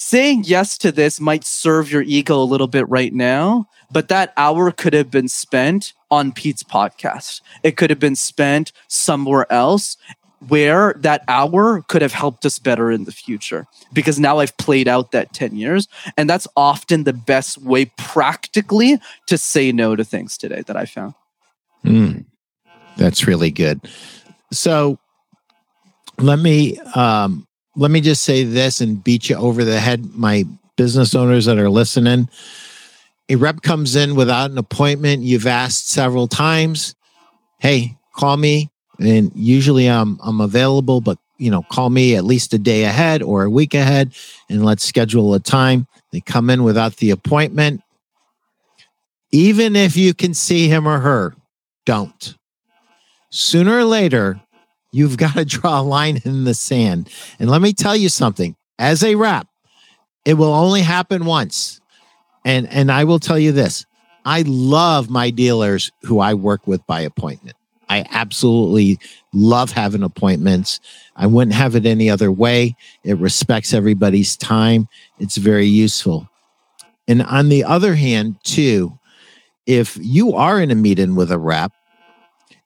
Saying 0.00 0.44
yes 0.46 0.78
to 0.78 0.92
this 0.92 1.20
might 1.20 1.44
serve 1.44 1.90
your 1.90 2.02
ego 2.02 2.40
a 2.40 2.44
little 2.44 2.68
bit 2.68 2.88
right 2.88 3.12
now, 3.12 3.66
but 3.90 4.06
that 4.08 4.32
hour 4.36 4.70
could 4.70 4.92
have 4.92 5.10
been 5.10 5.26
spent 5.26 5.92
on 6.08 6.30
Pete's 6.30 6.62
podcast. 6.62 7.40
It 7.64 7.76
could 7.76 7.90
have 7.90 7.98
been 7.98 8.14
spent 8.14 8.72
somewhere 8.86 9.52
else 9.52 9.96
where 10.46 10.94
that 10.98 11.24
hour 11.26 11.82
could 11.88 12.02
have 12.02 12.12
helped 12.12 12.46
us 12.46 12.58
better 12.58 12.90
in 12.90 13.04
the 13.04 13.12
future 13.12 13.66
because 13.92 14.20
now 14.20 14.38
I've 14.38 14.56
played 14.56 14.86
out 14.86 15.10
that 15.12 15.32
10 15.32 15.56
years. 15.56 15.88
And 16.16 16.30
that's 16.30 16.46
often 16.56 17.04
the 17.04 17.12
best 17.12 17.58
way 17.58 17.86
practically 17.96 18.98
to 19.26 19.36
say 19.38 19.72
no 19.72 19.96
to 19.96 20.04
things 20.04 20.38
today 20.38 20.62
that 20.66 20.76
I 20.76 20.84
found. 20.84 21.14
Mm, 21.84 22.24
that's 22.96 23.26
really 23.26 23.50
good. 23.50 23.80
So 24.52 24.98
let 26.18 26.38
me 26.38 26.78
um, 26.94 27.46
let 27.76 27.90
me 27.90 28.00
just 28.00 28.22
say 28.24 28.44
this 28.44 28.80
and 28.80 29.02
beat 29.02 29.28
you 29.28 29.36
over 29.36 29.64
the 29.64 29.78
head, 29.78 30.14
my 30.14 30.44
business 30.76 31.14
owners 31.14 31.46
that 31.46 31.58
are 31.58 31.70
listening. 31.70 32.28
A 33.28 33.36
rep 33.36 33.62
comes 33.62 33.94
in 33.94 34.14
without 34.14 34.50
an 34.50 34.58
appointment. 34.58 35.22
You've 35.22 35.46
asked 35.46 35.90
several 35.90 36.26
times, 36.26 36.94
"Hey, 37.58 37.96
call 38.14 38.36
me." 38.36 38.70
And 39.00 39.30
usually 39.34 39.88
I'm 39.88 40.18
I'm 40.22 40.40
available, 40.40 41.00
but 41.00 41.18
you 41.38 41.50
know, 41.50 41.62
call 41.62 41.90
me 41.90 42.16
at 42.16 42.24
least 42.24 42.52
a 42.54 42.58
day 42.58 42.84
ahead 42.84 43.22
or 43.22 43.44
a 43.44 43.50
week 43.50 43.74
ahead 43.74 44.12
and 44.48 44.64
let's 44.64 44.84
schedule 44.84 45.34
a 45.34 45.40
time. 45.40 45.86
They 46.10 46.20
come 46.20 46.50
in 46.50 46.64
without 46.64 46.96
the 46.96 47.10
appointment. 47.10 47.82
Even 49.30 49.76
if 49.76 49.96
you 49.96 50.14
can 50.14 50.34
see 50.34 50.68
him 50.68 50.88
or 50.88 50.98
her, 50.98 51.34
don't. 51.84 52.34
Sooner 53.30 53.76
or 53.76 53.84
later, 53.84 54.40
You've 54.90 55.16
got 55.16 55.34
to 55.34 55.44
draw 55.44 55.80
a 55.80 55.82
line 55.82 56.20
in 56.24 56.44
the 56.44 56.54
sand. 56.54 57.10
And 57.38 57.50
let 57.50 57.62
me 57.62 57.72
tell 57.72 57.96
you 57.96 58.08
something 58.08 58.56
as 58.78 59.02
a 59.02 59.14
rep, 59.14 59.46
it 60.24 60.34
will 60.34 60.52
only 60.52 60.82
happen 60.82 61.24
once. 61.24 61.80
And, 62.44 62.68
and 62.68 62.90
I 62.90 63.04
will 63.04 63.18
tell 63.18 63.38
you 63.38 63.52
this 63.52 63.86
I 64.24 64.42
love 64.46 65.10
my 65.10 65.30
dealers 65.30 65.90
who 66.02 66.20
I 66.20 66.34
work 66.34 66.66
with 66.66 66.86
by 66.86 67.00
appointment. 67.00 67.56
I 67.88 68.04
absolutely 68.10 68.98
love 69.32 69.72
having 69.72 70.02
appointments. 70.02 70.80
I 71.16 71.26
wouldn't 71.26 71.54
have 71.54 71.74
it 71.74 71.86
any 71.86 72.10
other 72.10 72.30
way. 72.30 72.76
It 73.04 73.18
respects 73.18 73.72
everybody's 73.72 74.36
time. 74.36 74.88
It's 75.18 75.36
very 75.36 75.66
useful. 75.66 76.28
And 77.06 77.22
on 77.22 77.48
the 77.48 77.64
other 77.64 77.94
hand, 77.94 78.36
too, 78.44 78.98
if 79.66 79.98
you 80.00 80.34
are 80.34 80.60
in 80.60 80.70
a 80.70 80.74
meeting 80.74 81.14
with 81.14 81.32
a 81.32 81.38
rep 81.38 81.72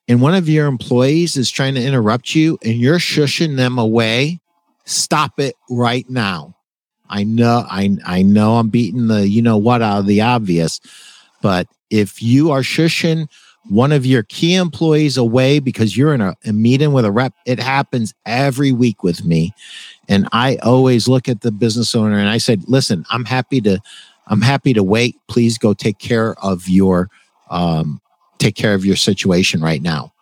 and 0.08 0.20
one 0.20 0.34
of 0.34 0.48
your 0.48 0.66
employees 0.66 1.36
is 1.36 1.50
trying 1.50 1.74
to 1.74 1.84
interrupt 1.84 2.34
you 2.34 2.58
and 2.64 2.74
you're 2.74 2.98
shushing 2.98 3.56
them 3.56 3.78
away, 3.78 4.40
stop 4.84 5.38
it 5.38 5.54
right 5.70 6.08
now. 6.08 6.56
I 7.08 7.24
know 7.24 7.64
I 7.68 7.96
I 8.06 8.22
know 8.22 8.56
I'm 8.56 8.70
beating 8.70 9.08
the 9.08 9.28
you 9.28 9.42
know 9.42 9.58
what 9.58 9.82
out 9.82 10.00
of 10.00 10.06
the 10.06 10.22
obvious, 10.22 10.80
but 11.42 11.68
if 11.90 12.22
you 12.22 12.50
are 12.50 12.62
shushing 12.62 13.28
one 13.68 13.92
of 13.92 14.04
your 14.04 14.22
key 14.24 14.54
employees 14.54 15.16
away 15.16 15.58
because 15.58 15.96
you're 15.96 16.14
in 16.14 16.20
a, 16.20 16.34
a 16.44 16.52
meeting 16.52 16.92
with 16.92 17.04
a 17.04 17.12
rep, 17.12 17.32
it 17.46 17.58
happens 17.58 18.12
every 18.26 18.72
week 18.72 19.02
with 19.02 19.24
me. 19.24 19.54
And 20.08 20.28
I 20.32 20.56
always 20.56 21.08
look 21.08 21.28
at 21.28 21.42
the 21.42 21.52
business 21.52 21.94
owner 21.94 22.18
and 22.18 22.28
I 22.28 22.38
said, 22.38 22.64
listen, 22.68 23.04
I'm 23.10 23.24
happy 23.24 23.60
to 23.62 23.80
I'm 24.28 24.40
happy 24.40 24.72
to 24.74 24.82
wait. 24.82 25.16
Please 25.26 25.58
go 25.58 25.74
take 25.74 25.98
care 25.98 26.34
of 26.42 26.68
your 26.68 27.10
um, 27.50 28.00
take 28.38 28.54
care 28.56 28.74
of 28.74 28.84
your 28.84 28.96
situation 28.96 29.60
right 29.60 29.82
now 29.82 30.12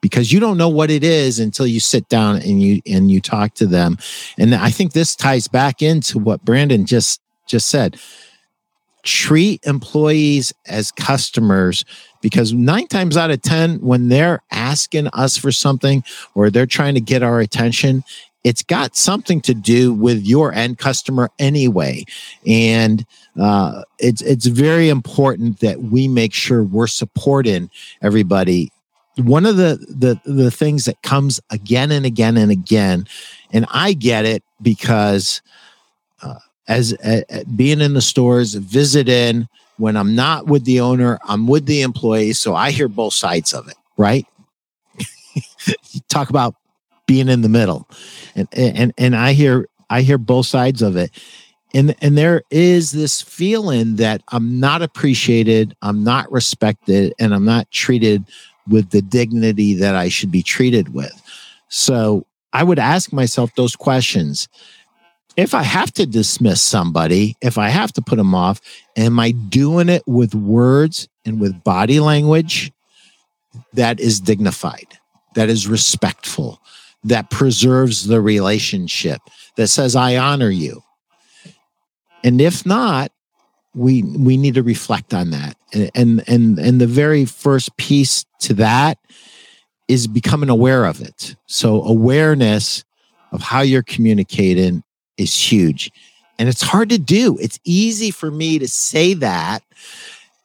because 0.00 0.32
you 0.32 0.40
don't 0.40 0.56
know 0.56 0.68
what 0.68 0.90
it 0.90 1.04
is 1.04 1.38
until 1.38 1.66
you 1.66 1.80
sit 1.80 2.08
down 2.08 2.36
and 2.36 2.62
you 2.62 2.80
and 2.86 3.10
you 3.10 3.20
talk 3.20 3.54
to 3.54 3.66
them 3.66 3.98
and 4.38 4.54
i 4.54 4.70
think 4.70 4.92
this 4.92 5.14
ties 5.14 5.46
back 5.46 5.82
into 5.82 6.18
what 6.18 6.44
brenden 6.44 6.86
just 6.86 7.20
just 7.46 7.68
said 7.68 8.00
treat 9.02 9.64
employees 9.64 10.52
as 10.66 10.92
customers 10.92 11.84
because 12.20 12.52
nine 12.52 12.86
times 12.86 13.16
out 13.16 13.30
of 13.30 13.40
ten 13.42 13.80
when 13.80 14.08
they're 14.08 14.42
asking 14.50 15.08
us 15.08 15.36
for 15.36 15.52
something 15.52 16.04
or 16.34 16.50
they're 16.50 16.66
trying 16.66 16.94
to 16.94 17.00
get 17.00 17.22
our 17.22 17.40
attention 17.40 18.04
it's 18.42 18.62
got 18.62 18.96
something 18.96 19.40
to 19.42 19.54
do 19.54 19.92
with 19.92 20.24
your 20.24 20.52
end 20.52 20.78
customer 20.78 21.30
anyway. 21.38 22.04
And 22.46 23.04
uh, 23.38 23.82
it's 23.98 24.22
it's 24.22 24.46
very 24.46 24.88
important 24.88 25.60
that 25.60 25.82
we 25.82 26.08
make 26.08 26.32
sure 26.32 26.64
we're 26.64 26.86
supporting 26.86 27.70
everybody. 28.02 28.72
One 29.16 29.44
of 29.44 29.56
the 29.56 29.84
the 29.88 30.20
the 30.24 30.50
things 30.50 30.86
that 30.86 31.02
comes 31.02 31.38
again 31.50 31.90
and 31.90 32.06
again 32.06 32.38
and 32.38 32.50
again 32.50 33.06
and 33.52 33.66
i 33.70 33.92
get 33.92 34.24
it 34.24 34.42
because 34.62 35.42
as 36.70 36.94
uh, 37.04 37.20
being 37.54 37.82
in 37.82 37.92
the 37.92 38.00
stores 38.00 38.54
visit 38.54 39.08
in 39.08 39.46
when 39.76 39.96
i'm 39.96 40.14
not 40.14 40.46
with 40.46 40.64
the 40.64 40.80
owner 40.80 41.18
i'm 41.28 41.46
with 41.46 41.66
the 41.66 41.82
employees 41.82 42.38
so 42.38 42.54
i 42.54 42.70
hear 42.70 42.88
both 42.88 43.12
sides 43.12 43.52
of 43.52 43.68
it 43.68 43.76
right? 44.00 44.26
Talk 46.08 46.30
about 46.30 46.54
being 47.06 47.28
in 47.28 47.42
the 47.42 47.48
middle. 47.48 47.86
And 48.34 48.48
and 48.52 48.94
and 48.96 49.14
i 49.14 49.32
hear 49.32 49.68
i 49.90 50.00
hear 50.00 50.18
both 50.18 50.46
sides 50.46 50.82
of 50.82 50.96
it. 50.96 51.10
And 51.74 51.94
and 52.00 52.16
there 52.16 52.42
is 52.50 52.92
this 52.92 53.20
feeling 53.20 53.96
that 53.96 54.22
i'm 54.28 54.58
not 54.58 54.82
appreciated 54.82 55.76
i'm 55.82 56.02
not 56.02 56.32
respected 56.32 57.12
and 57.20 57.34
i'm 57.34 57.44
not 57.44 57.70
treated 57.70 58.24
with 58.68 58.90
the 58.90 59.02
dignity 59.02 59.74
that 59.74 59.94
i 59.94 60.08
should 60.08 60.30
be 60.32 60.42
treated 60.42 60.94
with. 60.94 61.12
So 61.68 62.26
i 62.52 62.64
would 62.64 62.78
ask 62.78 63.12
myself 63.12 63.54
those 63.54 63.76
questions 63.76 64.48
if 65.36 65.54
i 65.54 65.62
have 65.62 65.92
to 65.92 66.06
dismiss 66.06 66.60
somebody 66.62 67.36
if 67.40 67.58
i 67.58 67.68
have 67.68 67.92
to 67.92 68.02
put 68.02 68.16
them 68.16 68.34
off 68.34 68.60
am 68.96 69.18
i 69.18 69.30
doing 69.30 69.88
it 69.88 70.02
with 70.06 70.34
words 70.34 71.08
and 71.24 71.40
with 71.40 71.62
body 71.64 72.00
language 72.00 72.72
that 73.72 74.00
is 74.00 74.20
dignified 74.20 74.98
that 75.34 75.48
is 75.48 75.66
respectful 75.66 76.60
that 77.04 77.30
preserves 77.30 78.06
the 78.06 78.20
relationship 78.20 79.20
that 79.56 79.68
says 79.68 79.96
i 79.96 80.16
honor 80.16 80.50
you 80.50 80.82
and 82.22 82.40
if 82.40 82.66
not 82.66 83.12
we 83.74 84.02
we 84.02 84.36
need 84.36 84.54
to 84.54 84.62
reflect 84.62 85.14
on 85.14 85.30
that. 85.30 85.56
And 85.94 86.22
and 86.26 86.58
and 86.58 86.80
the 86.80 86.86
very 86.86 87.24
first 87.24 87.76
piece 87.76 88.24
to 88.40 88.54
that 88.54 88.98
is 89.88 90.06
becoming 90.06 90.48
aware 90.48 90.84
of 90.84 91.00
it. 91.00 91.36
So 91.46 91.82
awareness 91.82 92.84
of 93.32 93.42
how 93.42 93.60
you're 93.60 93.82
communicating 93.82 94.82
is 95.20 95.34
huge 95.34 95.92
and 96.38 96.48
it's 96.48 96.62
hard 96.62 96.88
to 96.88 96.98
do 96.98 97.36
it's 97.40 97.60
easy 97.64 98.10
for 98.10 98.30
me 98.30 98.58
to 98.58 98.66
say 98.66 99.14
that 99.14 99.62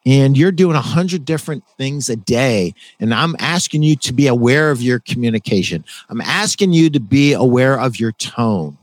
and 0.05 0.37
you're 0.37 0.51
doing 0.51 0.75
a 0.75 0.81
hundred 0.81 1.25
different 1.25 1.63
things 1.77 2.09
a 2.09 2.15
day 2.15 2.73
and 2.99 3.13
i'm 3.13 3.35
asking 3.39 3.81
you 3.81 3.95
to 3.95 4.13
be 4.13 4.27
aware 4.27 4.71
of 4.71 4.81
your 4.81 4.99
communication 4.99 5.83
i'm 6.09 6.21
asking 6.21 6.73
you 6.73 6.89
to 6.89 6.99
be 6.99 7.33
aware 7.33 7.79
of 7.79 7.99
your 7.99 8.11
tone 8.13 8.77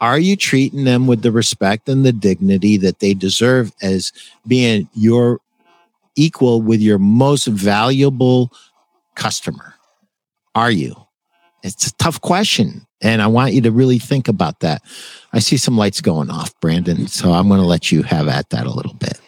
are 0.00 0.18
you 0.18 0.36
treating 0.36 0.84
them 0.84 1.06
with 1.06 1.22
the 1.22 1.32
respect 1.32 1.88
and 1.88 2.04
the 2.04 2.12
dignity 2.12 2.76
that 2.76 3.00
they 3.00 3.14
deserve 3.14 3.72
as 3.82 4.12
being 4.46 4.88
your 4.94 5.40
equal 6.18 6.60
with 6.60 6.80
your 6.80 6.98
most 6.98 7.46
valuable 7.46 8.52
customer? 9.14 9.74
Are 10.54 10.70
you? 10.70 10.94
It's 11.62 11.88
a 11.88 11.94
tough 11.94 12.20
question. 12.20 12.86
And 13.00 13.22
I 13.22 13.26
want 13.26 13.52
you 13.52 13.60
to 13.62 13.70
really 13.70 13.98
think 13.98 14.28
about 14.28 14.60
that. 14.60 14.82
I 15.32 15.38
see 15.38 15.56
some 15.56 15.76
lights 15.76 16.00
going 16.00 16.30
off, 16.30 16.58
Brenden. 16.60 17.08
So 17.08 17.32
I'm 17.32 17.48
going 17.48 17.60
to 17.60 17.66
let 17.66 17.92
you 17.92 18.02
have 18.02 18.28
at 18.28 18.50
that 18.50 18.66
a 18.66 18.72
little 18.72 18.94
bit. 18.94 19.20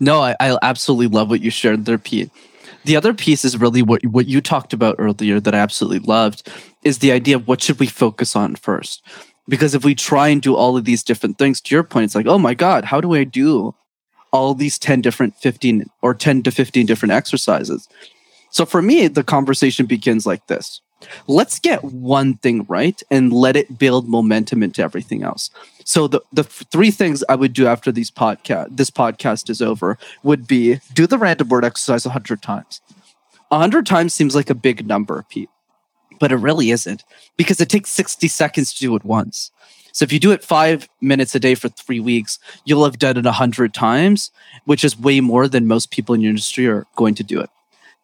No, 0.00 0.20
I, 0.20 0.34
I 0.40 0.56
absolutely 0.62 1.08
love 1.08 1.28
what 1.28 1.40
you 1.40 1.50
shared 1.50 1.84
there, 1.84 1.98
Pete. 1.98 2.30
The 2.84 2.96
other 2.96 3.12
piece 3.12 3.44
is 3.44 3.58
really 3.58 3.82
what, 3.82 4.04
what 4.06 4.28
you 4.28 4.40
talked 4.40 4.72
about 4.72 4.96
earlier 4.98 5.40
that 5.40 5.54
I 5.54 5.58
absolutely 5.58 5.98
loved 5.98 6.48
is 6.84 6.98
the 6.98 7.12
idea 7.12 7.36
of 7.36 7.48
what 7.48 7.60
should 7.60 7.80
we 7.80 7.86
focus 7.86 8.34
on 8.36 8.54
first 8.54 9.02
because 9.48 9.74
if 9.74 9.84
we 9.84 9.94
try 9.94 10.28
and 10.28 10.42
do 10.42 10.54
all 10.54 10.76
of 10.76 10.84
these 10.84 11.02
different 11.02 11.38
things 11.38 11.60
to 11.60 11.74
your 11.74 11.82
point 11.82 12.04
it's 12.04 12.14
like 12.14 12.26
oh 12.26 12.38
my 12.38 12.54
god 12.54 12.84
how 12.84 13.00
do 13.00 13.14
i 13.14 13.24
do 13.24 13.74
all 14.30 14.54
these 14.54 14.78
10 14.78 15.00
different 15.00 15.34
15 15.36 15.86
or 16.02 16.14
10 16.14 16.42
to 16.42 16.50
15 16.50 16.86
different 16.86 17.12
exercises 17.12 17.88
so 18.50 18.64
for 18.64 18.82
me 18.82 19.08
the 19.08 19.24
conversation 19.24 19.86
begins 19.86 20.26
like 20.26 20.46
this 20.46 20.80
let's 21.26 21.58
get 21.58 21.82
one 21.84 22.34
thing 22.38 22.64
right 22.68 23.02
and 23.10 23.32
let 23.32 23.56
it 23.56 23.78
build 23.78 24.08
momentum 24.08 24.62
into 24.62 24.82
everything 24.82 25.22
else 25.22 25.50
so 25.84 26.06
the, 26.06 26.20
the 26.32 26.44
three 26.44 26.90
things 26.90 27.24
i 27.28 27.34
would 27.34 27.52
do 27.52 27.66
after 27.66 27.92
these 27.92 28.10
podcast 28.10 28.76
this 28.76 28.90
podcast 28.90 29.48
is 29.50 29.62
over 29.62 29.98
would 30.22 30.46
be 30.46 30.80
do 30.94 31.06
the 31.06 31.18
random 31.18 31.48
word 31.48 31.64
exercise 31.64 32.04
100 32.04 32.42
times 32.42 32.80
100 33.48 33.86
times 33.86 34.12
seems 34.12 34.34
like 34.34 34.50
a 34.50 34.54
big 34.54 34.86
number 34.86 35.24
pete 35.28 35.50
but 36.18 36.32
it 36.32 36.36
really 36.36 36.70
isn't 36.70 37.04
because 37.36 37.60
it 37.60 37.68
takes 37.68 37.90
60 37.90 38.28
seconds 38.28 38.72
to 38.74 38.80
do 38.80 38.96
it 38.96 39.04
once. 39.04 39.50
So 39.92 40.04
if 40.04 40.12
you 40.12 40.20
do 40.20 40.32
it 40.32 40.44
five 40.44 40.88
minutes 41.00 41.34
a 41.34 41.40
day 41.40 41.54
for 41.54 41.68
three 41.68 42.00
weeks, 42.00 42.38
you'll 42.64 42.84
have 42.84 42.98
done 42.98 43.16
it 43.16 43.26
a 43.26 43.32
hundred 43.32 43.74
times, 43.74 44.30
which 44.64 44.84
is 44.84 44.98
way 44.98 45.20
more 45.20 45.48
than 45.48 45.66
most 45.66 45.90
people 45.90 46.14
in 46.14 46.20
your 46.20 46.30
industry 46.30 46.66
are 46.68 46.86
going 46.94 47.14
to 47.16 47.24
do 47.24 47.40
it. 47.40 47.50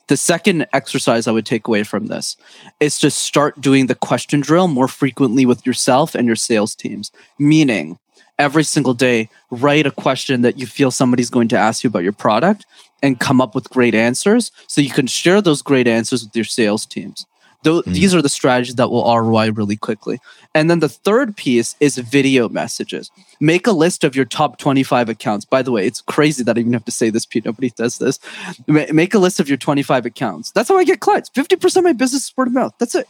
The 0.08 0.16
second 0.16 0.66
exercise 0.72 1.26
I 1.26 1.32
would 1.32 1.46
take 1.46 1.66
away 1.66 1.82
from 1.82 2.06
this 2.06 2.36
is 2.80 2.98
to 2.98 3.10
start 3.10 3.60
doing 3.60 3.86
the 3.86 3.94
question 3.94 4.40
drill 4.40 4.68
more 4.68 4.88
frequently 4.88 5.46
with 5.46 5.66
yourself 5.66 6.14
and 6.14 6.26
your 6.26 6.36
sales 6.36 6.74
teams. 6.74 7.10
Meaning, 7.38 7.98
every 8.38 8.64
single 8.64 8.94
day, 8.94 9.30
write 9.50 9.86
a 9.86 9.90
question 9.90 10.42
that 10.42 10.58
you 10.58 10.66
feel 10.66 10.90
somebody's 10.90 11.30
going 11.30 11.48
to 11.48 11.58
ask 11.58 11.82
you 11.82 11.88
about 11.88 12.02
your 12.02 12.12
product 12.12 12.66
and 13.02 13.20
come 13.20 13.40
up 13.40 13.54
with 13.54 13.70
great 13.70 13.94
answers 13.94 14.50
so 14.66 14.80
you 14.80 14.90
can 14.90 15.06
share 15.06 15.40
those 15.40 15.62
great 15.62 15.86
answers 15.86 16.24
with 16.24 16.36
your 16.36 16.44
sales 16.44 16.84
teams. 16.86 17.26
Th- 17.64 17.82
mm. 17.82 17.92
These 17.92 18.14
are 18.14 18.22
the 18.22 18.28
strategies 18.28 18.76
that 18.76 18.90
will 18.90 19.04
ROI 19.04 19.50
really 19.50 19.76
quickly. 19.76 20.20
And 20.54 20.70
then 20.70 20.80
the 20.80 20.88
third 20.88 21.36
piece 21.36 21.74
is 21.80 21.98
video 21.98 22.48
messages. 22.48 23.10
Make 23.40 23.66
a 23.66 23.72
list 23.72 24.04
of 24.04 24.14
your 24.14 24.24
top 24.24 24.58
25 24.58 25.08
accounts. 25.08 25.44
By 25.44 25.62
the 25.62 25.72
way, 25.72 25.86
it's 25.86 26.00
crazy 26.02 26.44
that 26.44 26.56
I 26.56 26.60
even 26.60 26.72
have 26.74 26.84
to 26.84 26.92
say 26.92 27.10
this, 27.10 27.26
Pete. 27.26 27.44
Nobody 27.44 27.70
does 27.70 27.98
this. 27.98 28.20
Make 28.68 29.14
a 29.14 29.18
list 29.18 29.40
of 29.40 29.48
your 29.48 29.58
25 29.58 30.06
accounts. 30.06 30.50
That's 30.52 30.68
how 30.68 30.76
I 30.76 30.84
get 30.84 31.00
clients. 31.00 31.30
50% 31.30 31.76
of 31.76 31.84
my 31.84 31.92
business 31.92 32.24
is 32.24 32.36
word 32.36 32.48
of 32.48 32.54
mouth. 32.54 32.74
That's 32.78 32.94
it. 32.94 33.08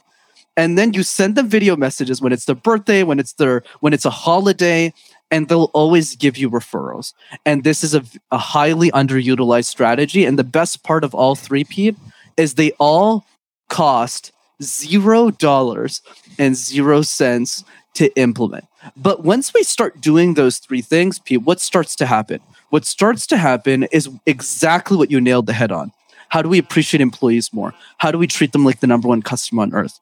And 0.56 0.78
then 0.78 0.94
you 0.94 1.02
send 1.02 1.34
them 1.34 1.48
video 1.48 1.76
messages 1.76 2.22
when 2.22 2.32
it's 2.32 2.44
their 2.44 2.54
birthday, 2.54 3.02
when 3.02 3.18
it's 3.18 3.32
their 3.32 3.64
when 3.80 3.92
it's 3.92 4.04
a 4.04 4.10
holiday, 4.10 4.92
and 5.30 5.48
they'll 5.48 5.70
always 5.74 6.14
give 6.14 6.36
you 6.36 6.48
referrals. 6.48 7.12
And 7.44 7.64
this 7.64 7.82
is 7.82 7.92
a, 7.92 8.04
a 8.30 8.38
highly 8.38 8.90
underutilized 8.92 9.64
strategy. 9.64 10.24
And 10.24 10.38
the 10.38 10.44
best 10.44 10.84
part 10.84 11.02
of 11.02 11.12
all 11.12 11.34
three, 11.34 11.64
Pete, 11.64 11.96
is 12.36 12.54
they 12.54 12.70
all 12.78 13.26
cost 13.68 14.30
zero 14.62 15.30
dollars 15.30 16.02
and 16.38 16.56
zero 16.56 17.02
cents 17.02 17.64
to 17.94 18.14
implement. 18.18 18.64
But 18.96 19.24
once 19.24 19.54
we 19.54 19.62
start 19.62 20.00
doing 20.00 20.34
those 20.34 20.58
three 20.58 20.82
things, 20.82 21.18
Pete, 21.18 21.42
what 21.42 21.60
starts 21.60 21.96
to 21.96 22.06
happen? 22.06 22.40
What 22.70 22.84
starts 22.84 23.26
to 23.28 23.36
happen 23.36 23.84
is 23.92 24.08
exactly 24.26 24.96
what 24.96 25.10
you 25.10 25.20
nailed 25.20 25.46
the 25.46 25.52
head 25.52 25.70
on. 25.70 25.92
How 26.28 26.42
do 26.42 26.48
we 26.48 26.58
appreciate 26.58 27.00
employees 27.00 27.52
more? 27.52 27.72
How 27.98 28.10
do 28.10 28.18
we 28.18 28.26
treat 28.26 28.52
them 28.52 28.64
like 28.64 28.80
the 28.80 28.88
number 28.88 29.06
one 29.06 29.22
customer 29.22 29.62
on 29.62 29.72
earth? 29.72 30.00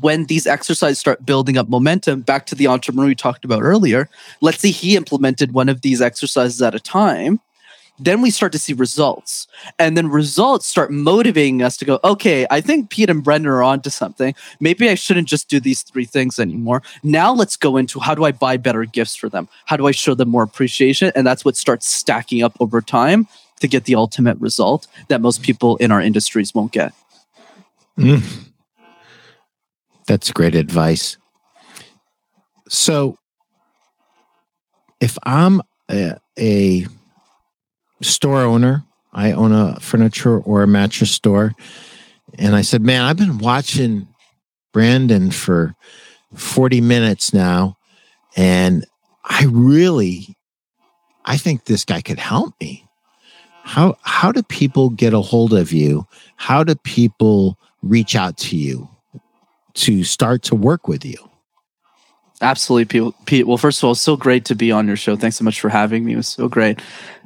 When 0.00 0.26
these 0.26 0.46
exercises 0.46 0.98
start 0.98 1.24
building 1.24 1.56
up 1.56 1.68
momentum, 1.68 2.20
back 2.22 2.46
to 2.46 2.54
the 2.54 2.66
entrepreneur 2.66 3.06
we 3.06 3.14
talked 3.14 3.44
about 3.44 3.62
earlier, 3.62 4.10
let's 4.40 4.58
say 4.58 4.70
he 4.70 4.96
implemented 4.96 5.54
one 5.54 5.68
of 5.68 5.80
these 5.80 6.02
exercises 6.02 6.60
at 6.60 6.74
a 6.74 6.80
time 6.80 7.40
then 7.98 8.20
we 8.20 8.30
start 8.30 8.52
to 8.52 8.58
see 8.58 8.72
results. 8.72 9.46
And 9.78 9.96
then 9.96 10.08
results 10.08 10.66
start 10.66 10.90
motivating 10.90 11.62
us 11.62 11.76
to 11.76 11.84
go, 11.84 12.00
okay, 12.02 12.46
I 12.50 12.60
think 12.60 12.90
Pete 12.90 13.10
and 13.10 13.22
Brenden 13.22 13.46
are 13.46 13.62
onto 13.62 13.90
something. 13.90 14.34
Maybe 14.60 14.88
I 14.88 14.94
shouldn't 14.94 15.28
just 15.28 15.48
do 15.48 15.60
these 15.60 15.82
three 15.82 16.04
things 16.04 16.38
anymore. 16.38 16.82
Now 17.02 17.32
let's 17.32 17.56
go 17.56 17.76
into 17.76 18.00
how 18.00 18.14
do 18.14 18.24
I 18.24 18.32
buy 18.32 18.56
better 18.56 18.84
gifts 18.84 19.14
for 19.14 19.28
them? 19.28 19.48
How 19.66 19.76
do 19.76 19.86
I 19.86 19.92
show 19.92 20.14
them 20.14 20.28
more 20.28 20.42
appreciation? 20.42 21.12
And 21.14 21.26
that's 21.26 21.44
what 21.44 21.56
starts 21.56 21.86
stacking 21.86 22.42
up 22.42 22.56
over 22.60 22.80
time 22.80 23.28
to 23.60 23.68
get 23.68 23.84
the 23.84 23.94
ultimate 23.94 24.38
result 24.40 24.86
that 25.08 25.20
most 25.20 25.42
people 25.42 25.76
in 25.76 25.92
our 25.92 26.00
industries 26.00 26.54
won't 26.54 26.72
get. 26.72 26.92
Mm. 27.98 28.50
That's 30.06 30.32
great 30.32 30.54
advice. 30.54 31.16
So 32.68 33.18
if 35.00 35.16
I'm 35.22 35.62
a, 35.90 36.16
a 36.38 36.86
store 38.02 38.42
owner. 38.42 38.84
I 39.12 39.32
own 39.32 39.52
a 39.52 39.78
furniture 39.80 40.38
or 40.38 40.62
a 40.62 40.66
mattress 40.66 41.12
store. 41.12 41.54
And 42.38 42.56
I 42.56 42.62
said, 42.62 42.82
Man, 42.82 43.02
I've 43.02 43.16
been 43.16 43.38
watching 43.38 44.08
Brenden 44.72 45.32
for 45.32 45.74
40 46.34 46.80
minutes 46.80 47.32
now. 47.32 47.76
And 48.36 48.84
I 49.24 49.46
really, 49.48 50.36
I 51.24 51.36
think 51.36 51.64
this 51.64 51.84
guy 51.84 52.00
could 52.00 52.18
help 52.18 52.54
me. 52.60 52.88
How, 53.62 53.96
how 54.02 54.32
do 54.32 54.42
people 54.42 54.90
get 54.90 55.14
a 55.14 55.20
hold 55.20 55.54
of 55.54 55.72
you? 55.72 56.06
How 56.36 56.64
do 56.64 56.74
people 56.74 57.58
reach 57.82 58.14
out 58.16 58.36
to 58.38 58.56
you 58.56 58.88
to 59.74 60.04
start 60.04 60.42
to 60.44 60.54
work 60.54 60.86
with 60.86 61.04
you? 61.04 61.16
Absolutely, 62.44 63.14
Pete. 63.24 63.46
Well, 63.46 63.56
first 63.56 63.80
of 63.80 63.84
all, 63.84 63.92
it's 63.92 64.02
so 64.02 64.18
great 64.18 64.44
to 64.44 64.54
be 64.54 64.70
on 64.70 64.86
your 64.86 64.96
show. 64.96 65.16
Thanks 65.16 65.36
so 65.36 65.44
much 65.44 65.58
for 65.58 65.70
having 65.70 66.04
me. 66.04 66.12
It 66.12 66.16
was 66.16 66.28
so 66.28 66.46
great. 66.46 66.78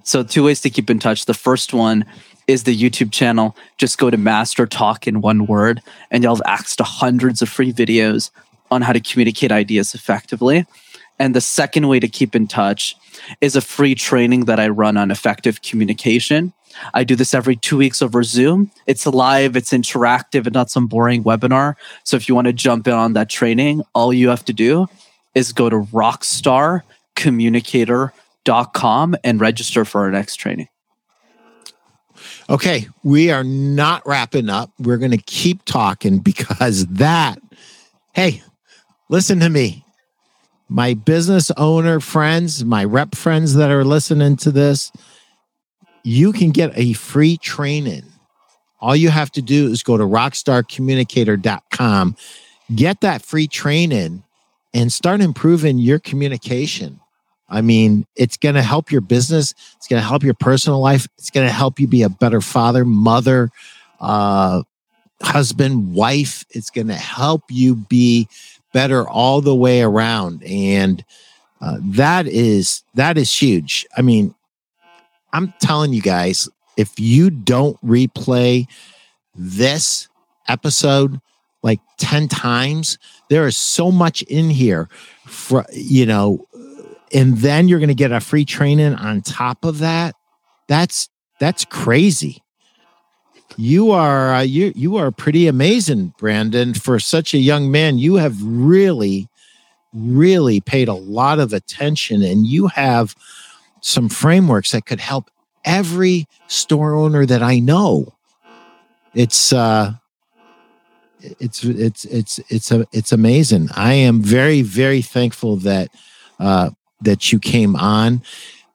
So, 0.04 0.22
two 0.22 0.44
ways 0.44 0.60
to 0.60 0.70
keep 0.70 0.88
in 0.88 1.00
touch. 1.00 1.24
The 1.24 1.34
first 1.34 1.74
one 1.74 2.04
is 2.46 2.62
the 2.62 2.76
YouTube 2.76 3.10
channel. 3.10 3.56
Just 3.78 3.98
go 3.98 4.10
to 4.10 4.16
MasterTalk 4.16 5.08
in 5.08 5.20
one 5.20 5.46
word, 5.46 5.82
and 6.12 6.22
you'll 6.22 6.36
have 6.36 6.42
access 6.46 6.76
to 6.76 6.84
hundreds 6.84 7.42
of 7.42 7.48
free 7.48 7.72
videos 7.72 8.30
on 8.70 8.82
how 8.82 8.92
to 8.92 9.00
communicate 9.00 9.50
ideas 9.50 9.92
effectively. 9.92 10.66
And 11.18 11.34
the 11.34 11.40
second 11.40 11.88
way 11.88 11.98
to 11.98 12.06
keep 12.06 12.36
in 12.36 12.46
touch 12.46 12.94
is 13.40 13.56
a 13.56 13.60
free 13.60 13.96
training 13.96 14.44
that 14.44 14.60
I 14.60 14.68
run 14.68 14.96
on 14.96 15.10
effective 15.10 15.62
communication. 15.62 16.52
I 16.94 17.02
do 17.02 17.16
this 17.16 17.34
every 17.34 17.56
two 17.56 17.76
weeks 17.76 18.02
over 18.02 18.22
Zoom. 18.22 18.70
It's 18.86 19.04
live, 19.04 19.56
it's 19.56 19.72
interactive, 19.72 20.46
and 20.46 20.54
not 20.54 20.70
some 20.70 20.86
boring 20.86 21.24
webinar. 21.24 21.74
So 22.04 22.16
if 22.16 22.28
you 22.28 22.36
want 22.36 22.46
to 22.46 22.52
jump 22.52 22.86
in 22.86 22.94
on 22.94 23.14
that 23.14 23.28
training, 23.28 23.82
all 23.96 24.12
you 24.12 24.28
have 24.28 24.44
to 24.44 24.52
do 24.52 24.86
is 25.39 25.53
go 25.53 25.70
to 25.70 25.76
rockstarcommunicator.com 25.76 28.12
com 28.72 29.16
and 29.24 29.41
register 29.41 29.84
for 29.84 30.03
our 30.03 30.11
next 30.11 30.36
training. 30.36 30.68
Okay, 32.51 32.89
we 33.05 33.30
are 33.30 33.45
not 33.45 34.07
wrapping 34.07 34.49
up. 34.49 34.70
We're 34.78 34.97
going 34.97 35.11
to 35.12 35.18
keep 35.18 35.62
talking 35.64 36.18
because 36.20 36.86
that, 36.86 37.39
hey, 38.14 38.43
listen 39.09 39.41
to 39.41 39.49
me. 39.49 39.84
My 40.70 40.93
business 40.95 41.51
owner 41.57 42.01
friends, 42.01 42.64
my 42.64 42.84
rep 42.84 43.14
friends 43.14 43.55
that 43.55 43.70
are 43.70 43.84
listening 43.84 44.36
to 44.39 44.51
this, 44.51 44.91
you 46.05 46.32
can 46.32 46.51
get 46.51 46.72
a 46.74 46.93
free 46.93 47.39
training. 47.39 48.03
All 48.80 48.95
you 48.95 49.09
have 49.11 49.32
to 49.32 49.43
do 49.43 49.66
is 49.68 49.82
go 49.82 49.97
to 49.97 50.05
rockstarcommunicator.com, 50.05 52.16
get 52.74 53.01
that 53.01 53.22
free 53.22 53.49
training, 53.49 54.22
and 54.74 54.92
start 54.92 55.20
improving 55.20 55.78
your 55.78 55.98
communication. 55.98 57.00
I 57.48 57.62
mean, 57.62 58.06
it's 58.14 58.36
going 58.36 58.56
to 58.56 58.62
help 58.62 58.92
your 58.92 59.00
business. 59.00 59.54
It's 59.76 59.88
going 59.88 60.02
to 60.02 60.06
help 60.06 60.22
your 60.22 60.34
personal 60.34 60.80
life. 60.80 61.08
It's 61.16 61.30
going 61.30 61.46
to 61.46 61.52
help 61.52 61.80
you 61.80 61.86
be 61.86 62.02
a 62.02 62.10
better 62.10 62.40
father, 62.40 62.84
mother, 62.84 63.50
uh, 64.00 64.62
husband, 65.22 65.94
wife. 65.94 66.44
It's 66.50 66.70
going 66.70 66.88
to 66.88 66.94
help 66.94 67.44
you 67.48 67.74
be 67.74 68.28
better 68.72 69.08
all 69.08 69.40
the 69.40 69.54
way 69.54 69.80
around. 69.80 70.44
And 70.44 71.04
uh, 71.60 71.78
that 71.82 72.26
is 72.26 72.82
that 72.94 73.16
is 73.16 73.34
huge. 73.34 73.86
I 73.96 74.02
mean, 74.02 74.34
I'm 75.32 75.54
telling 75.58 75.92
you 75.92 76.02
guys, 76.02 76.48
if 76.76 77.00
you 77.00 77.30
don't 77.30 77.80
replay 77.84 78.66
this 79.34 80.08
episode 80.46 81.20
like 81.68 81.80
10 81.98 82.28
times, 82.28 82.98
there 83.28 83.46
is 83.46 83.56
so 83.56 83.92
much 83.92 84.22
in 84.22 84.48
here 84.48 84.88
for 85.26 85.66
you 85.70 86.06
know 86.06 86.46
and 87.12 87.38
then 87.38 87.68
you're 87.68 87.78
going 87.78 87.88
to 87.88 87.94
get 87.94 88.12
a 88.12 88.20
free 88.20 88.44
training 88.44 88.94
on 88.94 89.20
top 89.22 89.64
of 89.64 89.78
that. 89.78 90.14
That's 90.66 91.08
that's 91.38 91.64
crazy. 91.64 92.42
You 93.56 93.90
are 93.90 94.34
uh, 94.34 94.40
you 94.40 94.72
you 94.74 94.96
are 94.96 95.10
pretty 95.10 95.46
amazing 95.46 96.14
brenden. 96.18 96.80
For 96.80 96.98
such 96.98 97.34
a 97.34 97.38
young 97.38 97.70
man 97.70 97.98
you 97.98 98.16
have 98.16 98.36
really 98.42 99.28
really 99.94 100.60
paid 100.60 100.88
a 100.88 100.94
lot 100.94 101.38
of 101.38 101.52
attention 101.52 102.22
and 102.22 102.46
you 102.46 102.66
have 102.68 103.14
some 103.80 104.08
frameworks 104.08 104.72
that 104.72 104.84
could 104.84 105.00
help 105.00 105.30
every 105.64 106.26
store 106.46 106.94
owner 106.94 107.26
that 107.26 107.42
i 107.42 107.58
know. 107.58 108.14
It's 109.14 109.52
uh 109.52 109.94
it's 111.40 111.64
it's 111.64 112.04
it's 112.04 112.38
it's 112.48 112.70
a, 112.70 112.86
it's 112.92 113.12
amazing 113.12 113.68
i 113.74 113.92
am 113.92 114.22
very 114.22 114.62
very 114.62 115.02
thankful 115.02 115.56
that 115.56 115.88
uh 116.40 116.70
that 117.02 117.32
you 117.32 117.38
came 117.38 117.76
on. 117.76 118.22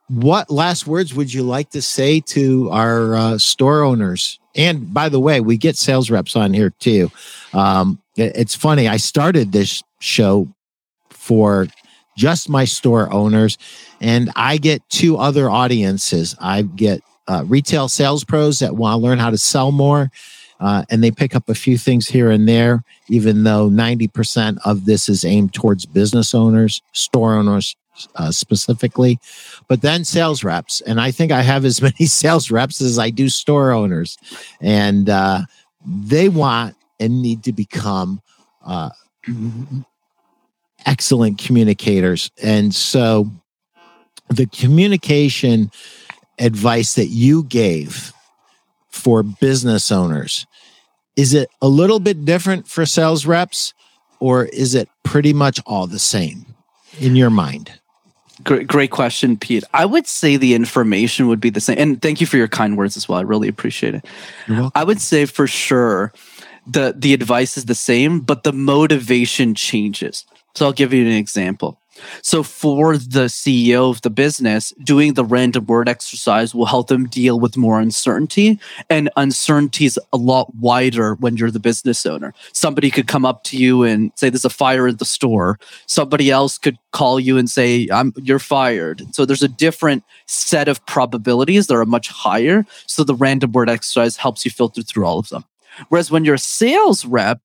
What 0.08 0.50
last 0.50 0.86
words 0.86 1.14
would 1.14 1.34
you 1.34 1.44
like 1.44 1.72
to 1.72 1.82
say 1.82 2.20
to 2.22 2.70
our 2.72 3.16
uh, 3.16 3.38
store 3.38 3.84
owners? 3.84 4.40
And 4.56 4.94
by 4.94 5.10
the 5.10 5.20
way, 5.20 5.42
we 5.42 5.58
get 5.58 5.78
sales 5.78 6.12
reps 6.12 6.36
on 6.36 6.54
here 6.54 6.70
too. 6.72 7.12
Um, 7.54 8.02
it, 8.16 8.36
it's 8.36 8.56
funny. 8.56 8.88
I 8.88 8.98
started 8.98 9.52
this 9.52 9.84
show 10.00 10.48
for 11.10 11.68
just 12.16 12.50
my 12.50 12.66
store 12.66 13.12
owners, 13.12 13.58
and 14.00 14.30
I 14.36 14.58
get 14.58 14.88
two 14.90 15.18
other 15.18 15.50
audiences. 15.50 16.36
I 16.40 16.62
get 16.62 17.02
uh, 17.28 17.44
retail 17.48 17.90
sales 17.90 18.24
pros 18.24 18.60
that 18.60 18.76
want 18.76 19.00
to 19.00 19.04
learn 19.04 19.18
how 19.18 19.32
to 19.32 19.38
sell 19.38 19.72
more, 19.72 20.12
uh, 20.60 20.84
and 20.90 21.04
they 21.04 21.12
pick 21.12 21.36
up 21.36 21.50
a 21.50 21.56
few 21.56 21.78
things 21.78 22.08
here 22.08 22.30
and 22.32 22.48
there, 22.48 22.84
even 23.10 23.44
though 23.44 23.70
90% 23.70 24.58
of 24.66 24.86
this 24.86 25.10
is 25.10 25.26
aimed 25.26 25.54
towards 25.54 25.86
business 25.86 26.34
owners, 26.34 26.82
store 26.94 27.36
owners, 27.36 27.76
uh, 28.16 28.32
specifically, 28.32 29.20
but 29.68 29.82
then 29.82 30.04
sales 30.04 30.44
reps. 30.44 30.82
And 30.82 31.00
I 31.00 31.12
think 31.12 31.32
I 31.32 31.42
have 31.42 31.66
as 31.66 31.82
many 31.82 32.06
sales 32.06 32.52
reps 32.52 32.82
as 32.82 32.98
I 32.98 33.10
do 33.10 33.30
store 33.30 33.72
owners. 33.72 34.18
And 34.62 35.10
uh, 35.10 35.42
they 35.86 36.30
want 36.30 36.76
and 37.00 37.22
need 37.22 37.44
to 37.44 37.54
become 37.54 38.22
uh, 38.66 38.90
excellent 40.86 41.38
communicators. 41.38 42.32
And 42.42 42.74
so 42.74 43.30
the 44.30 44.48
communication 44.48 45.72
advice 46.40 46.96
that 46.96 47.08
you 47.08 47.44
gave 47.44 48.14
for 48.94 49.24
business 49.24 49.92
owners 49.92 50.46
is 51.16 51.34
it 51.34 51.50
a 51.62 51.68
little 51.68 52.00
bit 52.00 52.26
different 52.26 52.68
for 52.68 52.86
sales 52.86 53.26
reps 53.26 53.74
or 54.20 54.46
is 54.46 54.76
it 54.76 54.88
pretty 55.04 55.34
much 55.34 55.60
all 55.66 55.88
the 55.88 56.00
same 56.00 56.46
in 57.00 57.16
your 57.16 57.30
mind 57.30 57.72
Great, 58.44 58.68
great 58.68 58.92
question, 58.92 59.38
Pete. 59.38 59.64
I 59.74 59.86
would 59.86 60.08
say 60.08 60.38
the 60.38 60.56
information 60.56 61.28
would 61.28 61.40
be 61.40 61.52
the 61.52 61.62
same. 61.62 61.78
And 61.78 62.02
thank 62.02 62.20
you 62.20 62.28
for 62.28 62.38
your 62.38 62.48
kind 62.48 62.76
words 62.78 62.98
as 62.98 63.08
well. 63.08 63.20
I 63.20 63.22
really 63.22 63.48
appreciate 63.48 63.94
it. 63.94 64.06
I 64.76 64.84
would 64.84 65.00
say 65.00 65.26
for 65.26 65.46
sure 65.46 66.12
the 66.66 66.94
the 66.98 67.14
advice 67.14 67.58
is 67.58 67.66
the 67.66 67.76
same, 67.76 68.20
but 68.20 68.44
the 68.44 68.52
motivation 68.52 69.54
changes. 69.54 70.26
So 70.56 70.66
I'll 70.66 70.74
give 70.74 70.94
you 70.94 71.06
an 71.06 71.12
example. 71.12 71.80
So 72.22 72.44
for 72.44 72.98
the 72.98 73.26
CEO 73.26 73.90
of 73.90 74.02
the 74.02 74.10
business, 74.10 74.74
doing 74.84 75.14
the 75.14 75.26
random 75.26 75.66
word 75.66 75.88
exercise 75.88 76.54
will 76.54 76.66
help 76.66 76.88
them 76.88 77.08
deal 77.08 77.40
with 77.40 77.58
more 77.58 77.80
uncertainty. 77.80 78.60
And 78.90 79.10
uncertainty 79.16 79.86
is 79.86 80.00
a 80.12 80.18
lot 80.18 80.54
wider 80.56 81.16
when 81.16 81.38
you're 81.38 81.52
the 81.52 81.60
business 81.60 82.06
owner. 82.06 82.34
Somebody 82.52 82.90
could 82.90 83.08
come 83.08 83.26
up 83.26 83.44
to 83.46 83.58
you 83.58 83.84
and 83.84 84.12
say, 84.16 84.30
There's 84.30 84.46
a 84.46 84.50
fire 84.50 84.88
in 84.88 84.98
the 84.98 85.06
store. 85.06 85.60
Somebody 85.88 86.32
else 86.32 86.58
could 86.58 86.78
call 86.92 87.20
you 87.20 87.38
and 87.38 87.50
say, 87.50 87.88
you're 88.18 88.40
fired. 88.40 89.04
So 89.14 89.26
there's 89.26 89.44
a 89.44 89.48
different 89.48 90.04
set 90.28 90.68
of 90.68 90.86
probabilities 90.86 91.68
that 91.68 91.76
are 91.76 91.86
much 91.86 92.10
higher. 92.10 92.66
So 92.86 93.04
the 93.04 93.16
random 93.16 93.52
word 93.52 93.70
exercise 93.70 94.18
helps 94.18 94.46
you 94.46 94.52
filter 94.52 94.82
through 94.82 95.06
all 95.06 95.20
of 95.20 95.30
them. 95.30 95.44
Whereas 95.90 96.12
when 96.12 96.24
you're 96.24 96.36
a 96.36 96.40
sales 96.40 97.06
rep, 97.06 97.42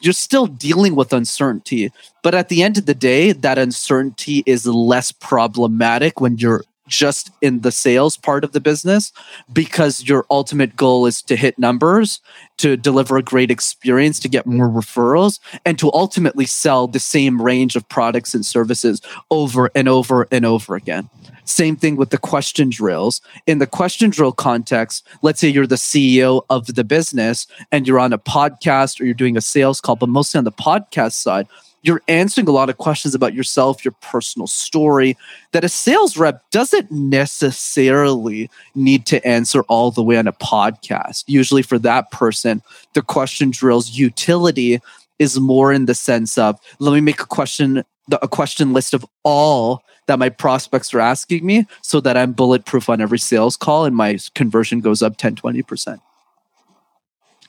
you're 0.00 0.12
still 0.12 0.46
dealing 0.46 0.94
with 0.94 1.12
uncertainty. 1.12 1.92
But 2.22 2.34
at 2.34 2.48
the 2.48 2.62
end 2.62 2.78
of 2.78 2.86
the 2.86 2.94
day, 2.94 3.32
that 3.32 3.58
uncertainty 3.58 4.42
is 4.46 4.66
less 4.66 5.12
problematic 5.12 6.20
when 6.20 6.38
you're 6.38 6.64
just 6.88 7.30
in 7.40 7.60
the 7.60 7.72
sales 7.72 8.16
part 8.16 8.44
of 8.44 8.52
the 8.52 8.60
business 8.60 9.12
because 9.52 10.06
your 10.06 10.26
ultimate 10.30 10.76
goal 10.76 11.06
is 11.06 11.22
to 11.22 11.36
hit 11.36 11.58
numbers, 11.58 12.20
to 12.58 12.76
deliver 12.76 13.16
a 13.16 13.22
great 13.22 13.50
experience, 13.50 14.20
to 14.20 14.28
get 14.28 14.46
more 14.46 14.68
referrals, 14.68 15.38
and 15.64 15.78
to 15.78 15.92
ultimately 15.92 16.44
sell 16.44 16.86
the 16.86 17.00
same 17.00 17.40
range 17.40 17.76
of 17.76 17.88
products 17.88 18.34
and 18.34 18.44
services 18.44 19.00
over 19.30 19.70
and 19.74 19.88
over 19.88 20.26
and 20.30 20.44
over 20.44 20.74
again. 20.74 21.08
Same 21.44 21.76
thing 21.76 21.96
with 21.96 22.10
the 22.10 22.18
question 22.18 22.70
drills. 22.70 23.20
In 23.46 23.58
the 23.58 23.66
question 23.66 24.10
drill 24.10 24.32
context, 24.32 25.06
let's 25.22 25.40
say 25.40 25.48
you're 25.48 25.66
the 25.66 25.74
CEO 25.74 26.44
of 26.50 26.66
the 26.66 26.84
business 26.84 27.46
and 27.70 27.86
you're 27.86 27.98
on 27.98 28.12
a 28.12 28.18
podcast 28.18 29.00
or 29.00 29.04
you're 29.04 29.14
doing 29.14 29.36
a 29.36 29.40
sales 29.40 29.80
call, 29.80 29.96
but 29.96 30.08
mostly 30.08 30.38
on 30.38 30.44
the 30.44 30.52
podcast 30.52 31.12
side, 31.12 31.46
you're 31.82 32.02
answering 32.06 32.48
a 32.48 32.52
lot 32.52 32.70
of 32.70 32.78
questions 32.78 33.14
about 33.14 33.34
yourself, 33.34 33.84
your 33.84 33.94
personal 34.00 34.46
story 34.46 35.16
that 35.50 35.64
a 35.64 35.68
sales 35.68 36.16
rep 36.16 36.48
doesn't 36.50 36.90
necessarily 36.90 38.48
need 38.74 39.04
to 39.06 39.24
answer 39.26 39.62
all 39.62 39.90
the 39.90 40.02
way 40.02 40.16
on 40.16 40.28
a 40.28 40.32
podcast. 40.32 41.24
Usually, 41.26 41.62
for 41.62 41.78
that 41.80 42.10
person, 42.12 42.62
the 42.92 43.02
question 43.02 43.50
drill's 43.50 43.98
utility 43.98 44.80
is 45.18 45.38
more 45.38 45.72
in 45.72 45.86
the 45.86 45.94
sense 45.94 46.38
of 46.38 46.58
let 46.78 46.92
me 46.92 47.00
make 47.00 47.20
a 47.20 47.26
question 47.26 47.84
a 48.20 48.28
question 48.28 48.72
list 48.72 48.94
of 48.94 49.06
all 49.22 49.82
that 50.06 50.18
my 50.18 50.28
prospects 50.28 50.92
are 50.92 51.00
asking 51.00 51.46
me 51.46 51.66
so 51.82 52.00
that 52.00 52.16
I'm 52.16 52.32
bulletproof 52.32 52.88
on 52.88 53.00
every 53.00 53.18
sales 53.18 53.56
call 53.56 53.84
and 53.84 53.94
my 53.94 54.18
conversion 54.34 54.80
goes 54.80 55.02
up 55.02 55.16
10 55.16 55.36
20%. 55.36 56.00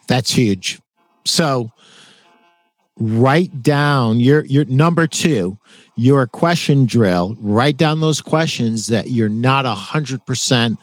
That's 0.07 0.32
huge. 0.32 0.80
So 1.26 1.72
write 2.97 3.64
down 3.64 4.20
your 4.20 4.45
your 4.45 4.66
number 4.66 5.07
two 5.07 5.57
your 5.95 6.28
question 6.28 6.86
drill 6.86 7.36
write 7.39 7.76
down 7.76 8.01
those 8.01 8.22
questions 8.22 8.86
that 8.86 9.09
you're 9.09 9.28
not 9.28 9.66
a 9.66 9.74
hundred 9.74 10.24
percent 10.28 10.78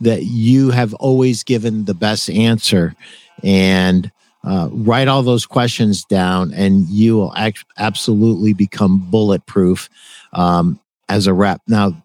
that 0.00 0.22
you 0.26 0.70
have 0.70 0.94
always 0.94 1.42
given 1.42 1.84
the 1.86 1.94
best 1.94 2.30
answer 2.30 2.94
and 3.42 4.12
uh, 4.46 4.68
write 4.70 5.08
all 5.08 5.22
those 5.22 5.44
questions 5.44 6.04
down 6.04 6.54
and 6.54 6.88
you 6.88 7.16
will 7.16 7.34
absolutely 7.78 8.52
become 8.54 8.98
bulletproof 9.10 9.90
um, 10.32 10.80
as 11.08 11.26
a 11.26 11.34
rep. 11.34 11.60
Now 11.66 12.02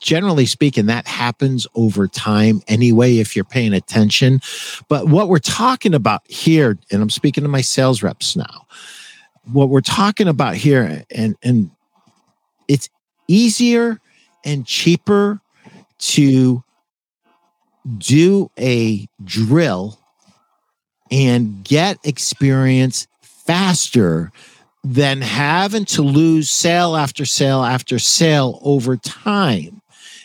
generally 0.00 0.44
speaking 0.46 0.86
that 0.86 1.06
happens 1.06 1.66
over 1.74 2.06
time 2.06 2.60
anyway 2.68 3.16
if 3.16 3.34
you're 3.34 3.44
paying 3.44 3.72
attention. 3.72 4.40
But 4.88 5.08
what 5.08 5.28
we're 5.28 5.38
talking 5.38 5.94
about 5.94 6.22
here 6.28 6.78
and 6.90 7.00
i'm 7.00 7.10
speaking 7.10 7.42
to 7.42 7.48
my 7.48 7.62
sales 7.62 8.02
reps 8.02 8.36
now 8.36 8.66
what 9.52 9.68
we're 9.68 9.80
talking 9.80 10.28
about 10.28 10.54
here 10.54 11.04
and 11.10 11.36
and 11.42 11.70
it's 12.68 12.88
easier 13.28 14.00
and 14.44 14.66
cheaper 14.66 15.40
to 15.98 16.62
do 17.98 18.50
a 18.58 19.06
drill 19.24 19.98
and 21.10 21.62
get 21.64 21.98
experience 22.04 23.06
faster 23.20 24.32
than 24.84 25.20
having 25.20 25.84
to 25.84 26.02
lose 26.02 26.50
sale 26.50 26.96
after 26.96 27.24
sale 27.24 27.64
after 27.64 27.98
sale 27.98 28.60
over 28.62 28.96
time. 28.96 29.82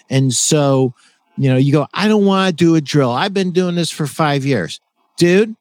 And 0.10 0.34
so, 0.34 0.94
you 1.38 1.50
know, 1.50 1.58
you 1.58 1.72
go, 1.72 1.88
I 1.94 2.08
don't 2.08 2.26
want 2.26 2.50
to 2.50 2.56
do 2.56 2.76
a 2.76 2.82
drill. 2.82 3.12
I've 3.12 3.34
been 3.34 3.52
doing 3.52 3.76
this 3.76 3.90
for 3.90 4.06
five 4.06 4.46
years. 4.46 4.80
Dude, 5.18 5.56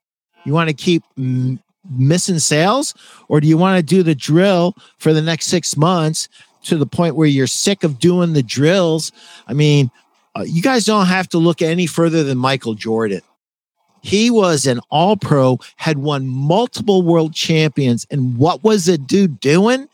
you 0.44 0.52
want 0.52 0.68
to 0.68 0.74
keep 0.74 1.02
missing 1.16 2.38
sales? 2.38 2.94
Or 3.28 3.40
do 3.40 3.46
you 3.48 3.56
want 3.56 3.78
to 3.78 3.82
do 3.82 4.02
the 4.02 4.14
drill 4.14 4.74
for 4.98 5.12
the 5.12 5.22
next 5.22 5.46
six 5.46 5.76
months 5.76 6.28
to 6.64 6.76
the 6.76 6.86
point 6.86 7.16
where 7.16 7.28
you're 7.28 7.46
sick 7.46 7.84
of 7.84 7.98
doing 7.98 8.32
the 8.32 8.42
drills? 8.42 9.12
I 9.46 9.54
mean, 9.54 9.90
uh, 10.36 10.44
you 10.46 10.62
guys 10.62 10.84
don't 10.84 11.06
have 11.06 11.28
to 11.30 11.38
look 11.38 11.62
any 11.62 11.86
further 11.86 12.22
than 12.22 12.38
Michael 12.38 12.74
Jordan. 12.74 13.22
He 14.02 14.30
was 14.30 14.66
an 14.66 14.80
all 14.90 15.16
pro, 15.16 15.58
had 15.76 15.98
won 15.98 16.26
multiple 16.26 17.02
world 17.02 17.34
champions. 17.34 18.06
And 18.10 18.36
what 18.36 18.64
was 18.64 18.86
the 18.86 18.98
dude 18.98 19.40
doing? 19.40 19.88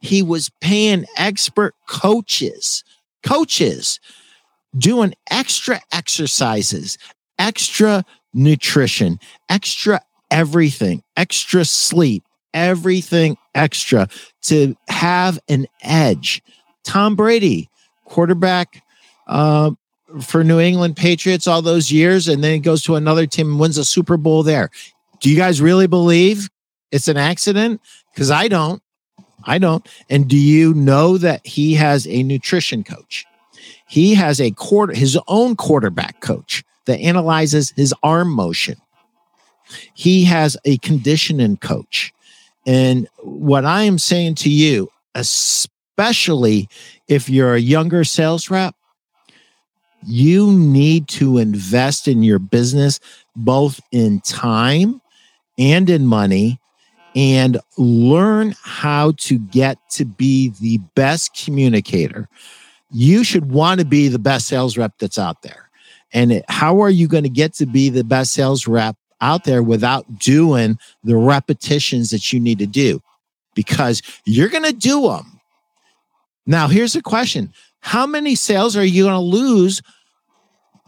He 0.00 0.22
was 0.22 0.50
paying 0.60 1.06
expert 1.16 1.74
coaches, 1.86 2.84
coaches 3.22 3.98
doing 4.76 5.14
extra 5.30 5.80
exercises, 5.92 6.98
extra 7.38 8.04
nutrition, 8.32 9.18
extra 9.48 10.00
everything, 10.30 11.02
extra 11.16 11.64
sleep, 11.64 12.24
everything 12.54 13.36
extra 13.54 14.08
to 14.42 14.76
have 14.88 15.38
an 15.48 15.66
edge. 15.82 16.42
Tom 16.84 17.16
Brady, 17.16 17.68
quarterback 18.04 18.82
uh, 19.26 19.72
for 20.20 20.42
New 20.42 20.60
England 20.60 20.96
Patriots 20.96 21.46
all 21.46 21.62
those 21.62 21.92
years, 21.92 22.28
and 22.28 22.42
then 22.42 22.52
he 22.52 22.58
goes 22.58 22.82
to 22.84 22.96
another 22.96 23.26
team 23.26 23.50
and 23.50 23.60
wins 23.60 23.78
a 23.78 23.84
Super 23.84 24.16
Bowl 24.16 24.42
there. 24.42 24.70
Do 25.20 25.30
you 25.30 25.36
guys 25.36 25.60
really 25.60 25.86
believe 25.86 26.48
it's 26.90 27.08
an 27.08 27.16
accident? 27.16 27.80
Because 28.12 28.30
I 28.30 28.48
don't. 28.48 28.82
I 29.44 29.58
don't. 29.58 29.86
And 30.10 30.28
do 30.28 30.36
you 30.36 30.74
know 30.74 31.18
that 31.18 31.46
he 31.46 31.74
has 31.74 32.06
a 32.06 32.22
nutrition 32.22 32.84
coach? 32.84 33.24
He 33.88 34.14
has 34.14 34.40
a 34.40 34.50
quarter 34.50 34.94
his 34.94 35.18
own 35.28 35.56
quarterback 35.56 36.20
coach 36.20 36.64
that 36.86 37.00
analyzes 37.00 37.70
his 37.76 37.94
arm 38.02 38.30
motion. 38.30 38.76
He 39.94 40.24
has 40.24 40.56
a 40.64 40.78
conditioning 40.78 41.56
coach. 41.58 42.12
And 42.66 43.08
what 43.22 43.64
I 43.64 43.84
am 43.84 43.98
saying 43.98 44.36
to 44.36 44.50
you, 44.50 44.90
especially 45.14 46.68
if 47.06 47.28
you're 47.30 47.54
a 47.54 47.60
younger 47.60 48.04
sales 48.04 48.50
rep, 48.50 48.74
you 50.06 50.52
need 50.52 51.08
to 51.08 51.38
invest 51.38 52.08
in 52.08 52.22
your 52.22 52.38
business 52.38 53.00
both 53.34 53.80
in 53.92 54.20
time 54.20 55.00
and 55.58 55.90
in 55.90 56.06
money 56.06 56.60
and 57.16 57.58
learn 57.76 58.54
how 58.62 59.12
to 59.16 59.38
get 59.38 59.78
to 59.90 60.04
be 60.04 60.52
the 60.60 60.78
best 60.94 61.34
communicator. 61.44 62.28
You 62.90 63.24
should 63.24 63.50
want 63.50 63.80
to 63.80 63.86
be 63.86 64.08
the 64.08 64.18
best 64.18 64.46
sales 64.46 64.76
rep 64.78 64.92
that's 64.98 65.18
out 65.18 65.42
there. 65.42 65.70
And 66.12 66.42
how 66.48 66.80
are 66.80 66.90
you 66.90 67.08
going 67.08 67.24
to 67.24 67.28
get 67.28 67.54
to 67.54 67.66
be 67.66 67.90
the 67.90 68.04
best 68.04 68.32
sales 68.32 68.66
rep 68.66 68.96
out 69.20 69.44
there 69.44 69.62
without 69.62 70.18
doing 70.18 70.78
the 71.04 71.16
repetitions 71.16 72.10
that 72.10 72.32
you 72.32 72.40
need 72.40 72.58
to 72.58 72.66
do 72.66 73.02
because 73.54 74.02
you're 74.24 74.48
going 74.48 74.64
to 74.64 74.72
do 74.72 75.02
them. 75.02 75.40
Now, 76.46 76.68
here's 76.68 76.94
a 76.94 77.02
question 77.02 77.52
How 77.80 78.06
many 78.06 78.34
sales 78.34 78.76
are 78.76 78.84
you 78.84 79.04
going 79.04 79.14
to 79.14 79.20
lose? 79.20 79.82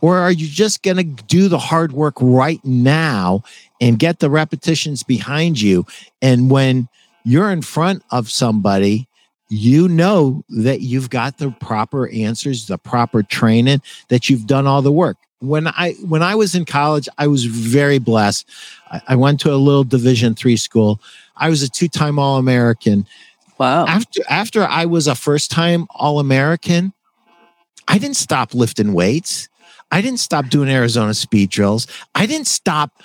Or 0.03 0.17
are 0.19 0.33
you 0.33 0.49
just 0.49 0.83
going 0.83 0.97
to 0.97 1.05
do 1.05 1.49
the 1.49 1.59
hard 1.59 1.93
work 1.93 2.15
right 2.21 2.65
now 2.65 3.43
and 3.83 3.99
get 3.99 4.19
the 4.19 4.31
repetitions 4.31 5.03
behind 5.03 5.61
you? 5.61 5.85
And 6.23 6.51
when 6.51 6.89
you're 7.23 7.51
in 7.51 7.61
front 7.61 8.03
of 8.11 8.31
somebody, 8.31 9.09
you 9.51 9.89
know 9.89 10.43
that 10.49 10.81
you've 10.81 11.11
got 11.11 11.37
the 11.37 11.51
proper 11.51 12.09
answers, 12.09 12.67
the 12.67 12.79
proper 12.79 13.23
training, 13.23 13.83
that 14.09 14.31
you've 14.31 14.47
done 14.47 14.67
all 14.67 14.81
the 14.81 14.93
work. 14.93 15.19
when 15.41 15.67
I 15.67 15.93
when 16.05 16.23
I 16.23 16.35
was 16.35 16.55
in 16.55 16.65
college, 16.65 17.09
I 17.19 17.27
was 17.27 17.45
very 17.45 17.99
blessed. 17.99 18.49
I, 18.91 19.01
I 19.09 19.17
went 19.17 19.41
to 19.41 19.53
a 19.53 19.57
little 19.57 19.85
Division 19.85 20.35
three 20.35 20.57
school. 20.57 21.01
I 21.37 21.49
was 21.49 21.63
a 21.63 21.69
two 21.69 21.89
time 21.89 22.19
All 22.19 22.37
American. 22.39 23.07
Wow. 23.61 23.85
After 23.85 24.23
after 24.27 24.65
I 24.65 24.87
was 24.87 25.07
a 25.07 25.15
first 25.15 25.51
time 25.51 25.87
All 25.91 26.19
American, 26.19 26.95
I 27.87 27.99
didn't 27.99 28.17
stop 28.17 28.55
lifting 28.55 28.95
weights. 28.95 29.51
I 29.91 30.01
didn't 30.01 30.21
stop 30.21 30.49
doing 30.49 30.71
Arizona 30.71 31.13
speed 31.13 31.51
drills. 31.51 31.87
I 32.15 32.25
didn't 32.25 32.47
stop 32.47 33.03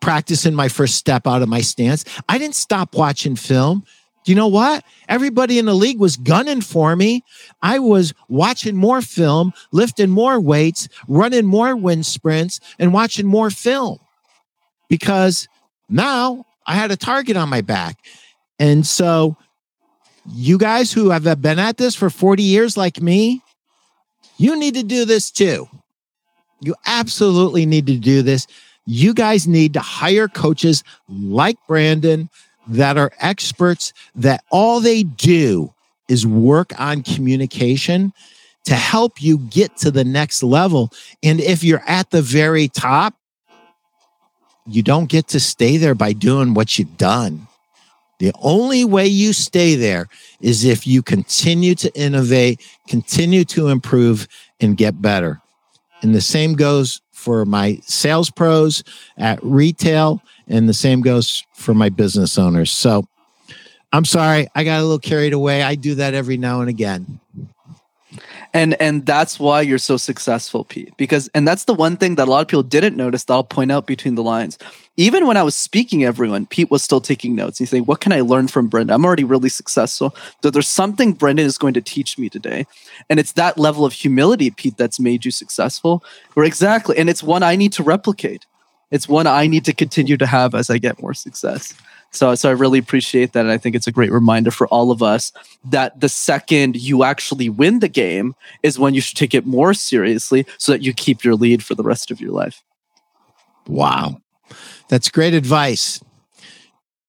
practicing 0.00 0.52
my 0.52 0.66
first 0.66 0.96
step 0.96 1.28
out 1.28 1.42
of 1.42 1.48
my 1.48 1.60
stance. 1.60 2.04
I 2.28 2.38
didn't 2.38 2.56
stop 2.56 2.96
watching 2.96 3.36
film. 3.36 3.84
Do 4.24 4.32
you 4.32 4.36
know 4.36 4.48
what? 4.48 4.82
Everybody 5.08 5.60
in 5.60 5.66
the 5.66 5.74
league 5.74 6.00
was 6.00 6.16
gunning 6.16 6.60
for 6.60 6.96
me. 6.96 7.22
I 7.62 7.78
was 7.78 8.14
watching 8.28 8.74
more 8.74 9.00
film, 9.00 9.52
lifting 9.70 10.10
more 10.10 10.40
weights, 10.40 10.88
running 11.06 11.46
more 11.46 11.76
wind 11.76 12.04
sprints, 12.04 12.58
and 12.80 12.92
watching 12.92 13.26
more 13.26 13.48
film 13.48 14.00
because 14.88 15.46
now 15.88 16.46
I 16.66 16.74
had 16.74 16.90
a 16.90 16.96
target 16.96 17.36
on 17.36 17.48
my 17.48 17.60
back. 17.60 17.98
And 18.58 18.84
so, 18.84 19.36
you 20.32 20.58
guys 20.58 20.92
who 20.92 21.10
have 21.10 21.42
been 21.42 21.58
at 21.58 21.76
this 21.76 21.94
for 21.94 22.10
40 22.10 22.42
years, 22.42 22.76
like 22.76 23.00
me, 23.00 23.42
you 24.36 24.58
need 24.58 24.74
to 24.74 24.82
do 24.82 25.04
this 25.04 25.30
too. 25.30 25.68
You 26.60 26.74
absolutely 26.86 27.66
need 27.66 27.86
to 27.86 27.98
do 27.98 28.22
this. 28.22 28.46
You 28.86 29.14
guys 29.14 29.46
need 29.46 29.74
to 29.74 29.80
hire 29.80 30.28
coaches 30.28 30.82
like 31.08 31.56
Brenden 31.68 32.28
that 32.66 32.96
are 32.96 33.12
experts 33.20 33.92
that 34.14 34.42
all 34.50 34.80
they 34.80 35.02
do 35.02 35.72
is 36.08 36.26
work 36.26 36.78
on 36.78 37.02
communication 37.02 38.12
to 38.64 38.74
help 38.74 39.22
you 39.22 39.38
get 39.38 39.76
to 39.78 39.90
the 39.90 40.04
next 40.04 40.42
level. 40.42 40.90
And 41.22 41.40
if 41.40 41.62
you're 41.62 41.84
at 41.86 42.10
the 42.10 42.22
very 42.22 42.68
top, 42.68 43.14
you 44.66 44.82
don't 44.82 45.10
get 45.10 45.28
to 45.28 45.40
stay 45.40 45.76
there 45.76 45.94
by 45.94 46.14
doing 46.14 46.54
what 46.54 46.78
you've 46.78 46.96
done. 46.96 47.46
The 48.18 48.32
only 48.40 48.84
way 48.84 49.06
you 49.06 49.32
stay 49.32 49.74
there 49.74 50.06
is 50.40 50.64
if 50.64 50.86
you 50.86 51.02
continue 51.02 51.74
to 51.76 51.92
innovate, 51.98 52.64
continue 52.88 53.44
to 53.46 53.68
improve, 53.68 54.28
and 54.60 54.76
get 54.76 55.02
better. 55.02 55.40
And 56.02 56.14
the 56.14 56.20
same 56.20 56.54
goes 56.54 57.00
for 57.12 57.44
my 57.44 57.80
sales 57.84 58.30
pros 58.30 58.84
at 59.16 59.42
retail, 59.42 60.22
and 60.46 60.68
the 60.68 60.74
same 60.74 61.00
goes 61.00 61.44
for 61.54 61.74
my 61.74 61.88
business 61.88 62.38
owners. 62.38 62.70
So 62.70 63.06
I'm 63.92 64.04
sorry, 64.04 64.48
I 64.54 64.64
got 64.64 64.80
a 64.80 64.82
little 64.82 64.98
carried 64.98 65.32
away. 65.32 65.62
I 65.62 65.74
do 65.74 65.94
that 65.96 66.14
every 66.14 66.36
now 66.36 66.60
and 66.60 66.68
again 66.68 67.20
and 68.54 68.80
and 68.80 69.04
that's 69.04 69.38
why 69.38 69.60
you're 69.60 69.78
so 69.78 69.96
successful 69.96 70.64
pete 70.64 70.96
because 70.96 71.28
and 71.34 71.46
that's 71.46 71.64
the 71.64 71.74
one 71.74 71.96
thing 71.96 72.14
that 72.14 72.28
a 72.28 72.30
lot 72.30 72.40
of 72.40 72.48
people 72.48 72.62
didn't 72.62 72.96
notice 72.96 73.24
that 73.24 73.34
i'll 73.34 73.44
point 73.44 73.70
out 73.70 73.86
between 73.86 74.14
the 74.14 74.22
lines. 74.22 74.56
Even 74.96 75.26
when 75.26 75.36
i 75.36 75.42
was 75.42 75.56
speaking 75.56 76.04
everyone 76.04 76.46
pete 76.46 76.70
was 76.70 76.82
still 76.82 77.00
taking 77.00 77.34
notes. 77.34 77.58
He's 77.58 77.68
saying 77.68 77.84
what 77.84 78.00
can 78.00 78.12
i 78.12 78.20
learn 78.20 78.48
from 78.48 78.70
brenden 78.70 78.94
i'm 78.94 79.04
already 79.04 79.24
really 79.24 79.48
successful. 79.48 80.14
So 80.42 80.50
there's 80.50 80.68
something 80.68 81.14
brenden 81.14 81.40
is 81.40 81.58
going 81.58 81.74
to 81.74 81.82
teach 81.82 82.16
me 82.16 82.30
today. 82.30 82.64
And 83.10 83.20
it's 83.20 83.32
that 83.32 83.58
level 83.58 83.84
of 83.84 83.92
humility 83.92 84.50
pete 84.50 84.76
that's 84.76 85.00
made 85.00 85.24
you 85.24 85.32
successful. 85.32 86.02
Or 86.36 86.44
exactly 86.44 86.96
and 86.96 87.10
it's 87.10 87.22
one 87.22 87.42
i 87.42 87.56
need 87.56 87.72
to 87.74 87.82
replicate. 87.82 88.46
It's 88.92 89.08
one 89.08 89.26
i 89.26 89.48
need 89.48 89.64
to 89.64 89.74
continue 89.74 90.16
to 90.16 90.26
have 90.26 90.54
as 90.54 90.70
i 90.70 90.78
get 90.78 91.02
more 91.02 91.14
success 91.14 91.74
so, 92.14 92.34
so 92.34 92.48
I 92.48 92.52
really 92.52 92.78
appreciate 92.78 93.32
that. 93.32 93.40
And 93.40 93.50
I 93.50 93.58
think 93.58 93.74
it's 93.74 93.86
a 93.86 93.92
great 93.92 94.12
reminder 94.12 94.50
for 94.50 94.68
all 94.68 94.90
of 94.90 95.02
us 95.02 95.32
that 95.64 96.00
the 96.00 96.08
second 96.08 96.76
you 96.76 97.02
actually 97.02 97.48
win 97.48 97.80
the 97.80 97.88
game 97.88 98.34
is 98.62 98.78
when 98.78 98.94
you 98.94 99.00
should 99.00 99.16
take 99.16 99.34
it 99.34 99.46
more 99.46 99.74
seriously 99.74 100.46
so 100.58 100.72
that 100.72 100.82
you 100.82 100.92
keep 100.92 101.24
your 101.24 101.34
lead 101.34 101.64
for 101.64 101.74
the 101.74 101.82
rest 101.82 102.10
of 102.10 102.20
your 102.20 102.30
life. 102.30 102.62
Wow. 103.66 104.20
That's 104.88 105.08
great 105.08 105.34
advice. 105.34 106.00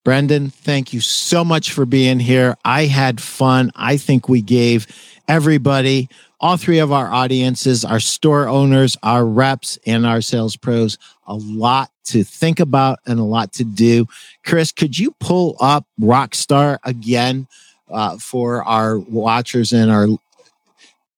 Brenden, 0.06 0.54
thank 0.54 0.94
you 0.94 1.02
so 1.02 1.44
much 1.44 1.72
for 1.72 1.86
being 1.86 2.20
here. 2.20 2.56
I 2.64 2.86
had 2.86 3.20
fun. 3.20 3.72
I 3.76 3.98
think 3.98 4.30
we 4.30 4.42
gave 4.42 4.88
everybody, 5.28 6.10
all 6.40 6.58
three 6.58 6.80
of 6.80 6.92
our 6.92 7.12
audiences, 7.12 7.84
our 7.84 8.00
store 8.00 8.48
owners, 8.48 8.98
our 9.02 9.26
reps, 9.26 9.80
and 9.86 10.06
our 10.06 10.22
sales 10.22 10.56
pros, 10.56 10.98
a 11.28 11.36
lot 11.36 11.92
to 12.06 12.24
think 12.24 12.60
about 12.60 13.00
and 13.06 13.20
a 13.20 13.24
lot 13.24 13.54
to 13.54 13.64
do. 13.64 14.08
Chris, 14.46 14.72
could 14.72 14.98
you 14.98 15.12
pull 15.20 15.56
up 15.60 15.86
Rockstar 16.00 16.78
again 16.84 17.48
uh, 17.90 18.18
for 18.18 18.64
our 18.64 19.00
watchers 19.00 19.74
and 19.74 19.92
our 19.92 20.08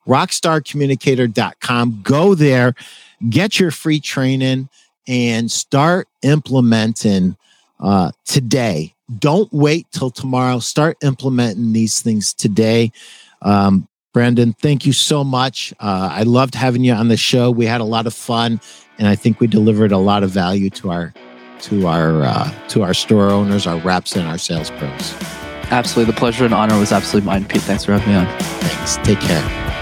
rockstarcommunicator.com? 0.08 2.02
Go 2.04 2.36
there, 2.36 2.74
get 3.30 3.60
your 3.60 3.72
free 3.72 4.00
training, 4.00 4.70
and 5.08 5.52
start 5.52 6.08
implementing 6.22 7.38
uh, 7.80 8.12
today. 8.26 8.94
Don't 9.20 9.52
wait 9.54 9.88
till 9.92 10.10
tomorrow. 10.10 10.60
Start 10.60 10.98
implementing 11.02 11.74
these 11.74 12.02
things 12.02 12.34
today. 12.34 12.92
Um, 13.42 13.88
Brenden, 14.14 14.58
thank 14.58 14.86
you 14.86 14.94
so 14.94 15.24
much. 15.24 15.74
Uh, 15.80 16.10
I 16.12 16.24
loved 16.24 16.56
having 16.56 16.84
you 16.84 16.94
on 16.94 17.08
the 17.08 17.18
show. 17.18 17.52
We 17.52 17.66
had 17.66 17.82
a 17.82 17.86
lot 17.86 18.08
of 18.08 18.14
fun, 18.14 18.60
and 18.98 19.08
I 19.08 19.16
think 19.16 19.40
we 19.40 19.48
delivered 19.48 19.92
a 19.92 19.98
lot 19.98 20.24
of 20.24 20.32
value 20.32 20.70
to 20.72 20.92
our 20.92 21.14
to 21.62 21.88
our 21.88 22.24
uh, 22.24 22.52
to 22.70 22.84
our 22.84 22.94
store 22.94 23.30
owners, 23.30 23.68
our 23.68 23.78
reps, 23.80 24.16
and 24.16 24.28
our 24.28 24.38
sales 24.38 24.70
pros. 24.72 25.16
Absolutely, 25.70 26.14
the 26.14 26.18
pleasure 26.18 26.46
and 26.46 26.54
honor 26.54 26.80
was 26.80 26.92
absolutely 26.92 27.28
mine, 27.28 27.46
Pete. 27.46 27.62
Thanks 27.62 27.84
for 27.84 27.98
having 27.98 28.10
me 28.10 28.16
on. 28.16 28.40
Thanks. 28.40 28.98
Take 28.98 29.20
care. 29.20 29.77